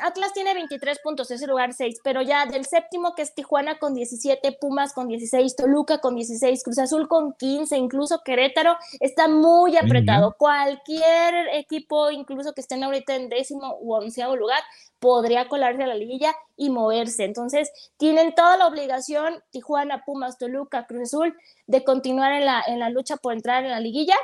[0.00, 3.80] Atlas tiene 23 puntos, es el lugar 6, pero ya del séptimo que es Tijuana
[3.80, 9.26] con 17, Pumas con 16, Toluca con 16, Cruz Azul con 15, incluso Querétaro está
[9.26, 10.36] muy apretado.
[10.38, 14.62] Cualquier equipo, incluso que estén ahorita en décimo u onceavo lugar,
[15.00, 17.24] podría colarse a la liguilla y moverse.
[17.24, 22.78] Entonces, tienen toda la obligación, Tijuana, Pumas, Toluca, Cruz Azul, de continuar en la, en
[22.78, 24.14] la lucha por entrar en la liguilla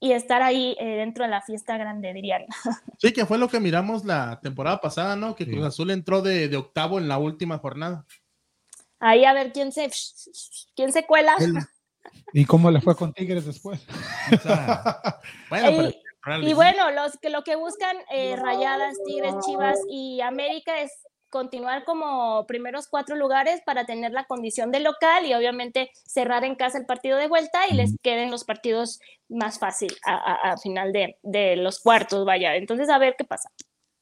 [0.00, 2.46] y estar ahí eh, dentro de la fiesta grande, dirían.
[2.98, 5.36] Sí, que fue lo que miramos la temporada pasada, ¿no?
[5.36, 5.52] Que Sí.
[5.52, 8.04] Cruz Azul entró de, de octavo en la última jornada.
[8.98, 9.90] Ahí a ver quién se,
[10.74, 11.36] quién se cuela.
[12.32, 13.80] ¿Y cómo le fue con Tigres después?
[14.32, 15.20] O sea,
[15.50, 20.20] Bueno, Ey, pero Y bueno, los que lo que buscan eh, Rayadas, Tigres, Chivas y
[20.20, 20.92] América es
[21.30, 26.56] continuar como primeros cuatro lugares para tener la condición de local y obviamente cerrar en
[26.56, 30.56] casa el partido de vuelta y les queden los partidos más fácil a, a- a
[30.58, 32.56] final de, de los cuartos, vaya.
[32.56, 33.48] Entonces, a ver qué pasa.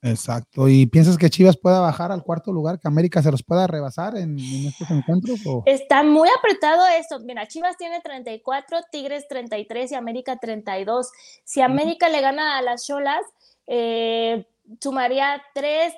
[0.01, 0.69] Exacto.
[0.69, 4.17] ¿Y piensas que Chivas pueda bajar al cuarto lugar, que América se los pueda rebasar
[4.17, 5.41] en, en estos encuentros?
[5.45, 5.65] O?
[5.67, 7.19] Está muy apretado esto.
[7.21, 11.11] Mira, Chivas tiene 34, Tigres 33 y América 32.
[11.43, 13.23] Si América le gana a las Cholas,
[13.67, 14.47] eh,
[14.81, 15.93] sumaría 3,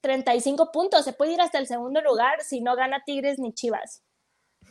[0.00, 1.04] 35 puntos.
[1.04, 4.02] Se puede ir hasta el segundo lugar si no gana Tigres ni Chivas.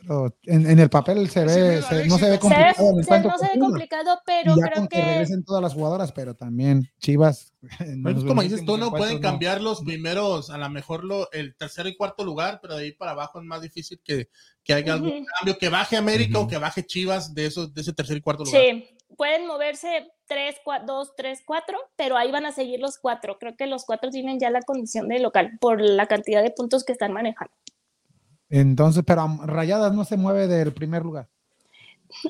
[0.00, 3.20] Pero en, en el papel se ve, se- no se ve Se ve- complicado se-
[3.22, 4.96] no se ve complicado, pero ya creo con que...
[5.00, 7.52] que regresen todas las jugadoras, pero también Chivas.
[8.04, 11.88] Pues, como dices tú, no pueden cambiar los primeros, a lo mejor lo, el tercer
[11.88, 14.28] y cuarto lugar, pero de ahí para abajo es más difícil que,
[14.62, 15.26] que haya algún Ujú.
[15.38, 18.44] cambio, que baje América o que baje Chivas de esos, de ese tercer y cuarto
[18.44, 18.62] lugar.
[18.62, 20.56] sí, pueden moverse 3,
[20.86, 23.38] 2, 3, 4, pero ahí van a seguir los cuatro.
[23.38, 26.84] Creo que los cuatro tienen ya la condición de local por la cantidad de puntos
[26.84, 27.52] que están manejando.
[28.50, 31.28] Entonces, pero um, Rayadas no se mueve del primer lugar.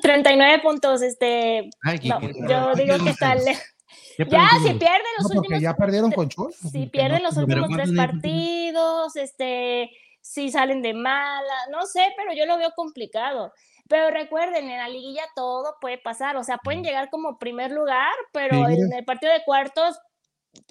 [0.01, 4.73] 39 puntos, este, Ay, qué- no, qué- yo qué- digo qué- que está Ya, si
[4.73, 6.55] pierden los No, porque últimos ya perdieron con Cholos.
[6.55, 9.89] si pierden no- los últimos ¿cuántos tres partidos, este,
[10.21, 13.53] si salen de mala, no sé, pero yo lo veo complicado.
[13.89, 18.13] Pero recuerden, en la liguilla todo puede pasar, o sea, pueden llegar como primer lugar,
[18.31, 19.99] pero en el partido de cuartos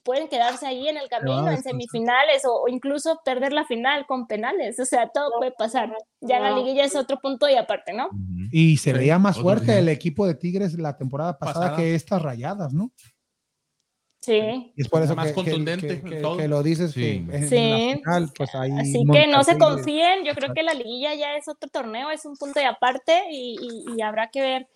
[0.04, 4.26] pueden quedarse ahí en el camino, en semifinales o, o incluso perder la final con
[4.26, 5.94] penales, o sea, todo puede pasar.
[6.20, 8.08] Ya la liguilla es otro punto y aparte, ¿no?
[8.50, 11.76] Y se Sí, veía más fuerte el equipo de Tigres la temporada pasada, Pasada.
[11.76, 12.90] que estas rayadas, ¿no?
[14.20, 14.72] Sí.
[14.76, 16.36] Y es por eso Más que, contundente que, que- todo.
[16.36, 17.24] que lo dices Sí.
[17.30, 17.94] en Sí.
[17.98, 21.48] final, pues ahí Así que no se confíen, yo creo que la liguilla ya es
[21.48, 24.68] otro torneo, es un punto de aparte y, y- y habrá que ver.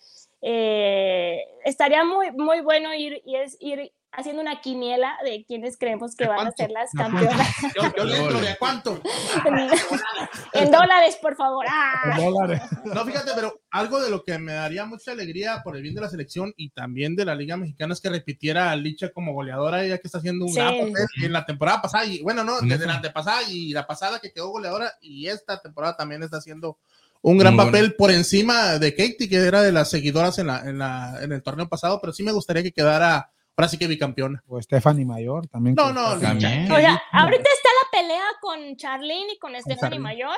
[0.45, 6.15] eh, estaría muy, muy bueno ir, y es, ir haciendo una quiniela de quienes creemos
[6.15, 7.47] que ¿De van a ser las ¿De campeonas.
[7.75, 9.01] Yo, yo le entro, ¿de a cuánto?
[10.53, 11.65] en dólares, por favor.
[11.69, 12.15] ¡Ah!
[12.17, 12.61] Dólares.
[12.85, 16.01] No, fíjate, pero algo de lo que me daría mucha alegría por el bien de
[16.01, 19.85] la selección y también de la Liga Mexicana es que repitiera a Licha como goleadora,
[19.85, 20.59] ya que está haciendo un Sí.
[20.59, 24.19] gran papel en la temporada pasada, y bueno, no, desde la antepasada y la pasada
[24.19, 26.77] que quedó goleadora, y esta temporada también está haciendo
[27.21, 27.95] un gran Muy papel bueno.
[27.97, 31.41] por encima de Katie, que era de las seguidoras en, la, en, la, en el
[31.41, 34.43] torneo pasado, pero sí me gustaría que quedara, ahora sí que bicampeona.
[34.47, 35.75] O Stephanie Mayor también.
[35.75, 36.71] No, no, También.
[36.71, 39.99] O sea, ahorita está la pelea con Charlene y con Stephanie.
[39.99, 40.37] Mayor.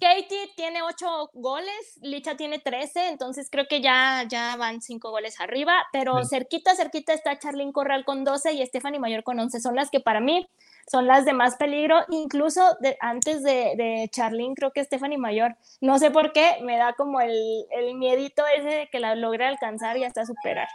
[0.00, 5.40] Katie tiene ocho goles, Licha tiene 13, entonces creo que ya, ya van cinco goles
[5.40, 6.28] arriba, pero Sí.
[6.36, 9.58] cerquita, cerquita está Charlene Corral con 12 y Stephanie Mayor con 11.
[9.60, 10.48] Son las que para mí
[10.86, 15.56] son las de más peligro, incluso de- antes de, de Charlene, creo que Stephanie Mayor,
[15.80, 19.46] no sé por qué, me da como el, el miedito ese de que la logre
[19.46, 20.68] alcanzar y hasta superar.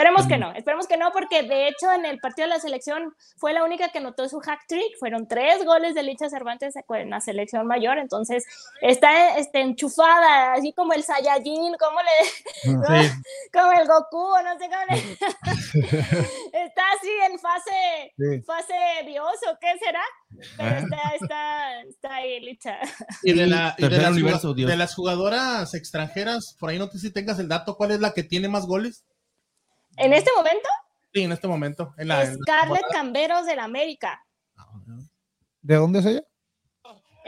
[0.00, 3.14] Esperemos que no, esperemos que no, porque de hecho en el partido de la selección
[3.36, 4.98] fue la única que anotó su hack trick.
[4.98, 8.44] Fueron tres goles de Licha Cervantes en la selección mayor, entonces
[8.80, 12.82] está este, enchufada, así como el Saiyajin, como le, ¿no?
[13.52, 18.42] como el Goku, no sé cómo le- está así en fase, Sí.
[18.46, 18.74] fase
[19.06, 20.02] Dios o qué será,
[20.56, 22.78] pero está, está, está ahí Licha.
[23.22, 26.98] Y de, la- y de las, universo, de las jugadoras extranjeras, por ahí no sé
[26.98, 29.04] si tengas el dato, ¿cuál es la que tiene más goles?
[30.00, 30.68] En este momento,
[31.12, 31.92] Sí, en este momento.
[31.98, 32.92] En la, en la Scarlett temporada.
[32.92, 34.24] Camberos del América.
[35.60, 36.22] ¿De dónde es ella?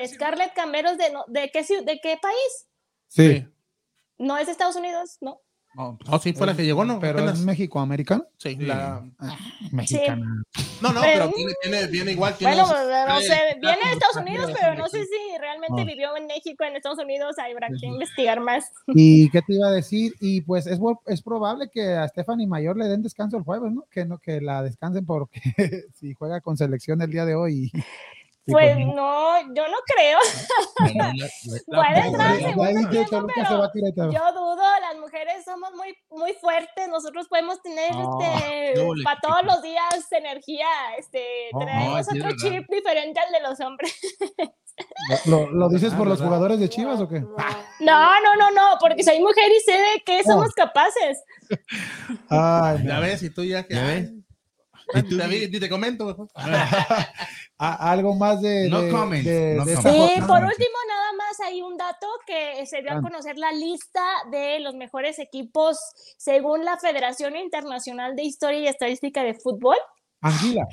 [0.07, 2.69] Scarlett Camberos de, no- de, qué, de qué país?
[3.09, 3.29] Sí.
[3.41, 3.49] Sí.
[4.19, 5.41] No es de Estados Unidos, no.
[5.75, 7.01] No, no, sí, fue la que llegó, ¿no?
[7.01, 7.39] Pero Apenas.
[7.41, 8.25] es México-americano.
[8.37, 9.03] Sí, la-
[9.71, 10.43] Mexicana.
[10.83, 12.37] No, no, Pero- pero tiene, tiene, viene igual.
[12.37, 12.69] Tiene Bueno,
[13.09, 15.85] no sé, viene de Estados Unidos, dos pero no sé si realmente Ah.
[15.85, 18.71] vivió en México, en Estados Unidos, ahí habrá que investigar más.
[18.89, 20.13] ¿Y qué te iba a decir?
[20.21, 23.85] Y pues es, es probable que a Stephanie Mayor le den descanso el jueves, ¿no?
[23.91, 25.41] Que no que la descansen porque
[25.95, 27.71] si juega con selección el día de hoy.
[27.73, 27.83] y
[28.45, 30.19] Pues pues, no, yo no creo.
[31.67, 37.63] Puede entrar segundo tiempo, pero yo dudo, las mujeres somos muy, muy fuertes, nosotros podemos
[37.63, 38.75] tener este,
[39.05, 40.67] para todos los días energía,
[40.99, 43.95] este, traemos otro chip diferente al de los hombres.
[45.27, 47.21] ¿Lo, lo dices Ah, por los jugadores de Chivas o qué?
[47.81, 51.23] No, no, no, no, porque soy mujer y sé de qué somos capaces.
[52.29, 53.75] Ay, Ya ves, y tú ya que.
[54.95, 56.29] Ay, Ni te, comento.
[57.59, 58.69] algo más de.
[58.69, 59.77] No de- comment, de- no de.
[59.77, 59.83] Sí,
[60.27, 63.01] por último, nada más hay un dato que se dio a Ah.
[63.03, 65.79] conocer la lista de los mejores equipos
[66.19, 69.77] según la Federación Internacional de Historia y Estadística de Fútbol.
[70.21, 70.67] Anguila.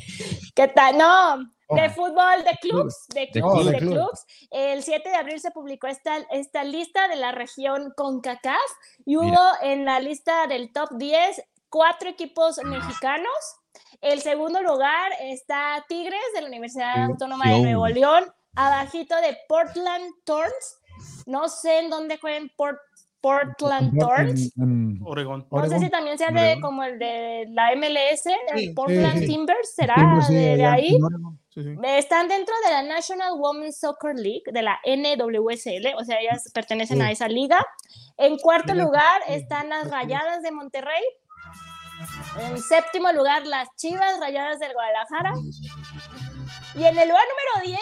[0.55, 0.97] ¿Qué tal?
[0.97, 1.89] No, de Oh.
[1.91, 3.71] fútbol, de clubs, de clubs, clubs.
[3.71, 3.93] de clubs.
[3.95, 4.25] clubs.
[4.51, 8.59] El 7 de abril se publicó esta, esta lista de la región CONCACAF
[9.05, 13.31] y hubo en la lista del top 10 cuatro equipos mexicanos.
[14.01, 17.59] El segundo lugar está Tigres de la Universidad Autónoma de.
[17.61, 18.25] Nuevo León,
[18.55, 20.79] abajito de Portland Thorns.
[21.25, 22.79] No sé en dónde juegan Port-
[23.21, 24.53] Portland Thorns.
[25.03, 25.45] Oregón.
[25.51, 29.27] No sé si también sea de como el de la MLS, el Sí, Portland sí.
[29.27, 29.95] Timbers, será
[30.29, 30.97] de, de ahí.
[31.83, 36.97] Están dentro de la National Women's Soccer League, de la NWSL, o sea, ellas pertenecen
[36.99, 37.03] Sí.
[37.03, 37.65] a esa liga.
[38.17, 38.79] En cuarto Sí.
[38.79, 39.33] lugar Sí.
[39.33, 41.03] están las Rayadas de Monterrey.
[42.39, 45.33] En séptimo lugar, las Chivas Rayadas del Guadalajara.
[46.75, 47.79] Y en el lugar número 10,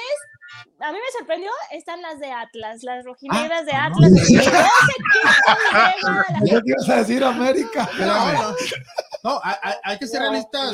[0.80, 4.12] a mí me sorprendió, están las de Atlas, las rojinegras de Atlas.
[4.28, 4.42] que de
[6.02, 6.40] Guadalajara.
[6.46, 7.90] ¿Qué ibas a decir América?
[8.00, 8.56] No, no.
[9.24, 10.72] No, hay, hay- hay que ser realistas.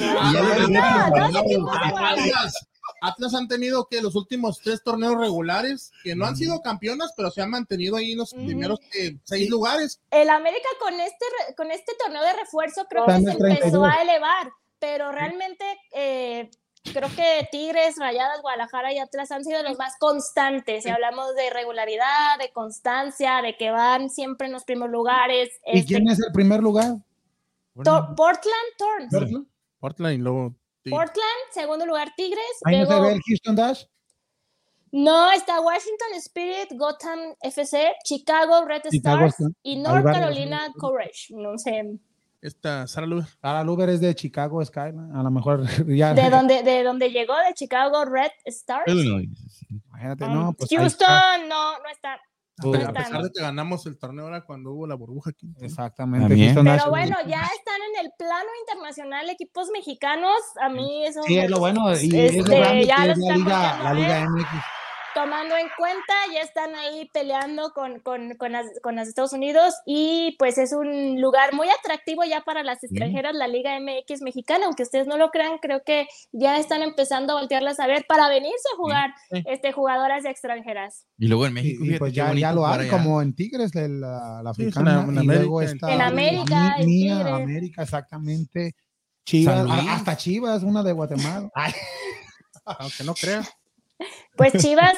[3.05, 7.29] Atlas, han tenido que los últimos tres torneos regulares, que no han sido campeonas, pero
[7.31, 10.01] se han mantenido ahí en los primeros eh, seis lugares.
[10.09, 11.25] El América con este,
[11.57, 13.57] con este torneo de refuerzo creo que se el 32.
[13.57, 16.49] empezó a elevar, pero realmente eh,
[16.93, 20.83] creo que Tigres, Rayadas, Guadalajara y Atlas han sido los más constantes.
[20.83, 25.49] Si hablamos de regularidad, de constancia, de que van siempre en los primeros lugares.
[25.65, 26.95] ¿Y Este, quién es el primer lugar?
[27.75, 29.11] Tor- Portland Thorns.
[29.11, 29.47] Portland.
[29.79, 30.55] Portland y luego.
[30.83, 30.89] Sí.
[30.89, 32.41] Portland, segundo lugar Tigres.
[32.65, 33.83] Ahí no se luego- ve el Houston Dash.
[34.91, 40.03] No, está Washington Spirit, Gotham FC, Chicago Red Chicago Stars está- y North.
[40.05, 41.27] Carolina Courage.
[41.33, 41.97] No sé
[42.41, 43.25] Esta Sara Luber.
[43.41, 45.15] Sara Luber es de Chicago Skyline.
[45.15, 46.13] A lo mejor ya.
[46.13, 48.83] de dónde, de dónde llegó, de Chicago Red Stars.
[48.87, 49.29] Illinois.
[49.87, 52.19] Imagínate, Um, no, pues Houston no, no está.
[52.59, 53.23] A no pe- a pesar no.
[53.23, 55.53] de que ganamos el torneo ahora cuando hubo la burbuja aquí.
[55.59, 56.27] Exactamente.
[56.27, 56.47] También.
[56.49, 56.79] Houston Dash.
[56.81, 60.37] Pero bueno, ya están en el plano internacional equipos mexicanos.
[60.61, 61.89] A mí eso Sí, es lo bueno.
[61.91, 64.25] Y este, es lo grande ya es la Liga, la Liga.
[64.29, 64.45] MX.
[65.13, 69.73] Tomando en cuenta, ya están ahí peleando con, con, con, las, con las Estados Unidos
[69.85, 74.65] y pues es un lugar muy atractivo ya para las extranjeras, la Liga MX mexicana,
[74.65, 78.27] aunque ustedes no lo crean, creo que ya están empezando a voltearlas a ver para
[78.29, 79.43] venirse a jugar Sí.
[79.47, 81.05] este, jugadoras extranjeras.
[81.17, 82.89] Y luego en México, y pues ya, ya lo allá.
[82.89, 85.03] como en Tigres, el, la, la Sí, es africana.
[85.07, 87.33] en- en y luego América, está En América, en Mía, Tigres.
[87.33, 88.75] América, exactamente.
[89.25, 91.49] Chivas, hasta Chivas, una de Guatemala.
[91.55, 91.71] Ay,
[92.65, 93.41] Aunque no crea.
[94.35, 94.95] Pues Chivas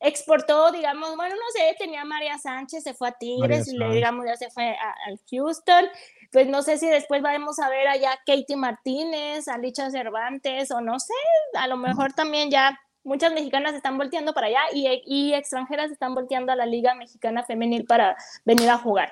[0.00, 3.78] exportó, digamos, bueno, no sé, tenía a María Sánchez, se fue a Tigres, y le,
[3.78, 3.94] Sánchez.
[3.96, 5.86] digamos, ya se fue a- al Houston.
[6.30, 10.70] Pues no sé si después vamos a ver allá a Katie Martínez, a Licha Cervantes,
[10.70, 11.14] o no sé,
[11.54, 16.14] a lo mejor también ya muchas mexicanas están volteando para allá y, y extranjeras están
[16.14, 19.10] volteando a la Liga Mexicana Femenil para venir a jugar.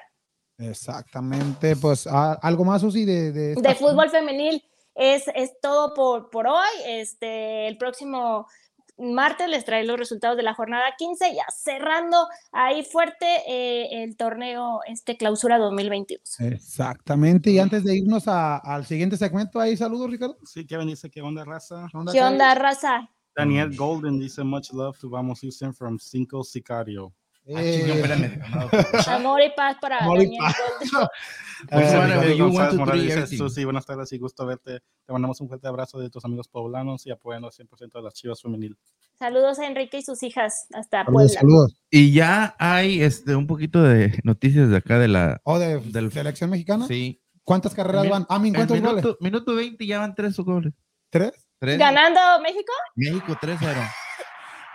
[0.76, 4.62] Exactamente, pues a- algo más, Susi, de, de, de fútbol femenil
[4.94, 6.68] es, es todo por, por hoy.
[6.86, 8.46] Este, el próximo
[8.98, 14.16] martes les trae los resultados de la jornada 15, ya cerrando ahí fuerte eh, el
[14.16, 16.40] torneo este clausura 2022.
[16.40, 20.38] Exactamente, y antes de irnos a- al siguiente segmento, ahí saludos, Ricardo.
[20.44, 21.88] Sí, Kevin dice que onda raza.
[22.12, 23.08] ¿Qué onda, raza?
[23.34, 27.12] Daniel Golden dice much love to Vamos Houston from Cinco Sicario.
[27.54, 28.40] Ah, Eh, espérame.
[29.08, 30.56] Amor y paz para Amor y Daniel paz.
[31.70, 33.38] Eh, want González Morales, everything.
[33.38, 34.80] Susi, buenas tardes y gusto verte.
[35.06, 38.12] Te mandamos un fuerte abrazo de tus amigos poblanos y apoyando al 100% de las
[38.12, 38.76] chivas femenil.
[39.18, 41.40] Saludos a Enrique y sus hijas hasta saludos, Puebla.
[41.40, 41.80] saludos.
[41.90, 45.40] Y ya hay este un poquito de noticias de acá de la.
[45.44, 46.86] ¿O de Del- selección mexicana?
[46.86, 47.22] Sí.
[47.42, 48.26] ¿Cuántas carreras En van?
[48.28, 48.96] Ah, ¿mi En cuántos goles?
[49.04, 50.74] minuto, minuto 20 ya van tres goles.
[51.08, 51.32] ¿Tres?
[51.58, 51.78] Tres.
[51.78, 52.72] ¿Ganando México?
[52.96, 53.88] México 3-0.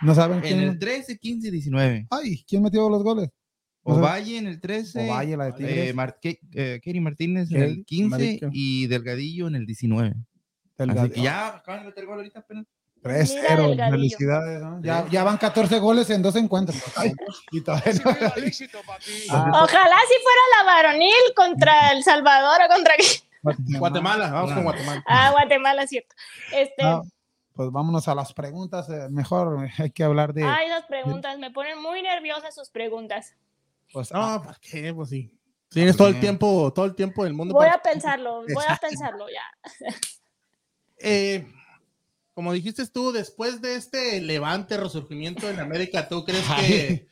[0.01, 0.59] No saben En quién.
[0.61, 2.07] el 13, 15 y 19.
[2.09, 3.29] Ay, ¿quién metió los goles?
[3.83, 3.95] No.
[3.95, 5.07] Ovalle en el 13.
[5.09, 5.89] Ovalle, la de Tigres.
[5.89, 8.49] eh, Mar- Ke- eh, Kerry Martínez en el 15 Marica.
[8.51, 10.13] y Delgadillo en el 19.
[10.77, 11.01] Delgado.
[11.01, 12.65] Así que ya acaban de meter gol ahorita apenas.
[13.01, 13.69] 3-0.
[13.69, 13.91] Delgadillo.
[13.97, 14.61] Felicidades.
[14.61, 14.79] ¿no?
[14.83, 16.79] Ya, ya van 14 goles en dos encuentros.
[16.95, 17.11] Ay,
[17.51, 19.03] y todavía no- Viva el éxito, papi.
[19.31, 22.93] Ah, Ojalá si fuera la varonil contra El Salvador o contra
[23.79, 24.63] Guatemala, vamos con.
[24.63, 25.03] Guatemala.
[25.07, 26.15] ah, Guatemala, cierto.
[26.53, 26.83] Este,
[27.53, 28.89] pues vámonos a las preguntas.
[28.89, 30.43] eh, mejor hay que hablar de.
[30.43, 33.35] Ay, esas preguntas me ponen muy nerviosas sus preguntas.
[33.93, 34.93] pues, No, ¿por qué?
[34.93, 35.33] Pues sí.
[35.69, 37.53] Tienes todo el tiempo, todo el tiempo del mundo.
[37.53, 39.71] Voy para- a pensarlo, voy a pensarlo ya.
[41.03, 41.47] Eh,
[42.33, 47.07] como dijiste tú, después de este levante, resurgimiento en América, ¿tú crees que,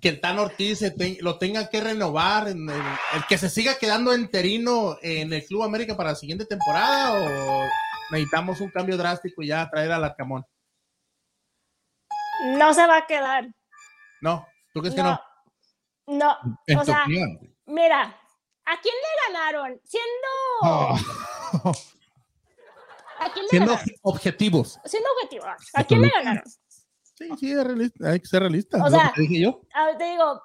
[0.00, 2.48] que el Tan Ortiz se te- lo tenga que renovar?
[2.48, 2.76] En el,
[3.14, 7.64] el que se siga quedando enterino en el Club América para la siguiente temporada o
[8.12, 10.44] necesitamos un cambio drástico y ya traer al Arcamón?
[12.44, 13.46] No se va a quedar.
[14.20, 15.20] No, ¿tú crees que No,
[16.06, 16.36] no?
[16.66, 17.38] En O sea, opinión.
[17.66, 18.02] mira,
[18.64, 19.80] ¿a quién le ganaron?
[19.84, 20.28] Siendo.
[20.62, 20.96] Oh.
[23.20, 23.94] ¿A quién le Siendo ganaron?
[24.02, 24.80] objetivos.
[24.84, 25.44] Siendo objetivo.
[25.74, 26.42] ¿A quién le ganaron?
[27.14, 28.82] Sí, sí, es realista, hay que ser realistas.
[28.84, 29.60] O sea, dije yo.
[29.98, 30.42] Te digo,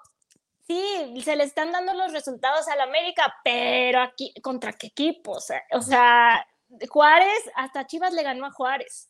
[0.68, 5.32] sí, se le están dando los resultados al América, pero aquí, ¿contra qué equipo?
[5.32, 6.46] O sea, o sea,
[6.90, 9.10] Juárez, hasta Chivas le ganó a Juárez.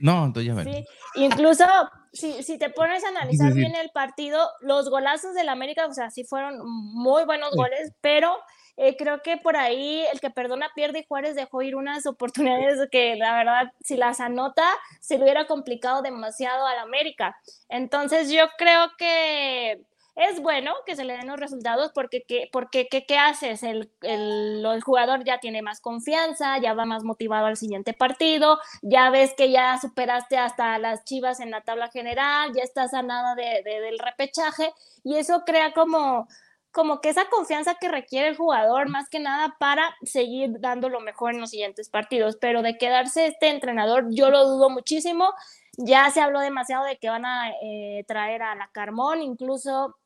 [0.00, 0.64] No, entonces ya ven.
[0.72, 0.84] Sí,
[1.16, 1.64] incluso
[2.12, 3.66] si, si te pones a analizar Sí, sí, sí.
[3.68, 8.34] bien el partido, los golazos del América, o sea, sí fueron muy buenos goles, pero
[8.76, 12.78] eh, creo que por ahí el que perdona pierde y Juárez dejó ir unas oportunidades
[12.90, 14.64] que la verdad, si las anota,
[15.00, 17.36] se le hubiera complicado demasiado al América.
[17.68, 19.82] Entonces yo creo que
[20.22, 23.62] es bueno que se le den los resultados porque, ¿qué, porque ¿qué, qué haces?
[23.62, 28.58] El, el, el jugador ya tiene más confianza, ya va más motivado al siguiente partido,
[28.82, 33.02] ya ves que ya superaste hasta las chivas en la tabla general, ya estás a
[33.02, 34.72] nada de, de- del repechaje
[35.04, 36.28] y eso crea como,
[36.72, 41.00] como que esa confianza que requiere el jugador, más que nada para seguir dando lo
[41.00, 42.36] mejor en los siguientes partidos.
[42.40, 45.32] Pero de quedarse este entrenador, yo lo dudo muchísimo.
[45.76, 49.96] Ya se habló demasiado de que van a eh, traer a la Carmón, incluso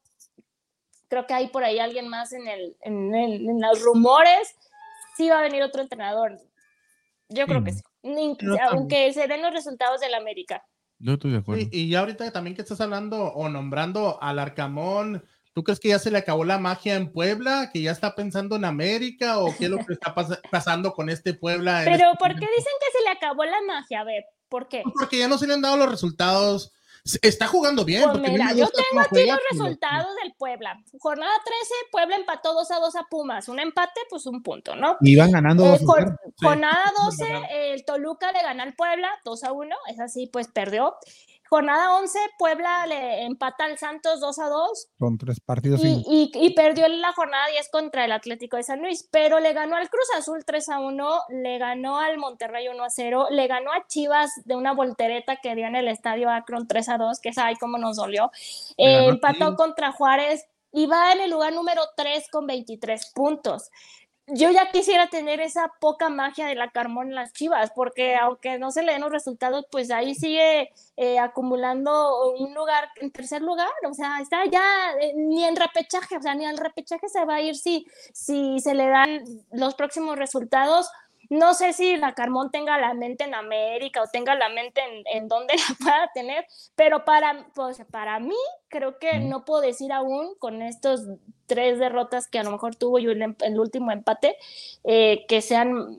[1.15, 4.55] creo que hay por ahí alguien más en, el, en, el- en los rumores.
[5.17, 6.39] Sí va a venir otro entrenador.
[7.29, 7.81] Yo creo que sí.
[8.03, 10.65] Ni- Yo aunque se den los resultados del América.
[10.99, 11.63] Yo estoy de acuerdo.
[11.63, 15.89] Sí, y ya ahorita también que estás hablando o nombrando al Arcamón, ¿tú crees que
[15.89, 17.71] ya se le acabó la magia en Puebla?
[17.73, 19.39] ¿Que ya está pensando en América?
[19.39, 21.79] ¿O qué es lo que está pas- pasando con este Puebla?
[21.81, 22.53] en Pero este ¿por qué momento?
[22.57, 24.01] dicen que se le acabó la magia?
[24.01, 24.83] A ver, ¿por qué?
[24.99, 26.73] Porque ya no se le han dado los resultados.
[27.21, 28.03] Está jugando bien.
[28.11, 30.83] Pues mira, yo tengo aquí juega, los pero- resultados del Puebla.
[30.99, 33.49] Jornada 13, Puebla empató 2 a 2 a Pumas.
[33.51, 34.97] Un empate, pues un punto, ¿no?
[35.03, 36.17] Iban ganando Eh, cero.
[36.25, 36.47] Sí.
[36.47, 40.97] jornada 12, el Toluca le gana al Puebla 2 a 1, es así, pues perdió.
[41.49, 46.47] Jornada 11, Puebla le empata al Santos 2 a 2 Son tres partidos y, y-
[46.47, 49.77] y perdió en la jornada 10 contra el Atlético de San Luis, pero le ganó
[49.77, 53.73] al Cruz Azul 3 a 1, le ganó al Monterrey 1 a 0, le ganó
[53.73, 57.33] a Chivas de una voltereta que dio en el estadio Akron 3 a 2, que
[57.33, 58.31] sabe cómo nos dolió.
[58.77, 63.71] Eh, empató contra Juárez y va en el lugar número 3 con 23 puntos.
[64.27, 68.59] Yo ya quisiera tener esa poca magia de la Carmón en las Chivas, porque aunque
[68.59, 73.43] no se le den los resultados, pues ahí sigue eh, acumulando un lugar en tercer
[73.43, 74.63] lugar, o sea, está ya
[74.99, 78.61] eh, ni en repechaje, o sea, ni al repechaje se va a ir si, si
[78.61, 80.89] se le dan los próximos resultados.
[81.29, 85.23] No sé si la Carmón tenga la mente en América o tenga la mente en,
[85.23, 88.37] en donde la pueda tener, pero para, pues, para mí
[88.69, 91.03] creo que no puedo decir aún con estos
[91.47, 94.37] tres derrotas que a lo mejor tuvo yo el, em- el último empate,
[94.85, 95.99] eh, que sean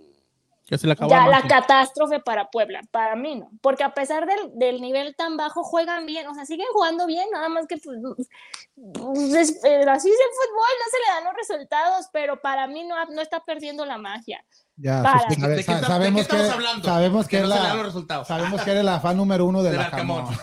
[0.68, 4.26] Que se le acabó ya la catástrofe para Puebla, para mí no, porque a pesar
[4.26, 7.78] del, del nivel tan bajo juegan bien, o sea, siguen jugando bien, nada más que
[7.78, 7.98] pues,
[8.94, 12.68] pues, es- eh, así es el fútbol, no se le dan los resultados, pero para
[12.68, 14.44] mí no, no está perdiendo la magia.
[14.78, 15.20] Ya, para.
[15.30, 16.38] sabe- ¿De qué, sa- está- de qué sabemos que
[16.84, 18.28] sabemos que, que no se le la- dan los resultados.
[18.28, 20.26] sabemos que eres la fan número uno de la Arcamón.
[20.26, 20.40] Camón.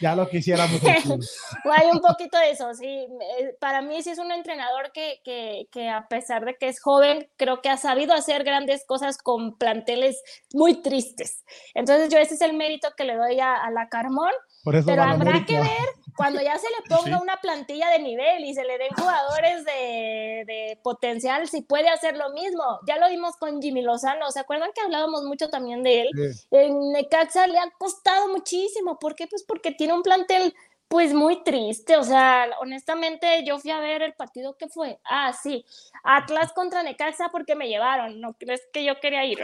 [0.00, 0.80] Ya lo quisiéramos.
[1.64, 2.86] Hay un poquito de eso, sí.
[2.86, 6.80] eh, Para mí sí es un entrenador que, que, que a pesar de que es
[6.80, 10.22] joven, creo que ha sabido hacer grandes cosas con planteles
[10.52, 11.44] muy tristes.
[11.74, 14.32] Entonces yo ese es el mérito que le doy a, a la Carmón,
[14.62, 15.46] Por eso pero habrá América.
[15.46, 17.22] que ver cuando ya se le ponga Sí.
[17.22, 22.16] una plantilla de nivel y se le den jugadores de, de potencial, si puede hacer
[22.16, 22.62] lo mismo.
[22.86, 26.08] Ya lo vimos con Jimmy Lozano, ¿se acuerdan que hablábamos mucho también de él?
[26.14, 26.46] Sí.
[26.50, 28.98] En Necaxa le ha costado muchísimo.
[28.98, 29.26] ¿Por qué?
[29.28, 30.54] Pues porque tiene un plantel
[30.88, 31.96] pues muy triste.
[31.96, 34.98] O sea, honestamente yo fui a ver el partido que fue.
[35.04, 35.64] Ah, sí,
[36.04, 38.20] Atlas contra Necaxa porque me llevaron.
[38.20, 39.38] No crees que yo quería ir.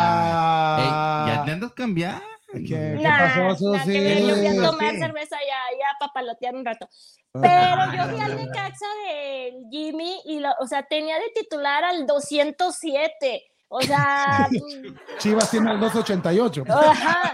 [0.00, 2.24] Ah, ya te andas cambiando.
[2.52, 4.98] ¿Qué, qué Nah, pasó, que yo fui a tomar Sí.
[5.00, 5.50] cerveza y
[5.82, 6.88] a, papalotear un rato.
[7.34, 7.40] Ah.
[7.42, 12.06] Pero yo fui al Necaxa del Jimmy y, lo- o sea, tenía de titular al
[12.06, 13.44] 207.
[13.68, 16.64] O sea, mm, Chivas tiene el 288.
[16.68, 17.32] ajá.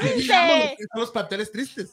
[0.00, 1.90] Este, son los planteles tristes.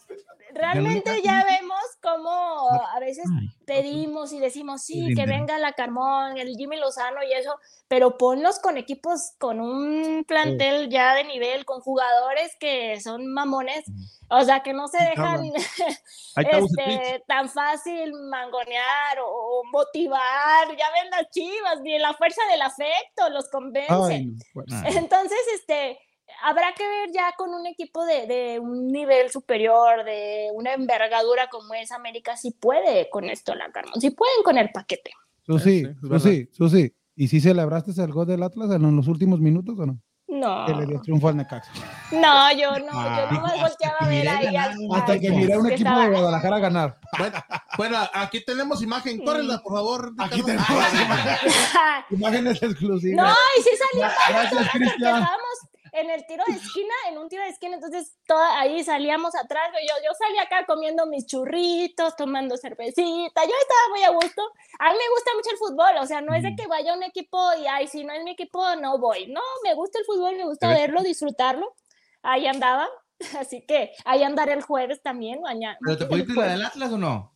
[0.54, 6.38] Realmente ya vemos cómo a veces Ay, pedimos y decimos, sí, que venga la Carmón,
[6.38, 7.56] el Jimmy Lozano y eso,
[7.88, 13.84] pero ponlos con equipos con un plantel ya de nivel, con jugadores que son mamones,
[14.30, 15.52] o sea, que no se dejan
[16.36, 22.62] este, tan fácil mangonear o, o motivar, ya ven las chivas, ni la fuerza del
[22.62, 23.94] afecto los convence.
[23.94, 24.68] Ay, pues.
[24.72, 24.84] Ah.
[24.88, 26.00] Entonces, este,
[26.44, 31.48] habrá que ver ya con un equipo de, de un nivel superior, de una envergadura
[31.50, 35.12] como es América, si puede con esto la Carmón, si pueden con el paquete.
[35.46, 35.84] Susi.
[36.02, 36.96] Susi, Susi.
[37.16, 40.00] ¿Y si celebraste el gol del Atlas en los últimos minutos o no?
[40.28, 41.72] No, Que le dio triunfo al Necaxa.
[42.12, 43.28] no, yo no, Ah.
[43.30, 45.90] yo nomás volteaba a ver ahí ganar al- un Hasta que miré a un equipo
[45.90, 46.98] estaba- de Guadalajara ganar.
[47.20, 47.38] Bueno,
[47.78, 49.24] bueno, aquí tenemos imagen.
[49.24, 50.12] Córrela, por favor.
[50.18, 50.66] Aquí tenemos
[52.10, 53.26] Imágenes exclusivas.
[53.28, 55.22] No, y sí salió Gracias, Cristian.
[55.22, 55.60] estábamos
[55.94, 59.70] en el tiro de esquina, en un tiro de esquina, entonces toda, ahí salíamos atrás,
[59.74, 64.42] yo, yo salía acá comiendo mis churritos, tomando cervecita, yo estaba muy a gusto.
[64.80, 66.98] A mí me gusta mucho el fútbol, o sea, no es de que vaya a
[66.98, 69.28] un equipo y, ay, si no es mi equipo, no voy.
[69.28, 71.76] No, me gusta el fútbol, me gusta verlo, disfrutarlo.
[72.24, 72.90] Ahí andaba,
[73.40, 75.78] así que ahí andaré el jueves también, mañana.
[75.86, 77.34] ¿Pero te pudiste la del Atlas o no?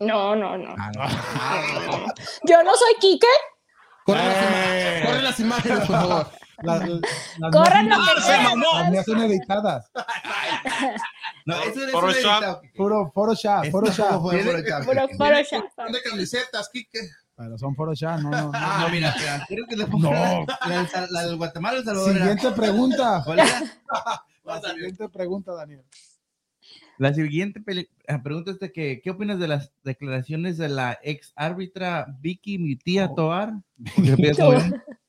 [0.00, 0.74] No, no, no.
[0.76, 2.06] Ah, no.
[2.44, 3.28] Yo no soy Quique,
[4.04, 6.26] Corre corre las imágenes, por favor.
[6.62, 6.88] Las,
[7.38, 8.66] las corran lo que se mamó.
[8.80, 9.90] las mías son editadas.
[11.46, 12.62] No, eso es Photoshop.
[12.76, 14.22] Puro Photoshop, Photoshop.
[14.84, 15.64] Puro Photoshop.
[15.74, 16.98] Son de camisetas, Quique.
[17.36, 18.42] Pero son Photoshop, no, no.
[18.42, 18.50] no.
[18.54, 19.90] Ah, mira, espera, quiero que le No.
[19.90, 20.10] ponga
[20.68, 22.10] la, la del Guatemala El Salvador.
[22.16, 23.22] era- Siguiente pregunta.
[23.24, 23.62] ¿Cuál era?
[24.44, 25.84] La siguiente pregunta, Daniel.
[26.98, 27.62] La siguiente
[28.08, 32.58] ah, pregunta es de que, ¿qué opinas de las declaraciones de la ex árbitra Vicky,
[32.58, 33.54] mi tía Oh.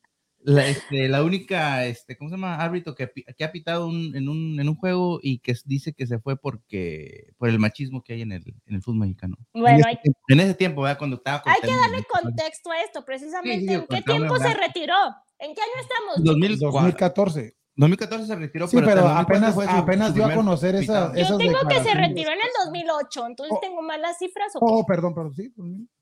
[0.44, 2.56] La, este, la única, este, ¿cómo se llama?
[2.56, 6.08] Árbitro que, que ha pitado un- en, un, en un juego y que dice que
[6.08, 9.38] se fue porque por el machismo que hay en el, en el fútbol mexicano.
[9.54, 10.00] Bueno, hay,
[10.30, 10.98] En ese tiempo, ¿verdad?
[10.98, 13.60] Cuando estaba con hay que darle contexto a esto, precisamente.
[13.62, 14.96] Sí, sí, ¿En qué tiempo se retiró?
[15.40, 16.24] ¿En qué año estamos?
[16.24, 16.72] 2004.
[16.72, 17.56] 2014.
[17.74, 21.14] 2014 se retiró, Sí, pero, hasta el 2004 apenas, fue apenas dio a conocer esa.
[21.16, 23.60] Yo esas tengo que se retiró en el 2008, entonces Oh.
[23.62, 24.52] tengo malas cifras.
[24.56, 24.66] ¿o qué?
[24.68, 25.54] Oh, perdón, perdón, sí.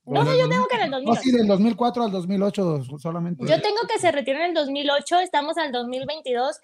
[0.10, 1.22] No, no, yo tengo que en el No, 2008.
[1.24, 3.44] sí, del 2004 al 2008 solamente.
[3.48, 6.58] Yo tengo que se retiró en el 2008, estamos al 2022.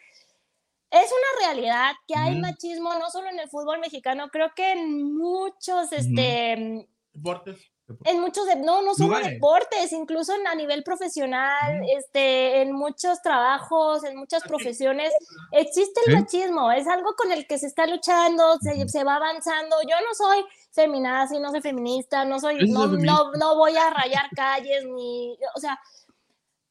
[0.91, 2.41] Es una realidad que hay Ujú.
[2.41, 7.71] machismo no solo en el fútbol mexicano, creo que en muchos, este, Deportes.
[8.03, 9.33] En muchos, de- no, no solo Lugares.
[9.33, 15.13] deportes, incluso en- a nivel profesional, este, en muchos trabajos, en muchas profesiones,
[15.51, 19.75] existe el machismo, es algo con el que se está luchando, se, se va avanzando.
[19.83, 24.29] Yo no soy feminazi, no soy feminista, no soy, no, no, no voy a rayar
[24.35, 25.79] calles, ni, o sea,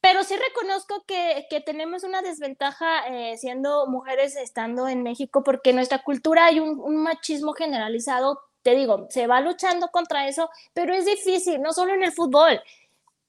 [0.01, 5.71] pero sí reconozco que, que tenemos una desventaja eh, siendo mujeres estando en México porque
[5.71, 8.41] en nuestra cultura hay un, un machismo generalizado.
[8.65, 12.61] Te digo, se va luchando contra eso, pero es difícil, no solo en el fútbol,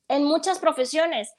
[0.07, 1.35] en muchas profesiones.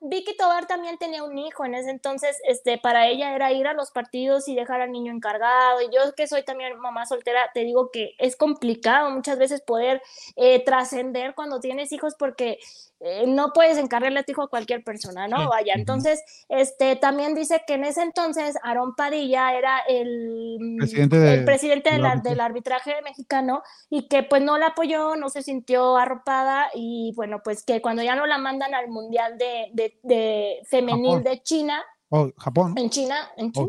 [0.00, 3.74] Vicky Tobar también tenía un hijo en ese entonces, este, para ella era ir a
[3.74, 5.80] los partidos y dejar al niño encargado.
[5.82, 10.02] Y yo que soy también mamá soltera, te digo que es complicado muchas veces poder
[10.36, 12.58] eh, trascender cuando tienes hijos porque
[13.00, 15.48] eh, no puedes encargarle a tu hijo a cualquier persona, ¿no?
[15.48, 21.34] Vaya, entonces, este, también dice que en ese entonces Aarón Padilla era el Presidente de-
[21.34, 21.90] el presidente
[22.22, 27.40] del arbitraje mexicano y que pues no la apoyó, no se sintió arropada y bueno,
[27.42, 31.22] pues que cuando ya no la mandan al Mundial de, de, de femenil Japón.
[31.24, 31.82] de China,
[32.12, 32.74] Oh, Japón.
[32.76, 33.52] en China, en.
[33.52, 33.68] China,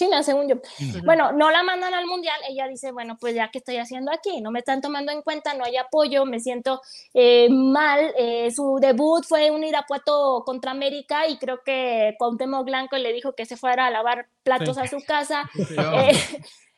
[0.00, 0.56] China, según yo.
[1.04, 4.40] Bueno, no la mandan al mundial, ella dice, bueno, pues ya que estoy haciendo aquí,
[4.40, 6.80] no me están tomando en cuenta, no hay apoyo, me siento
[7.12, 8.12] eh, mal.
[8.16, 13.34] eh, su debut fue un Irapuato contra América y creo que Cuauhtémoc Blanco le dijo
[13.34, 14.82] que se fuera a lavar platos Sí.
[14.82, 15.48] a su casa.
[15.54, 15.76] Sí.
[15.78, 16.12] Eh,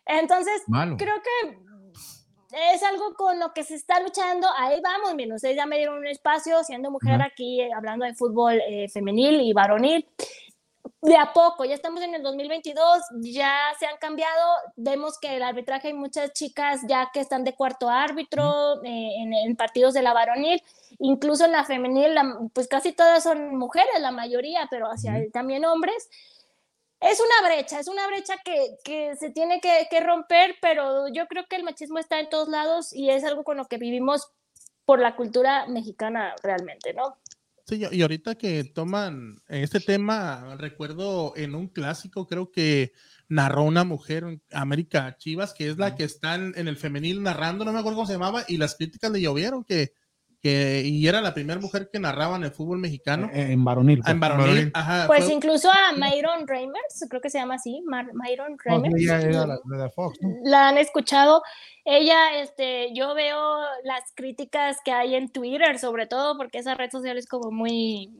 [0.06, 0.96] entonces, Malo.
[0.96, 1.56] creo que
[2.74, 4.48] es algo con lo que se está luchando.
[4.58, 7.24] Ahí vamos, miren, ustedes ya me dieron un espacio siendo mujer Ujú.
[7.30, 10.06] aquí eh, hablando de fútbol eh, femenil y varonil.
[11.00, 14.54] De a poco, ya estamos en el 2022, ya se han cambiado.
[14.76, 19.32] Vemos que el arbitraje hay muchas chicas ya que están de cuarto árbitro eh, en,
[19.32, 20.62] en partidos de la varonil,
[20.98, 25.64] incluso en la femenil, la- pues casi todas son mujeres, la mayoría, pero hacia también
[25.64, 26.08] hombres
[27.00, 31.26] es una brecha, es una brecha que, que se tiene que, que romper, pero yo
[31.26, 34.30] creo que el machismo está en todos lados y es algo con lo que vivimos
[34.84, 37.16] por la cultura mexicana realmente, ¿no?
[37.72, 42.92] Sí, y- ahorita que toman este tema, recuerdo en un clásico, creo que
[43.28, 47.64] narró una mujer, América Chivas, que es la que está en, en el femenil narrando,
[47.64, 49.94] no me acuerdo cómo se llamaba, y las críticas le llovieron, que,
[50.42, 53.30] que y era la primera mujer que narraba en el fútbol mexicano.
[53.32, 54.00] Eh, en varonil.
[54.04, 54.30] Ah, en pues.
[54.30, 54.70] varonil, varonil.
[54.74, 55.06] ajá.
[55.06, 58.94] Pues fue- incluso a Myron Reimers, creo que se llama así, Mar- Myron Reimers.
[59.02, 60.30] ella era la, la Fox, ¿no?
[60.44, 61.42] la han escuchado.
[61.84, 66.90] Ella, este, yo veo las críticas que hay en Twitter, sobre todo porque esa red
[66.90, 68.10] social es como muy...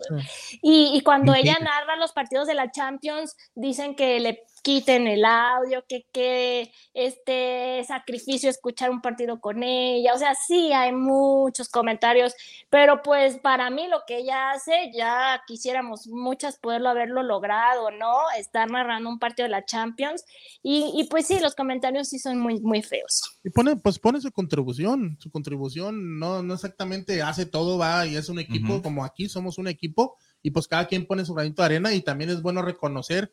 [0.62, 5.24] Y, y cuando ella narra los partidos de la Champions, dicen que le quiten el
[5.24, 10.14] audio, que qué este sacrificio escuchar un partido con ella.
[10.14, 12.34] O sea, sí hay muchos comentarios,
[12.70, 18.30] pero pues para mí lo que ella hace, ya quisiéramos muchas poderlo haberlo logrado, ¿no?
[18.39, 20.24] Estar narrando un partido de la Champions.
[20.62, 23.39] Y, y pues sí, los comentarios sí son muy, muy feos.
[23.44, 28.16] Y pone, pues pone su contribución, su contribución no, no exactamente hace todo, va y
[28.16, 28.82] es un equipo, Ujú.
[28.82, 32.01] como aquí somos un equipo, y pues cada quien pone su granito de arena y
[32.01, 33.32] también es bueno reconocer,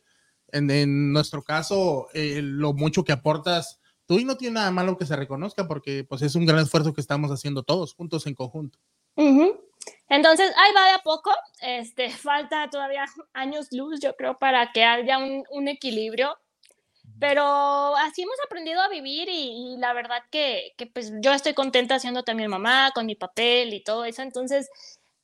[0.52, 4.96] en, en nuestro caso, eh, lo mucho que aportas tú y no tiene nada malo
[4.96, 8.34] que se reconozca porque pues es un gran esfuerzo que estamos haciendo todos juntos en
[8.34, 8.78] conjunto.
[9.14, 9.70] Ujú.
[10.08, 11.30] Entonces, ahí va de a poco.
[11.62, 16.36] Este, falta todavía años luz, yo creo, para que haya un, un equilibrio.
[17.18, 21.52] Pero así hemos aprendido a vivir y, y la verdad que, que, pues yo estoy
[21.52, 24.22] contenta siendo también mamá, con mi papel y todo eso.
[24.22, 24.70] Entonces,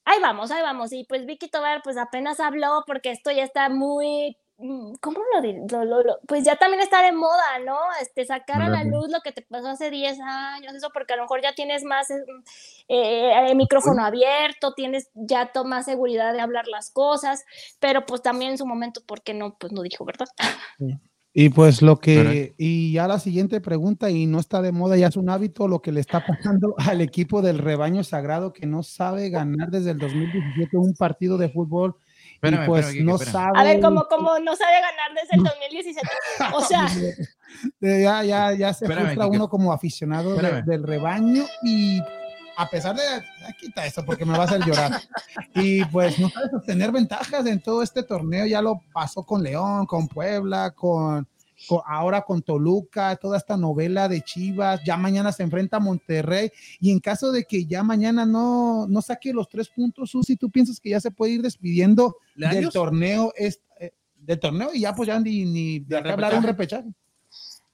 [0.05, 0.93] ahí vamos, ahí vamos.
[0.93, 4.36] Y pues Vicky Tobar pues apenas habló porque esto ya está muy...
[4.58, 5.60] mm, ¿Cómo lo diré?
[5.70, 7.76] Lo- lo- lo- Pues ya también está de moda, ¿no?
[8.00, 11.16] Este, sacar a la luz lo que te pasó hace 10 años, eso porque a
[11.16, 12.16] lo mejor ya tienes más eh,
[12.88, 17.44] eh, el micrófono abierto, tienes ya to- más seguridad de hablar las cosas,
[17.80, 19.56] pero pues también en su momento, ¿por qué no?
[19.58, 20.26] Pues no dijo, ¿verdad?
[21.38, 25.08] Y pues lo que, y ya la siguiente pregunta, y no está de moda, ya
[25.08, 28.82] es un hábito, lo que le está pasando al equipo del rebaño sagrado que no
[28.82, 31.96] sabe ganar desde el 2017 un partido de fútbol.
[32.36, 33.32] Espérame, y pues espérame, no espérame.
[33.32, 33.58] sabe.
[33.58, 36.08] A ver, como, como no sabe ganar desde el 2017.
[36.54, 36.86] O sea,
[37.80, 42.00] Ya, ya, ya se Espérame, frustra uno como aficionado de- del rebaño y
[42.58, 43.02] a pesar de,
[43.58, 45.00] quita eso porque me va a hacer llorar.
[45.54, 49.86] Y pues no sabe sostener ventajas en todo este torneo, ya lo pasó con León,
[49.86, 51.26] con Puebla, con-
[51.86, 56.50] ahora con Toluca, toda esta novela de Chivas, ya mañana se enfrenta a Monterrey
[56.80, 60.50] y en caso de que ya mañana no, no saque los tres puntos, Susi, ¿tú
[60.50, 64.94] piensas que ya se puede ir despidiendo del torneo, es, eh, del torneo y ya
[64.94, 66.88] pues ya ni, ni de ¿Del qué hablar un repechaje?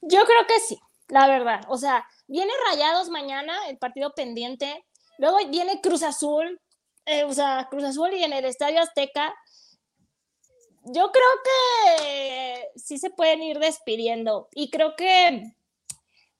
[0.01, 0.79] Yo creo que sí,
[1.09, 1.61] la verdad.
[1.69, 4.85] O sea, viene Rayados mañana, el partido pendiente.
[5.17, 6.59] Luego viene Cruz Azul,
[7.05, 9.33] eh, o sea, Cruz Azul y en el Estadio Azteca.
[10.85, 14.49] Yo creo que sí se pueden ir despidiendo.
[14.53, 15.53] Y creo que,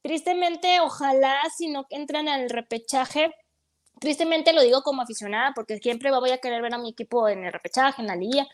[0.01, 3.33] tristemente, ojalá si no entran al repechaje,
[3.99, 7.45] tristemente lo digo como aficionada, porque siempre voy a querer ver a mi equipo en
[7.45, 8.47] el repechaje, en la liga.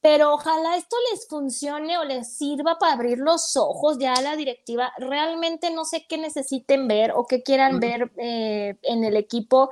[0.00, 4.36] Pero ojalá esto les funcione o les sirva para abrir los ojos ya a la
[4.36, 4.92] directiva.
[4.96, 9.70] Realmente no sé qué necesiten ver o qué quieran ver eh, en el equipo,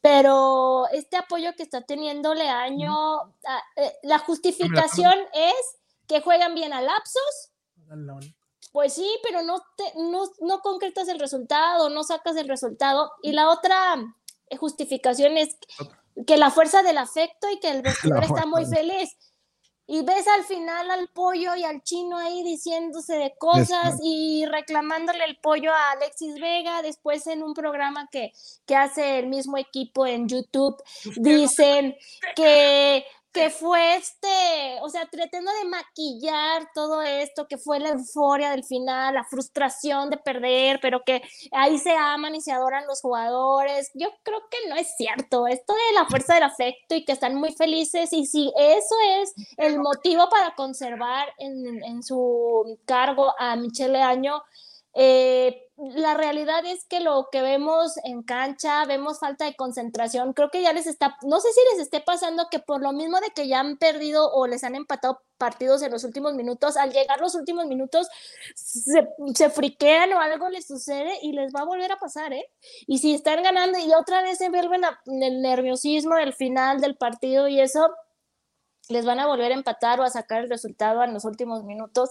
[0.00, 2.94] pero este apoyo que está teniendo Leaño,
[3.46, 7.50] ah, eh, la justificación es que juegan bien a lapsos.
[8.70, 13.12] Pues sí, pero no, te, no, no concretas el resultado, no sacas el resultado.
[13.22, 13.96] Y la otra
[14.50, 15.56] eh, justificación es
[16.26, 19.16] que la fuerza del afecto y que el vestidor está muy feliz.
[19.86, 25.24] Y ves al final al pollo y al chino ahí diciéndose de cosas y reclamándole
[25.24, 26.80] el pollo a Alexis Vega.
[26.82, 28.32] Después en un programa que,
[28.64, 30.82] que hace el mismo equipo en YouTube,
[31.16, 31.96] dicen
[32.34, 33.04] que,
[33.34, 38.62] que fue este, o sea, tratando de maquillar todo esto, que fue la euforia del
[38.62, 41.20] final, la frustración de perder, pero que
[41.50, 43.90] ahí se aman y se adoran los jugadores.
[43.94, 45.48] Yo creo que no es cierto.
[45.48, 49.34] Esto de la fuerza del afecto y que están muy felices y si eso es
[49.56, 54.44] el motivo para conservar en, en su cargo a Michelle Año,
[54.94, 60.32] eh, la realidad es que lo que vemos en cancha, vemos falta de concentración.
[60.32, 63.18] Creo que ya les está, no sé si les esté pasando que por lo mismo
[63.20, 66.92] de que ya han perdido o les han empatado partidos en los últimos minutos, al
[66.92, 68.06] llegar los últimos minutos
[68.54, 72.48] se, friquean o algo les sucede y les va a volver a pasar, ¿eh?
[72.86, 76.96] Y si están ganando y otra vez se vuelven a, el nerviosismo del final del
[76.96, 77.90] partido y eso,
[78.88, 82.10] les van a volver a empatar o a sacar el resultado en los últimos minutos.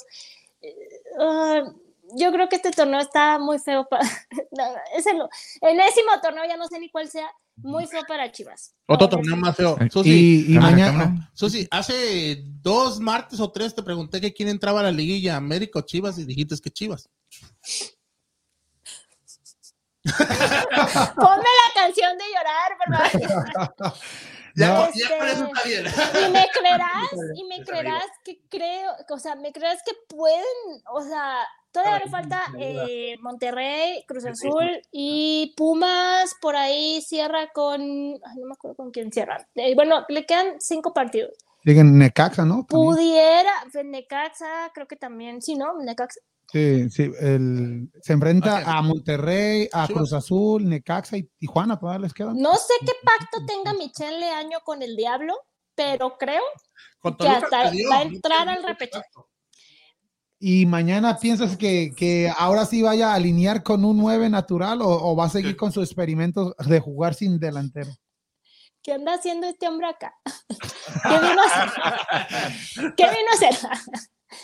[0.62, 0.76] Eh,
[1.18, 1.83] uh,
[2.16, 4.04] yo creo que este torneo está muy feo para.
[4.52, 4.64] No,
[4.96, 5.20] es el
[5.62, 8.76] enésimo torneo, ya no sé ni cuál sea, muy feo para Chivas.
[8.88, 9.42] Otro Ahora torneo sí.
[9.42, 9.78] más feo.
[9.84, 11.32] Y- Susi, Y, y Cámara, mañana, cámara.
[11.34, 15.80] Susi, hace dos martes o tres te pregunté que quién entraba a la liguilla, América
[15.80, 17.10] o Chivas, y dijiste que Chivas.
[21.16, 23.94] Ponme la canción de llorar, ¿verdad?
[24.56, 24.86] Ya, No.
[24.86, 25.86] con- ya eso está bien.
[25.88, 30.46] Y me creerás, y me creerás que creo, o sea, me creerás que pueden,
[30.92, 31.40] o sea,
[31.74, 38.48] todavía le falta eh, Monterrey, Cruz Azul y Pumas, por ahí cierra con, ay, no
[38.48, 39.46] me acuerdo con quién cierra.
[39.56, 41.32] Eh, bueno, le quedan cinco partidos.
[41.66, 42.66] Digan Necaxa, ¿no?
[42.66, 42.90] También.
[42.96, 45.78] Pudiera, pues, Necaxa, creo que también, sí, ¿no?
[45.82, 46.20] Necaxa.
[46.52, 49.88] Sí, sí, el- se enfrenta a Monterrey, a.
[49.88, 52.38] Cruz Azul, Necaxa y Tijuana, todavía les quedan.
[52.38, 55.34] No sé qué pacto tenga Michelle Leaño con el diablo,
[55.74, 56.44] pero creo
[57.18, 59.08] que hasta va a entrar al repechaje.
[60.46, 64.90] ¿Y mañana piensas que, que ahora sí vaya a alinear con un 9 natural o,
[64.90, 67.92] o va a seguir con sus experimentos de jugar sin delantero?
[68.82, 70.14] ¿Qué anda haciendo este hombre acá?
[70.28, 72.94] ¿Qué vino a hacer?
[72.98, 73.70] ¿Qué vino a hacer?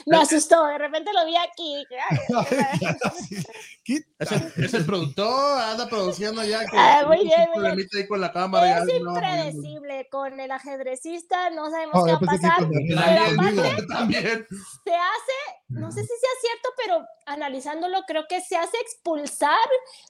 [0.05, 1.85] Me asustó, de repente lo vi aquí.
[3.83, 3.99] ¿Qué?
[4.19, 7.87] Es el, es el productor, anda produciendo ya que Ah, muy bien, muy bien.
[7.95, 8.79] ahí con la cámara.
[8.79, 12.57] Es ya, no, impredecible con el ajedrecista, no sabemos Oh, qué va a pasar.
[12.59, 14.47] Pero También, aparte, también.
[14.83, 19.57] se hace, no sé si sea cierto, pero analizándolo, creo que se hace expulsar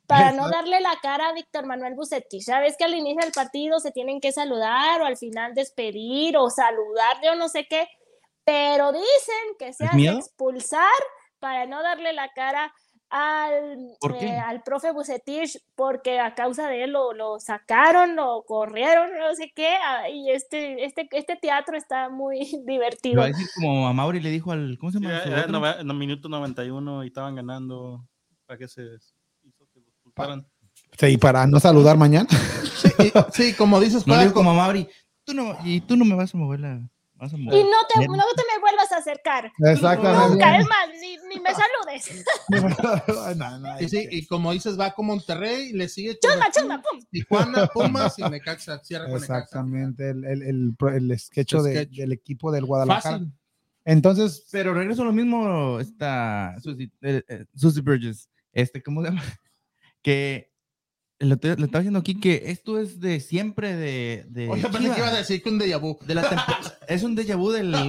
[0.07, 2.43] para no darle la cara a Víctor Manuel Bucetich.
[2.43, 6.49] Sabes que al inicio del partido se tienen que saludar o al final despedir o
[6.49, 7.87] saludar, yo no sé qué,
[8.49, 10.17] pero dicen que se ¿Es hace miedo?
[10.17, 10.89] expulsar
[11.39, 12.73] para no darle la cara
[13.11, 19.11] al, eh, al profe Bucetich porque a causa de él lo, lo sacaron, lo corrieron,
[19.19, 19.75] no sé qué,
[20.13, 23.21] y este, este, este teatro está muy divertido.
[23.21, 24.77] a decir como a Mauri le dijo al.
[24.79, 25.93] ¿Cómo se llama?
[25.93, 28.03] Minuto 91 y estaban ganando.
[28.47, 28.81] ¿Para qué se
[29.43, 30.43] hizo que los?
[30.97, 32.27] Sí, para no saludar mañana.
[32.29, 34.87] Sí, sí, como dices, No dijo como a Mauri.
[35.23, 36.89] Tú no, y tú no me vas a mover la.
[37.19, 39.51] Vas a Y no te, no te me vuelvas a acercar.
[39.59, 40.29] Exactamente.
[40.29, 42.25] Nunca, es más, ni, ni me saludes.
[43.37, 46.99] No, no, y, sí, y como dices, va con Monterrey, le sigue Chusma, chusma, pum.
[47.11, 49.17] Tijuana, Pumas y Necaxa, cierra con.
[49.17, 51.97] Exactamente, el, el, el, el sketch El de- sketch.
[51.97, 53.17] del equipo del Guadalajara.
[53.19, 53.33] Fácil.
[53.85, 59.09] Entonces, Pero regreso a lo mismo, esta Susie, eh, eh, Susie Bridges, este, ¿cómo se
[59.09, 59.21] llama?
[60.01, 60.48] Que
[61.19, 64.25] le estaba diciendo aquí que esto es de siempre de.
[64.29, 65.97] de Oye, pensé Chivas, que ibas a decir que un déjà vu.
[66.05, 66.21] de la
[66.87, 67.83] es un déjà vu del, del,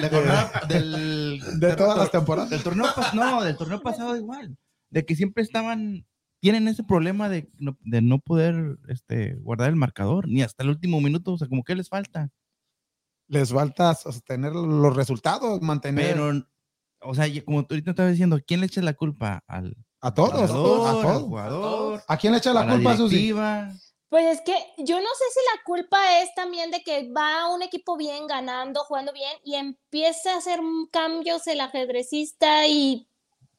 [0.00, 2.50] la jornada- del, de todas las temporadas.
[2.50, 4.56] del torneo no, del torneo pasado igual,
[4.90, 6.04] de que siempre estaban,
[6.40, 10.70] tienen ese problema de no, de no poder este, guardar el marcador, ni hasta el
[10.70, 12.30] último minuto, o sea, como que les falta.
[13.28, 16.46] Les falta sostener los resultados, mantener Pero,
[17.00, 19.42] o sea, como tú ahorita estabas diciendo, ¿quién le echa la culpa?
[19.46, 19.76] Al
[20.08, 21.22] a todos, a todos.
[21.22, 23.14] jugador, ¿A quién le echa la a la culpa, Susi?
[23.16, 23.72] directiva.
[24.08, 27.62] Pues es que yo no sé si la culpa es también de que va un
[27.62, 30.60] equipo bien, ganando, jugando bien, y empieza a hacer
[30.92, 33.08] cambios el ajedrecista y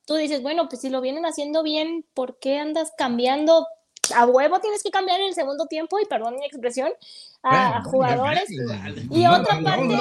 [0.05, 3.67] tú dices, bueno, pues si lo vienen haciendo bien, ¿por qué andas cambiando?
[4.15, 6.91] A huevo tienes que cambiar en el segundo tiempo, y perdón mi expresión,
[7.41, 8.45] a, a jugadores.
[8.49, 9.97] Y otra parte-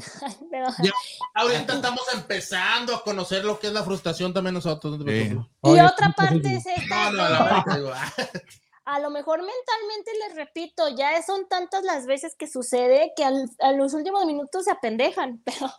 [0.50, 0.92] Pero- Ya,
[1.34, 4.98] ahorita estamos empezando a conocer lo que es la frustración también nosotros.
[4.98, 5.28] no te Sí.
[5.28, 5.50] preocupes.
[5.62, 7.10] y Oye, otra parte es esta.
[7.12, 7.22] No,
[8.84, 13.48] a lo mejor mentalmente les repito, ya son tantas las veces que sucede que al-
[13.60, 15.72] a los últimos minutos se apendejan, pero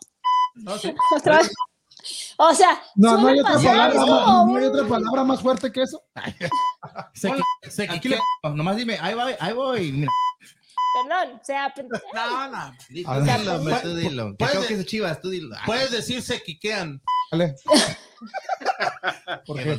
[0.54, 0.94] no, sí.
[1.16, 1.52] otra vez.
[2.38, 4.16] O sea, No, no hay, otra palabra, más- como
[4.46, 6.02] no hay un- otra palabra más fuerte que eso.
[7.14, 7.30] Se,
[7.70, 8.12] se Aquí
[8.42, 9.92] nomás dime, ahí voy, ahí voy.
[9.92, 10.12] Mira.
[10.94, 12.56] Perdón, o sea, pen- No, no.
[12.58, 13.38] A Dilo, ver.
[13.38, 14.30] dilo, hombre, tú dilo.
[14.30, 15.56] Que Puedes creo de- que es Chivas, tú dilo.
[15.66, 17.00] Puedes decir se quiquean.
[17.30, 17.54] Dale.
[19.46, 19.76] ¿Por ¿qué?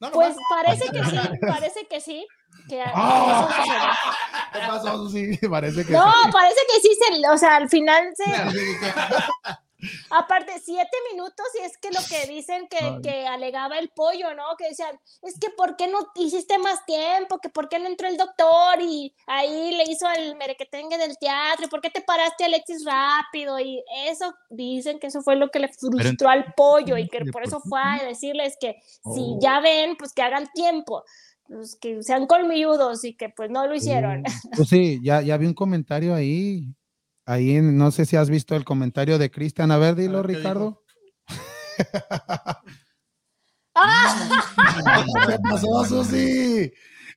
[0.00, 2.26] No, pues parece que sí, parece que sí.
[2.68, 3.90] Que sucedió.
[4.52, 5.38] ¿Qué pasó, Susi?
[5.48, 6.28] Parece que No, sí.
[6.32, 8.24] parece que sí, se, o sea, al final se,
[10.10, 14.44] aparte, siete minutos y es que lo que dicen que, alegaba el pollo, ¿no?
[14.56, 17.38] Que decían, es que ¿por qué no hiciste más tiempo?
[17.38, 18.80] Que ¿por qué no entró el doctor?
[18.80, 23.58] Y ahí le hizo el merequetengue del teatro, ¿y por qué te paraste Alexis rápido?
[23.58, 27.42] Y eso, dicen que eso fue lo que le frustró al pollo y que por
[27.42, 28.76] eso fue a decirles que
[29.14, 29.38] si Oh.
[29.40, 31.04] ya ven, pues que hagan tiempo.
[31.46, 34.22] Pues que sean colmilludos y que pues no lo hicieron.
[34.56, 36.74] Pues sí, ya, ya vi un comentario ahí.
[37.26, 39.70] Ahí, en- no sé si has visto el comentario de Cristian.
[39.70, 40.82] A ver, dilo, A ver, ¿qué Ricardo.
[43.74, 44.44] ¡Ah!
[45.26, 46.72] ¿Qué pasó, Susi?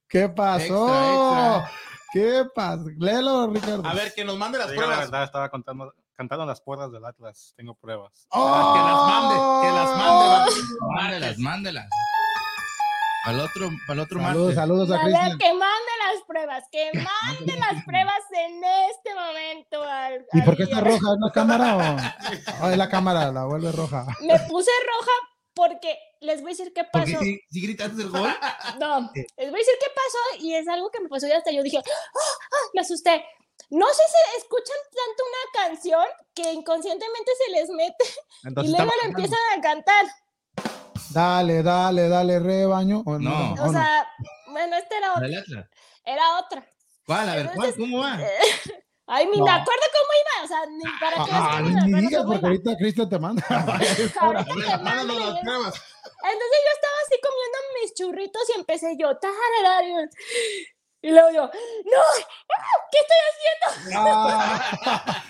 [0.07, 0.87] ¿Qué pasó?
[0.87, 1.71] Extra,
[2.13, 2.85] ¿Qué pasó?
[2.97, 3.85] Léelo, Ricardo.
[3.85, 5.11] A ver, que nos mande las Te digo la pruebas.
[5.11, 7.53] verdad, estaba contando, cantando las puertas del Atlas.
[7.57, 8.25] Tengo pruebas.
[8.29, 8.73] ¡Oh!
[8.73, 9.35] Que las mande,
[9.67, 10.61] que las mande.
[10.95, 11.89] Mándelas, mándelas.
[13.27, 14.55] Al otro, al otro Saludos, martes.
[14.55, 15.37] saludos a A ver, Cristian.
[15.37, 19.83] que mande las pruebas, que mande las pruebas en este momento.
[19.83, 21.13] al- ¿Y por qué ahí, está roja?
[21.13, 22.65] ¿Es la cámara o...?
[22.65, 24.05] Oh, es la cámara, la vuelve roja.
[24.21, 25.11] Me puse roja
[25.53, 27.23] porque les voy a decir qué Porque pasó.
[27.23, 28.29] si, si gritaste el gol,
[28.79, 31.51] No, les voy a decir qué pasó y es algo que me pasó y hasta
[31.51, 31.81] yo dije, "Ah,
[32.15, 33.25] ah", me asusté.
[33.71, 38.05] No sé si escuchan tanto una canción que inconscientemente se les mete
[38.45, 40.05] Entonces, y luego la empiezan a cantar.
[41.09, 43.03] Dale, dale, dale, rebaño.
[43.05, 43.53] ¿O No.
[43.53, 44.07] O sea,
[44.51, 45.69] bueno, esta era otra.
[46.05, 46.65] Era otra.
[47.05, 47.29] ¿Cuál?
[47.29, 47.75] A ver, ¿cuál?
[47.75, 48.17] ¿Cómo va?
[49.09, 49.45] Ay, ni No.
[49.45, 52.39] me acuerdo cómo iba, o sea, ni para qué Ah, es que ni digas porque
[52.39, 52.47] iba.
[52.49, 53.41] ahorita Cristian te manda.
[53.49, 55.75] Ahorita te pruebas.
[56.23, 60.09] Entonces yo estaba así comiendo mis churritos y empecé yo, tararara,
[61.01, 62.01] y luego yo, no,
[62.91, 64.01] ¿qué estoy haciendo?
[64.01, 65.23] Ah.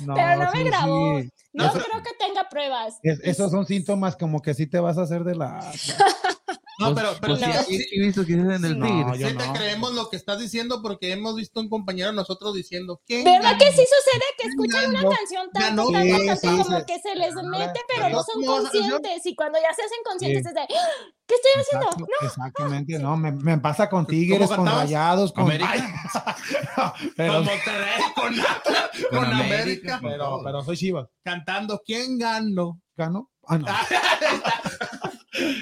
[0.00, 1.20] No, Pero no me grabó.
[1.20, 1.30] sí.
[1.52, 2.98] No Eso- creo que tenga pruebas.
[3.02, 5.60] Es- esos son síntomas como que sí te vas a hacer de la.
[6.78, 9.30] No, pero, pero Pues sí, sí, sí, sí, he visto que dicen del No, yo
[9.34, 9.52] no.
[9.52, 13.66] creemos lo que estás diciendo porque hemos visto un compañero nosotros diciendo que ¿Verdad que
[13.66, 15.92] sí sucede que escuchan una canción tanto, ganó.
[15.92, 16.84] tanto, Sí, tanto, sí, como sí.
[16.86, 19.26] que se les mete, pero no son conscientes?
[19.26, 20.48] Y cuando ya se hacen conscientes Sí.
[20.48, 20.88] es de, "Ah,
[21.30, 21.86] ¿qué estoy haciendo?
[21.90, 24.66] Exacto, exactamente, no, me, me pasa con Tigres, con?
[24.66, 25.44] Rayados, con.
[25.44, 25.70] América.
[25.72, 25.82] Ay,
[27.16, 31.08] pero, con Monterrey, con Atlas, con, Con América, pero, pero soy Chivas.
[31.22, 32.80] cantando ¿Quién ganó?
[32.96, 33.30] ¿Gano?
[33.46, 33.66] Ah, no.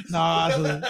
[0.69, 0.81] no,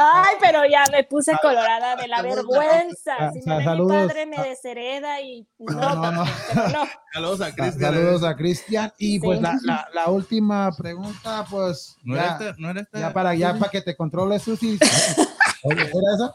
[0.00, 3.16] Ay, pero ya me puse colorada de la vergüenza.
[3.18, 6.24] sa- Si me ve mi padre me deshereda y no, no, no.
[6.24, 6.24] no.
[7.12, 7.80] Saludos a Cristian.
[7.94, 8.92] Saludos a Cristian.
[8.98, 11.96] Y pues la, la, la última pregunta, pues.
[12.04, 12.54] ¿No ya, era esta?
[12.58, 12.98] ¿No era esta?
[13.00, 14.78] ya para, ya para que te controles, Susi.
[15.64, 16.32] Oye, ¿Era esa?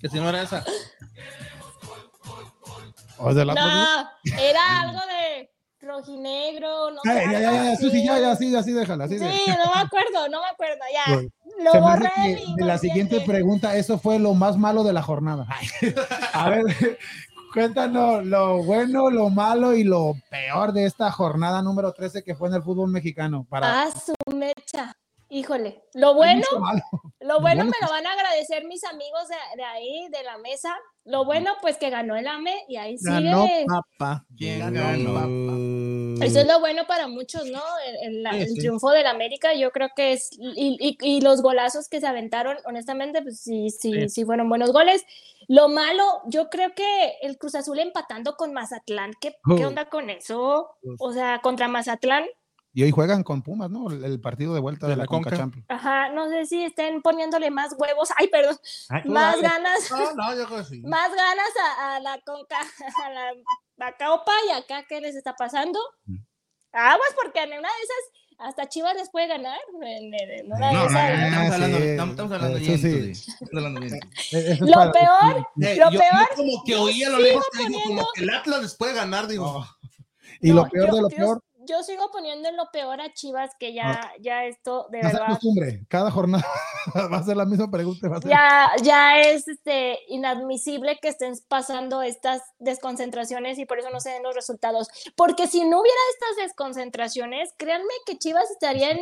[0.00, 0.64] Que si no era esa.
[3.18, 3.64] ¿O de la otra?
[3.64, 5.50] No, era algo de
[5.80, 7.00] rojinegro, no.
[7.04, 8.22] Ay, ya, ya, ya, Susi, ya, así.
[8.22, 11.14] ya, sí, así déjala, así Sí, no me acuerdo, no me acuerdo, ya.
[11.14, 11.26] Pues,
[11.62, 14.84] Lo Se me hace borré que de la siguiente pregunta, eso fue lo más malo
[14.84, 15.46] de la jornada.
[16.32, 16.64] A ver,
[17.52, 22.48] cuéntanos lo bueno, lo malo y lo peor de esta jornada número 13 que fue
[22.48, 23.44] en el fútbol mexicano.
[23.48, 24.94] Para Ah, su mecha.
[25.30, 25.82] Híjole.
[25.94, 26.42] Lo bueno.
[27.20, 30.74] Lo bueno me lo van a agradecer mis amigos de, de ahí, de la mesa.
[31.04, 33.66] Lo bueno, pues que ganó el AME y ahí Ganó sigue.
[33.66, 34.24] papá.
[34.36, 35.14] ¿Quién Ganó ganó?
[35.14, 36.24] papá.
[36.24, 37.60] Eso es lo bueno para muchos, ¿no?
[37.86, 38.54] El, el- la- Sí, el sí.
[38.60, 40.30] triunfo del América, yo creo que es.
[40.38, 44.08] Y, y- y los golazos que se aventaron, honestamente, pues sí, sí, Sí.
[44.08, 45.04] sí fueron buenos goles.
[45.48, 50.08] Lo malo, yo creo que el Cruz Azul empatando con Mazatlán, ¿qué, qué onda con
[50.10, 50.70] eso?
[50.98, 52.24] O sea, contra Mazatlán,
[52.72, 53.90] Y hoy juegan con Pumas, ¿no?
[53.90, 55.42] El, el partido de vuelta de, De la, la Conca, Conca.
[55.42, 55.66] Champions.
[55.68, 58.56] ajá, no sé si estén poniéndole más huevos, ay, perdón,
[58.88, 59.48] Ay, más dale.
[59.48, 60.80] ganas, No, no, yo creo que sí.
[60.82, 61.50] más ganas
[61.80, 62.58] a, a la Conca,
[63.04, 65.78] a la, Copa y acá, ¿qué les está pasando?
[66.04, 66.16] Mm.
[66.72, 69.58] Aguas, porque en una de esas hasta Chivas les puede ganar.
[69.72, 72.80] No, estamos hablando, bien.
[72.80, 73.12] bien.
[74.30, 77.44] Eh, es Lo peor, Lo peor, como que yo oí a lo lejos
[77.86, 79.66] como que el Atlas les puede ganar, digo.
[80.40, 83.50] Y no, lo peor de lo peor, Yo sigo poniendo en lo peor a Chivas,
[83.58, 85.84] que ya, ya esto, de verdad, acostumbre.
[85.88, 86.44] Cada jornada
[87.12, 88.06] va a ser la misma pregunta.
[88.06, 93.66] y va a ser- ya, ya es este, inadmisible que estén pasando estas desconcentraciones y
[93.66, 94.88] por eso no se den los resultados.
[95.16, 98.98] Porque si no hubiera estas desconcentraciones, créanme que Chivas estaría en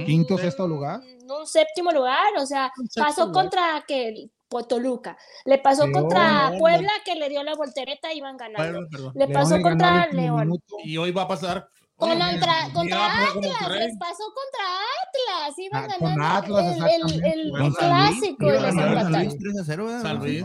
[0.00, 0.06] Ujú.
[0.06, 1.00] Quinto, sexto lugar.
[1.04, 3.44] en un séptimo lugar, o sea, pasó lugar.
[3.44, 4.28] contra que
[4.68, 5.16] Toluca,
[5.46, 6.52] le pasó León, contra.
[6.58, 8.88] Puebla que le dio la voltereta y iban ganando.
[8.88, 9.12] Perdón.
[9.16, 10.52] Le León pasó contra León.
[10.84, 11.68] Y hoy va a pasar.
[12.08, 12.96] Contra, contra
[13.32, 14.64] con Atlas, les pasó contra
[15.02, 19.12] Atlas, iban Ah, con ganando Atlas, el, el, el clásico y San empataron.
[19.24, 20.02] Luis 3 a 0, ¿verdad?
[20.02, 20.44] San Luis.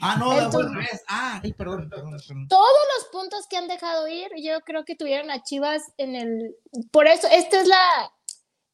[0.00, 1.02] Ah, no, Entonces-.
[1.08, 2.48] Ah, ay, perdón, perdón, perdón.
[2.48, 6.54] Todos los puntos que han dejado ir, yo creo que tuvieron a Chivas en el...
[6.90, 7.76] Por eso, este es la...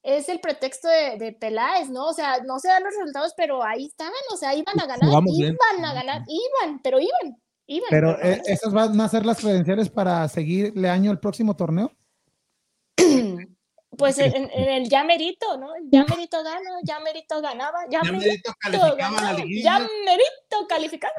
[0.05, 2.07] Es el pretexto de, de Peláez, ¿no?
[2.09, 5.09] O sea, no se dan los resultados, pero ahí estaban, o sea, iban a ganar,
[5.09, 5.55] Jugamos bien.
[5.55, 7.87] iban a ganar, iban, pero iban, iban.
[7.89, 11.93] Pero no eh, esas van a ser las credenciales para seguirle año al próximo torneo.
[13.99, 15.69] Pues en, en el ya merito, ¿no?
[15.91, 21.15] Ya merito gana, ya merito ganaba, ya, Ya merito calificaba ganaba, ya merito calificaba.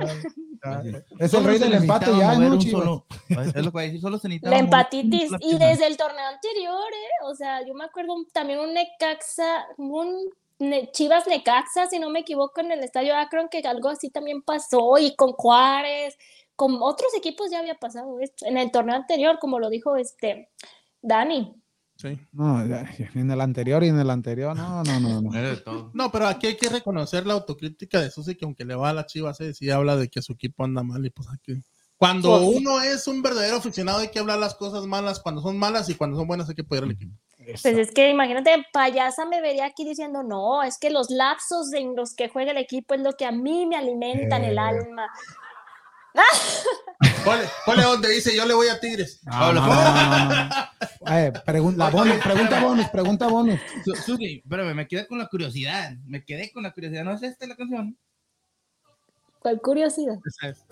[1.20, 4.18] Es el rey del empate ya, ¿no, solo- Es lo que voy a decir, solo
[4.18, 5.32] se La un empatitis.
[5.42, 7.26] Y desde el torneo anterior, ¿eh?
[7.26, 10.32] O sea, yo me acuerdo también un Necaxa, un
[10.94, 14.98] Chivas Necaxa, si no me equivoco, en el estadio Akron, que algo así también pasó,
[14.98, 16.18] y con Juárez,
[16.56, 20.50] con otros equipos ya había pasado esto, en el torneo anterior, como lo dijo este
[21.04, 21.54] Dani.
[22.04, 22.20] Sí.
[22.34, 25.22] No, en el anterior y en el anterior, no, no, no.
[25.22, 25.92] no.
[25.94, 28.94] No, pero aquí hay que reconocer la autocrítica de Susi, que aunque le va a
[28.94, 31.64] la Chivas, eh, sí habla de que su equipo anda mal y pues aquí.
[31.96, 35.58] Cuando Pues- uno es un verdadero aficionado hay que hablar las cosas malas cuando son
[35.58, 37.14] malas y cuando son buenas hay que apoyar al equipo.
[37.46, 41.96] Pues es que imagínate, payasa me vería aquí diciendo, no, es que los lapsos en
[41.96, 44.60] los que juega el equipo es lo que a mí me alimentan el Eh.
[44.62, 45.08] alma.
[47.24, 49.22] ¿Cuál, cuál es donde dice yo le voy a Tigres?
[49.26, 50.50] No, no, no, no, no.
[51.16, 53.60] Eh, pregun- la bonus, pregunta bonus, pregunta bonus.
[53.84, 55.92] Su- Susi, espérame, me quedé con la curiosidad.
[56.06, 57.04] Me quedé con la curiosidad.
[57.04, 57.98] ¿No es esta la canción?
[59.40, 60.16] Cuál curiosidad.
[60.44, 60.64] Es.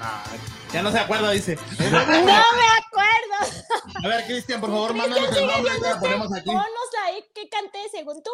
[0.00, 0.22] Ah,
[0.72, 1.56] ya no se acuerda, dice.
[1.78, 2.32] No me acuerdo.
[4.04, 6.46] A ver, Cristian, por favor, mándanos el nombre la ponemos aquí.
[6.46, 8.30] Ponnos ahí que canté según tú.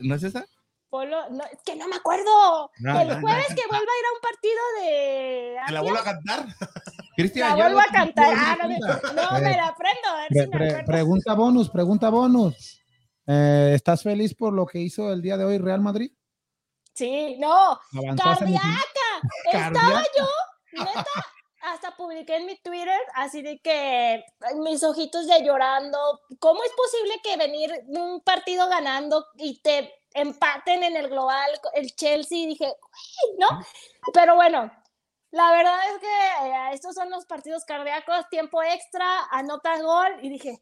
[0.00, 0.44] ¿No es esa?
[0.90, 2.70] Ponlo, no, es que no me acuerdo.
[2.80, 5.56] No, el no, jueves que vuelva a ir a un partido de.
[5.68, 6.46] ¿Que la vuelvo a cantar?
[7.16, 8.34] Cristian, la vuelvo a cantar.
[8.36, 8.74] Ah, no, me,
[9.40, 10.08] me la aprendo.
[10.08, 12.82] A ver Pre- si me pre- pregunta bonus, pregunta bonus.
[13.26, 16.10] Eh, ¿Estás feliz por lo que hizo el día de hoy Real Madrid?
[16.92, 17.78] Sí, no.
[17.96, 18.84] Avanzó a semifinales.
[19.52, 19.78] Cardíaca.
[19.78, 21.04] Estaba yo, neta,
[21.62, 24.24] hasta publiqué en mi Twitter, así de que
[24.56, 25.98] mis ojitos de llorando.
[26.40, 31.94] ¿Cómo es posible que venir un partido ganando y te empaten en el global el
[31.94, 32.46] Chelsea?
[32.46, 33.48] Dije, "Uy", ¿no?
[34.12, 34.70] Pero bueno,
[35.30, 36.06] la verdad es que
[36.46, 40.60] eh, estos son los partidos cardíacos, tiempo extra, anotas gol y dije.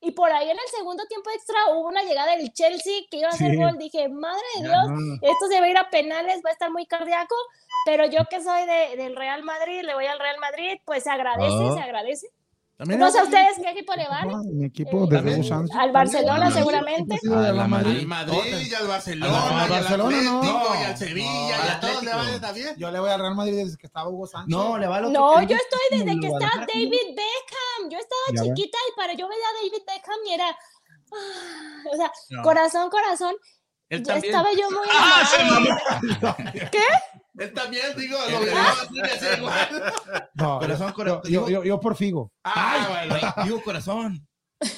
[0.00, 3.28] Y por ahí en el segundo tiempo extra hubo una llegada del Chelsea que iba
[3.28, 3.56] a hacer Sí.
[3.56, 3.76] gol.
[3.78, 4.86] Dije, madre de Dios,
[5.22, 7.34] esto se va a ir a penales, va a estar muy cardíaco,
[7.84, 11.10] pero yo que soy de- del Real Madrid, le voy al Real Madrid, pues se
[11.10, 11.74] agradece, Oh.
[11.74, 12.28] se agradece.
[12.78, 16.48] También No sé a ustedes qué equipo le van, Mi equipo Eh, de al Barcelona
[16.52, 17.18] seguramente.
[17.28, 17.98] Ah, Madrid.
[17.98, 20.42] Al Madrid y al Barcelona, al Barcelona no.
[20.80, 22.76] Y al Sevilla, no, y al a todos le van también.
[22.76, 24.48] Yo le voy al Real Madrid desde que estaba Hugo Sánchez.
[24.56, 26.66] No, le va al otro No, yo estoy desde que estaba.
[26.72, 27.90] David Beckham.
[27.90, 30.48] Yo estaba chiquita y para yo veía a David Beckham y era.
[30.50, 32.42] ah, o sea, No.
[32.42, 33.34] corazón, corazón.
[33.90, 36.00] Estaba yo muy Ah, se enamorada.
[37.38, 39.92] Él también, digo, lo de- veo así, así, igual.
[40.34, 41.22] No, Corazón, corazón.
[41.30, 42.32] yo, yo, yo por Figo.
[42.44, 43.34] Ah, Ay, bueno.
[43.44, 44.26] digo corazón.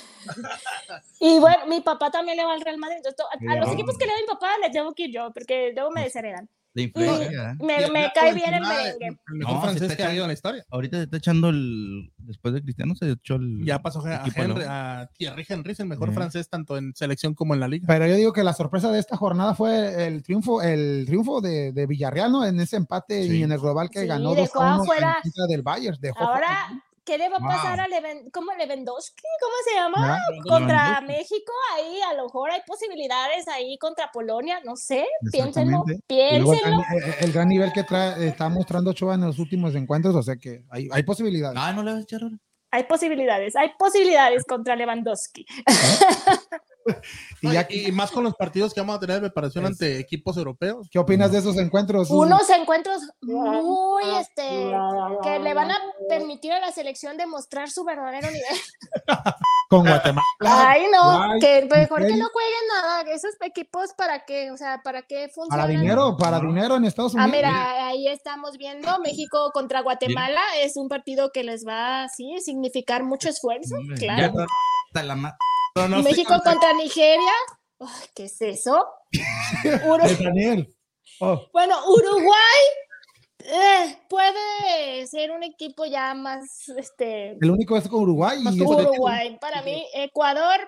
[1.19, 2.97] Y bueno, mi papá también le va al Real Madrid.
[2.99, 5.15] Entonces, to- a, a los equipos que le va mi papá les tengo que ir
[5.15, 6.49] yo, porque luego me desheredan.
[6.73, 7.57] La influencia.
[7.61, 9.07] Me, cae bien el merengue.
[9.29, 10.65] El mejor No, francés está que ha en la historia.
[10.71, 12.13] Ahorita se está echando el.
[12.19, 13.65] Después de Cristiano se echó el.
[13.65, 14.71] Ya pasó a, equipo, Henry, ¿no?
[14.71, 16.15] a Thierry Henry, es el mejor Sí.
[16.15, 17.85] francés tanto en selección como en la liga.
[17.89, 21.73] Pero yo digo que la sorpresa de esta jornada fue el triunfo, el triunfo de,
[21.73, 22.45] de Villarreal, ¿no?
[22.45, 23.39] En ese empate Sí.
[23.39, 25.63] y en el global que Sí, ganó dejó 2 a 1 afuera- en contra del
[25.63, 25.97] Bayern.
[26.01, 27.49] Dejó Ahora, ¿qué le va a Wow.
[27.49, 29.25] pasar a Leven, ¿cómo Lewandowski?
[29.41, 30.01] ¿Cómo se llama?
[30.01, 30.19] ¿verdad?
[30.49, 31.01] Contra.
[31.01, 36.03] México, ahí a lo mejor hay posibilidades ahí contra Polonia, no sé, piénsenlo, luego el,
[36.07, 36.61] piénsenlo.
[36.61, 40.23] gran, eh, el gran nivel que trae, está mostrando Ochoa en los últimos encuentros, o
[40.23, 41.59] sea que hay, hay posibilidades.
[41.61, 42.37] Ah, no le vas a echar ahora.
[42.71, 45.45] Hay posibilidades, hay posibilidades contra Lewandowski.
[47.43, 49.65] y No, ya, y, y más con los partidos que vamos a tener de preparación
[49.65, 50.89] Es- ante equipos europeos.
[50.91, 52.11] ¿Qué opinas de esos encuentros?
[52.11, 54.73] Unos encuentros muy, este,
[55.23, 55.79] que le van a
[56.09, 58.45] permitir a la selección demostrar su verdadero nivel.
[59.69, 60.25] con Guatemala.
[60.41, 63.03] Ay, no, Ay, que mejor que no jueguen nada.
[63.03, 64.51] Esos equipos, ¿para qué?
[64.51, 65.67] O sea, ¿para qué funcionan?
[65.67, 67.37] Para dinero, para dinero en Estados Ah, Unidos.
[67.37, 70.41] mira, ahí estamos viendo México contra Guatemala.
[70.59, 74.33] Es un partido que les va, sí, significar mucho esfuerzo, claro.
[74.93, 75.15] ya la
[75.75, 77.33] No, México contra Nigeria.
[78.15, 78.87] ¿Qué es eso?
[80.25, 80.75] Daniel.
[81.21, 82.61] Oh, bueno, Uruguay
[83.39, 88.39] eh, puede ser un equipo ya más, este, el único es con Uruguay.
[88.43, 89.37] Más y Uruguay.
[89.41, 90.61] Para mí, Ecuador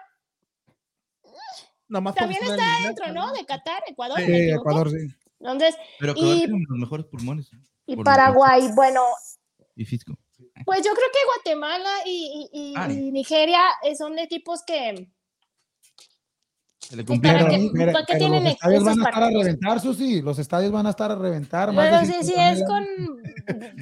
[2.14, 3.32] también está dentro, ¿no?
[3.32, 4.18] De Qatar, Ecuador.
[4.20, 5.08] Ecuador, sí.
[5.40, 7.50] Entonces, Pero Y- que tiene los mejores pulmones.
[7.86, 9.02] y Por- Paraguay, bueno,
[9.74, 10.14] Y físico.
[10.64, 11.18] Pues yo creo que
[11.52, 15.08] Guatemala y, y- y- y Nigeria eh, son equipos que,
[16.80, 17.34] Se le complica.
[17.38, 19.44] para Pero, qué- pero- para qué pero tienen los estadios van a estar a partidos?
[19.44, 20.22] reventar, Susi.
[20.22, 21.72] Los estadios van a estar a reventar.
[21.72, 22.86] más bueno, de sí, 50 sí es con...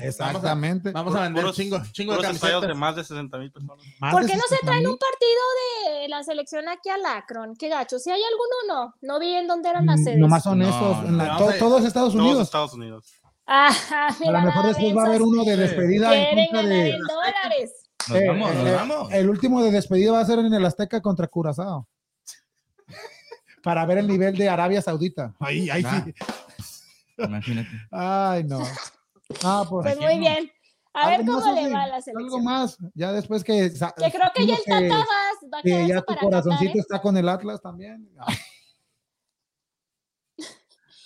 [0.02, 0.90] Exactamente.
[0.92, 3.84] Vamos a vender chingo, chingo de estadios de más de 60 mil personas.
[4.00, 7.54] Más ¿Por qué no se 60 traen un partido de la selección aquí a Lacron?
[7.56, 7.98] Qué gacho.
[7.98, 8.94] Si hay alguno, no.
[9.02, 10.16] No vi en dónde eran las sedes.
[10.18, 11.04] Mm, Nomás son No, esos.
[11.08, 11.38] en la- no.
[11.38, 12.42] to- a- todos Estados Todos Unidos.
[12.44, 13.04] Estados Unidos.
[13.52, 13.68] Ah,
[14.26, 16.90] A lo mejor después va a haber uno de despedida en Quieren ganar de.
[16.90, 17.72] en dólares.
[18.08, 19.12] Nos Eh, vamos, nos eh, vamos.
[19.12, 21.88] El último de despedida va a ser en el Azteca contra Curazao.
[23.62, 25.34] Para ver el nivel de Arabia Saudita.
[25.40, 26.04] Ahí, ahí Ah.
[26.06, 26.14] sí.
[27.18, 27.68] Imagínate.
[27.90, 28.62] Ay, no.
[29.44, 29.84] Ah, pues.
[29.84, 30.50] Pues muy bien.
[30.94, 32.44] A ver algo cómo le va a la Algo selección.
[32.44, 32.78] más.
[32.94, 33.70] Ya después que.
[33.72, 36.76] Que creo que ya el Tata va, a que quedarse ya tu para corazoncito Qatar,
[36.76, 36.80] ¿eh?
[36.80, 38.08] está con el Atlas también.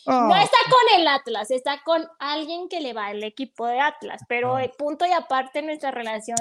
[0.07, 3.81] No Ah, está con el Atlas, está con alguien que le va al equipo de
[3.81, 6.37] Atlas, pero eh, punto y aparte nuestra relación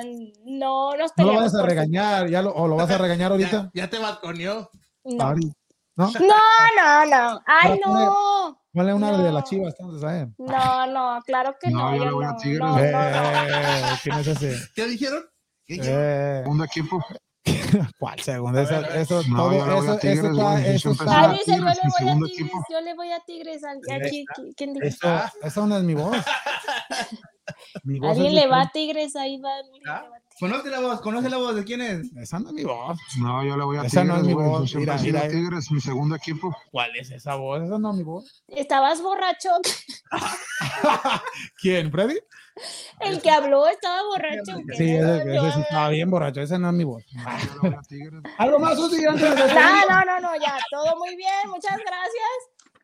[0.45, 3.31] no nos no lo peleamos vas a regañar, ya lo, o lo vas a regañar
[3.31, 3.71] ahorita.
[3.73, 4.69] Ya, ya te balconeó.
[5.05, 5.25] No.
[5.25, 5.51] Ari,
[5.95, 6.11] ¿No?
[6.11, 6.21] no,
[6.75, 7.41] no, no.
[7.45, 8.59] Ay, no.
[8.73, 9.31] Ponle una de No.
[9.31, 10.27] las chivas, entonces, ¿eh?
[10.39, 11.91] No, no, claro que no.
[11.91, 12.79] No, yo a no, no, no.
[12.79, 14.57] Eh, ¿Quién es ese?
[14.75, 15.23] ¿Qué dijeron?
[15.67, 16.99] Eh, Segundo equipo.
[17.99, 18.59] ¿Cuál segundo?
[18.59, 21.31] Eso, eso, No, todo, yo le voy a eso, Tigres, eso está, eso está, Ah,
[21.33, 22.65] dice, yo Tigres, le voy a Tigres, equipo.
[22.69, 23.63] yo le voy a Tigres.
[23.63, 24.85] al- Aquí, ¿qui- ¿quién dijo?
[24.85, 25.07] eso,
[25.41, 26.15] eso no es mi voz.
[27.83, 28.71] Mi voz ¿Alguien le va a.
[28.71, 29.15] Tigres?
[29.17, 29.49] Ahí va.
[29.87, 30.01] ¿Ah?
[30.03, 30.23] Tigres.
[30.39, 32.15] Conoce la voz, conoce la voz de quién es.
[32.15, 32.97] Esa no es mi voz.
[33.19, 35.29] No, yo le voy a Esa no es Tigres, mi voz, mira, sido mira.
[35.29, 36.55] Tigres, mi segundo equipo.
[36.71, 37.61] ¿Cuál es esa voz?
[37.63, 38.43] Esa no es mi voz.
[38.47, 39.49] ¿Estabas borracho?
[41.61, 41.91] ¿Quién?
[41.91, 42.17] ¿Freddy?
[42.99, 44.57] El que habló estaba borracho.
[44.77, 46.41] Sí, ese, No, ese sí estaba bien borracho.
[46.41, 47.03] Esa no es mi voz.
[47.11, 47.19] Yo
[47.63, 48.21] le voy a Tigres.
[48.37, 49.01] ¿Algo más, Susi?
[49.03, 52.29] No, no, no, no, ya, todo muy bien, muchas gracias.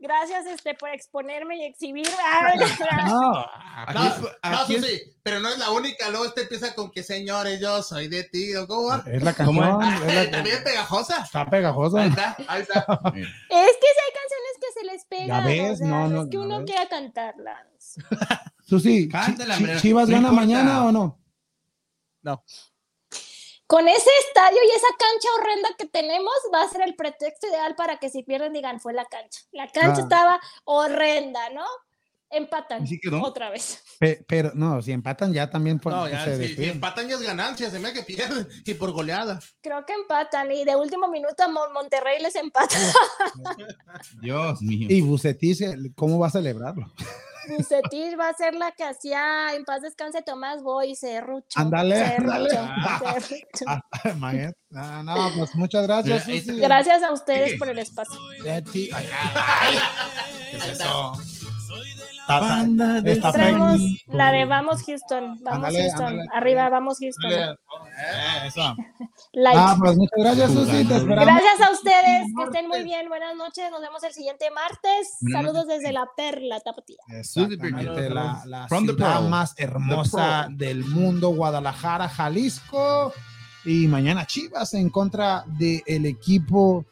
[0.02, 2.08] Gracias este, por exponerme y exhibir.
[2.24, 2.54] Ah,
[3.06, 3.46] No,
[3.86, 6.10] Aquí, No, no, aquí sí, pero no es la única.
[6.10, 8.56] Luego este empieza con que señores, yo soy de ti.
[8.56, 9.04] ¿o ¿Cómo va?
[9.06, 9.84] es la ¿Cómo canción.
[9.84, 10.02] es?
[10.08, 11.22] es la- También pegajosa.
[11.24, 12.02] está pegajosa.
[12.02, 12.80] Ahí está, ahí está.
[12.80, 15.46] Es que si hay canciones que se les pegan.
[15.46, 16.66] ves, o sea, no, no, es que ya uno ves.
[16.66, 17.96] quiera cantarlas.
[18.70, 19.10] Susi,
[19.58, 19.78] hombre.
[19.82, 20.32] ¿Chivas No gana importa.
[20.46, 21.20] mañana o no?
[23.68, 27.76] Con ese estadio y esa cancha horrenda que tenemos, va a ser el pretexto ideal
[27.76, 29.42] para que si pierden digan fue la cancha.
[29.52, 30.04] La cancha Ah.
[30.04, 31.66] estaba horrenda, ¿no?
[32.32, 33.22] Empatan ¿Y sí quedó?
[33.24, 33.84] otra vez.
[34.00, 37.22] Pe- pero no, si empatan ya también pues, No, ya, se si, empatan ya es
[37.22, 39.40] ganancia, se me que pierden y por goleada.
[39.62, 42.76] Creo que empatan y de último minuto Mon- Monterrey les empata.
[44.22, 44.88] Dios mío.
[44.90, 45.60] Y Bucetich,
[45.96, 46.92] ¿cómo va a celebrarlo?
[47.50, 51.60] Bucetich va a ser la que hacía en paz descanse Tomás Boy, Cerrucho.
[51.60, 52.50] Ándale, ándale.
[53.66, 53.82] Ah.
[54.70, 56.24] No, no, pues muchas gracias.
[56.24, 56.60] Susi.
[56.60, 58.20] Gracias a ustedes por el espacio.
[58.44, 58.90] De ti.
[58.94, 59.78] Ay, ay,
[60.52, 61.14] ¿Qué es eso?
[62.36, 64.02] Está- Banda de está Traemos feliz.
[64.08, 66.30] la de Vamos Houston, vamos Ándale, Houston, ándale.
[66.34, 67.32] arriba vamos Houston.
[68.46, 68.76] Eso.
[69.34, 69.60] Like.
[69.62, 70.86] Ah, pues muchas gracias, Susi.
[70.86, 71.26] Te esperamos.
[71.26, 75.18] Gracias a ustedes, que estén muy bien, buenas noches, nos vemos el siguiente martes.
[75.22, 76.98] Buenas Saludos desde la Perla Tapatía.
[77.10, 83.14] Exactamente, la, la From the ciudad más hermosa del mundo, Guadalajara, Jalisco.
[83.66, 86.86] Y mañana Chivas en contra del equipo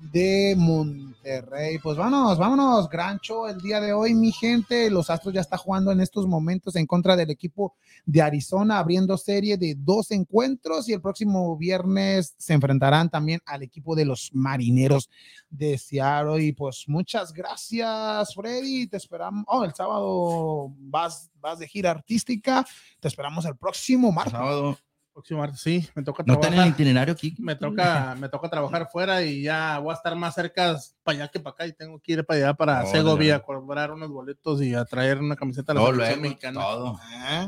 [0.00, 1.09] de Monterrey.
[1.20, 1.78] Monterrey.
[1.78, 4.88] Pues vámonos, vámonos, Grancho, el día de hoy, mi gente.
[4.88, 7.74] Los Astros ya está jugando en estos momentos en contra del equipo
[8.06, 13.62] de Arizona, abriendo serie de dos encuentros y el próximo viernes se enfrentarán también al
[13.62, 15.10] equipo de los Marineros
[15.50, 16.42] de Seattle.
[16.42, 18.86] Y pues muchas gracias, Freddy.
[18.86, 19.44] Te esperamos.
[19.48, 22.66] Oh, el sábado vas, vas de gira artística.
[22.98, 24.89] Te esperamos el próximo martes.
[25.20, 26.80] Próximo martes, sí, me toca No está en el trabajar.
[26.80, 27.34] itinerario aquí.
[27.38, 31.28] Me toca, me toca trabajar fuera y ya voy a estar más cerca para allá
[31.28, 32.90] que para acá y tengo que ir para allá para Órale.
[32.90, 36.30] Segovia a comprar unos boletos y a traer una camiseta de la Todo, selección luego,
[36.30, 36.60] mexicana.
[36.60, 37.00] todo.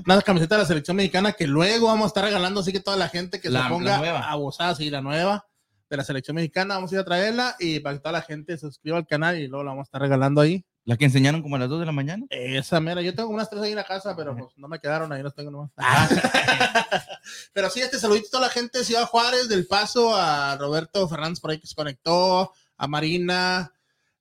[0.04, 2.98] Una camiseta de la selección mexicana que luego vamos a estar regalando, así que toda
[2.98, 5.46] la gente que La- se ponga a gozar, sí, la nueva
[5.88, 8.54] de la selección mexicana, vamos a ir a traerla y para que toda la gente
[8.58, 10.64] se suscriba al canal y luego la vamos a estar regalando ahí.
[10.84, 12.26] La que enseñaron como a las 2 de la mañana.
[12.30, 15.12] Esa mera, yo tengo unas tres ahí en la casa, pero pues no me quedaron
[15.12, 15.70] ahí, los tengo nomás.
[17.52, 21.08] pero sí, este saludito a toda la gente de Ciudad Juárez, del Paso, a Roberto
[21.08, 23.72] Fernández por ahí que se conectó, a Marina,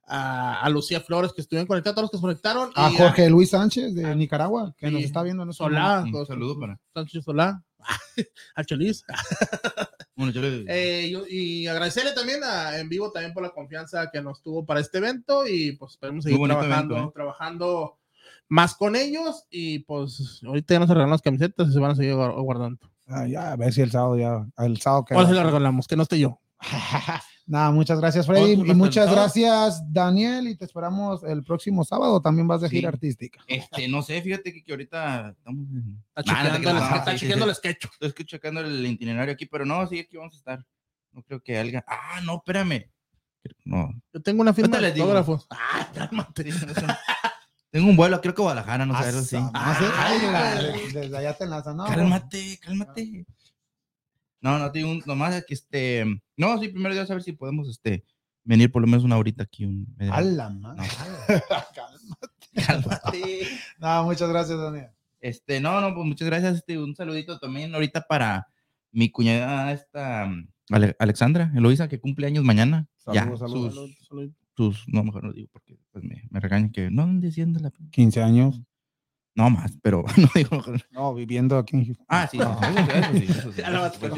[0.05, 2.71] a, a Lucía Flores que estuvieron conectados, todos los que se conectaron.
[2.75, 6.01] A y Jorge Luis Sánchez de Ah, Nicaragua, que nos está viendo en estos Solá,
[6.05, 7.63] Un saludo para- Sánchez Solá,
[8.55, 9.03] a Chelis.
[10.15, 14.09] Bueno, yo le- Eh, y, y agradecerle también a, en vivo también por la confianza
[14.11, 17.13] que nos tuvo para este evento y pues esperemos seguir trabajando, evento, ¿eh?
[17.15, 17.97] trabajando
[18.49, 21.95] más con ellos y pues ahorita ya nos regalan las camisetas y se van a
[21.95, 22.79] seguir guar- guardando.
[23.07, 26.03] Ah, ya, a ver si el sábado ya, el sábado que las regalamos, que no
[26.03, 26.39] esté yo.
[27.51, 28.53] Nada, muchas gracias, Freddy.
[28.53, 30.47] Y muchas gracias, Daniel.
[30.47, 32.21] Y te esperamos el próximo sábado.
[32.21, 32.77] También vas de Sí.
[32.77, 33.41] gira artística.
[33.45, 36.01] Este, no sé, fíjate que, que ahorita estamos en...
[36.15, 37.55] Está Ah, chequeando, el- no, sí, sí.
[37.55, 37.85] sketch.
[37.99, 40.65] Estoy checando el itinerario aquí, pero no, sí, aquí vamos a estar.
[41.11, 41.83] No creo que alguien.
[41.87, 42.89] Ah, no, espérame.
[43.65, 43.91] No.
[44.13, 45.45] Yo tengo una firma de autógrafos.
[45.49, 46.49] Ah, cálmate.
[46.53, 46.85] Sí, no sé.
[47.69, 49.37] Tengo un vuelo, creo que a Guadalajara, no sé, algo así.
[49.53, 49.85] Ah, sí.
[49.97, 50.91] Ay, Ay, la- güey.
[50.93, 51.85] desde allá te enlazan, ¿no?
[51.85, 53.25] Cálmate, cálmate.
[54.41, 56.03] No, no, tengo un, nomás que este.
[56.35, 58.03] No, sí, primero Dios, a ver si podemos este,
[58.43, 59.65] venir por lo menos una horita aquí.
[59.65, 60.83] Un, media- A la madre.
[62.53, 63.47] Cálmate.
[63.79, 64.87] No, muchas gracias, Daniel.
[65.19, 66.55] Este, no, no, pues muchas gracias.
[66.55, 68.47] Este, un saludito también ahorita para
[68.91, 72.87] mi cuñada, esta mm, Ale- Alexandra Eloisa, que cumple años mañana.
[73.13, 73.73] ya, Saludos, saludos.
[74.01, 77.71] sus, sus- no, mejor no digo porque pues, me, me regañan que no diciendo la.
[77.91, 78.59] 15 años.
[79.35, 80.61] No más, pero no digo.
[80.91, 82.05] No, viviendo aquí en Houston.
[82.09, 84.13] Ah, sí, eso, eso sí, eso sí, pues.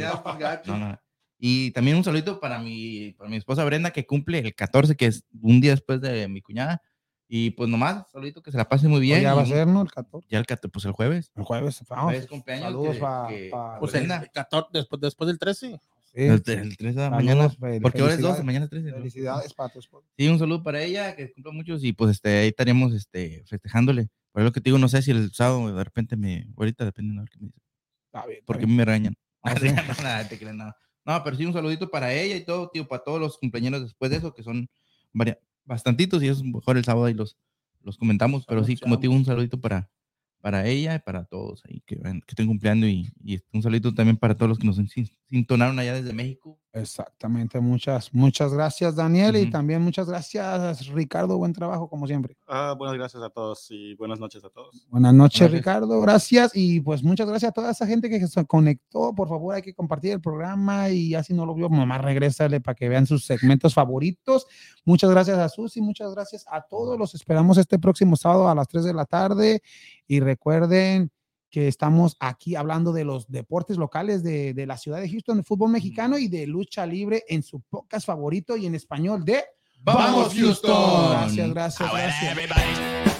[0.68, 1.00] No, no.
[1.38, 5.08] Y también un saludito para mi, para mi esposa Brenda, que cumple el 14, que
[5.08, 6.82] es un día después de mi cuñada.
[7.28, 9.22] Y pues nomás, saludito, que se la pase muy bien.
[9.22, 9.82] ya va a ser, ¿no?
[9.82, 10.28] El 14.
[10.30, 11.32] Ya el 14, pues el jueves.
[11.36, 11.84] El jueves.
[11.90, 12.06] Vamos.
[12.06, 12.66] Jueves cumpleaños.
[12.68, 12.96] Saludos
[13.30, 14.28] que- pa- Pues el Brenda.
[14.34, 15.70] 14, después, después del 13.
[15.70, 15.80] Sí.
[16.14, 17.50] El, el 3 de la mañana.
[17.82, 18.44] Porque ahora es 12, felicidades.
[18.46, 18.90] mañana es 13.
[18.92, 18.98] ¿no?
[18.98, 20.08] Felicidades para tu esposa.
[20.16, 24.10] Sí, un saludo para ella, que cumpla muchos y pues este, ahí estaríamos este, festejándole.
[24.34, 27.14] Por lo que te digo, no sé si el sábado de repente me, ahorita depende
[27.14, 27.62] de lo que me dice,
[28.08, 28.78] Está bien, porque bien.
[28.78, 29.14] me regañan.
[29.46, 29.68] Ah, sí.
[29.68, 30.76] no, nada, te creas, nada.
[31.06, 34.10] No, pero sí un saludito para ella y todo, tío, para todos los cumpleaños después
[34.10, 34.70] de eso, que son
[35.14, 37.38] varia- bastantitos y es mejor el sábado y los,
[37.82, 39.92] los comentamos, pero sí, como te digo, un saludito para,
[40.40, 44.16] para ella y para todos ahí que, que estén cumpliendo y, y un saludito también
[44.18, 46.58] para todos los que nos sin- sintonaron allá desde México.
[46.76, 47.60] Exactamente.
[47.60, 49.36] Muchas, muchas gracias, Daniel.
[49.36, 51.38] Y también muchas gracias, Ricardo.
[51.38, 52.36] Buen trabajo, como siempre.
[52.48, 54.88] Ah, buenas gracias a todos y buenas noches a todos.
[54.90, 55.60] Buenas noches, Gracias.
[55.60, 56.02] Ricardo.
[56.02, 56.52] Gracias.
[56.56, 59.14] Y pues muchas gracias a toda esa gente que se conectó.
[59.14, 62.60] Por favor, hay que compartir el programa y ya si no lo vio, nomás regrésale
[62.60, 64.48] para que vean sus segmentos favoritos.
[64.84, 66.98] Muchas gracias a Susi, muchas gracias a todos.
[66.98, 69.62] Los esperamos este próximo sábado a las 3 de la tarde.
[70.08, 71.12] Y recuerden
[71.54, 75.44] que estamos aquí hablando de los deportes locales de, de la ciudad de Houston, de
[75.44, 79.44] fútbol mexicano y de lucha libre en su podcast favorito y en español de
[79.78, 81.12] ¡Vamos, Houston!
[81.12, 83.13] Gracias, gracias, gracias.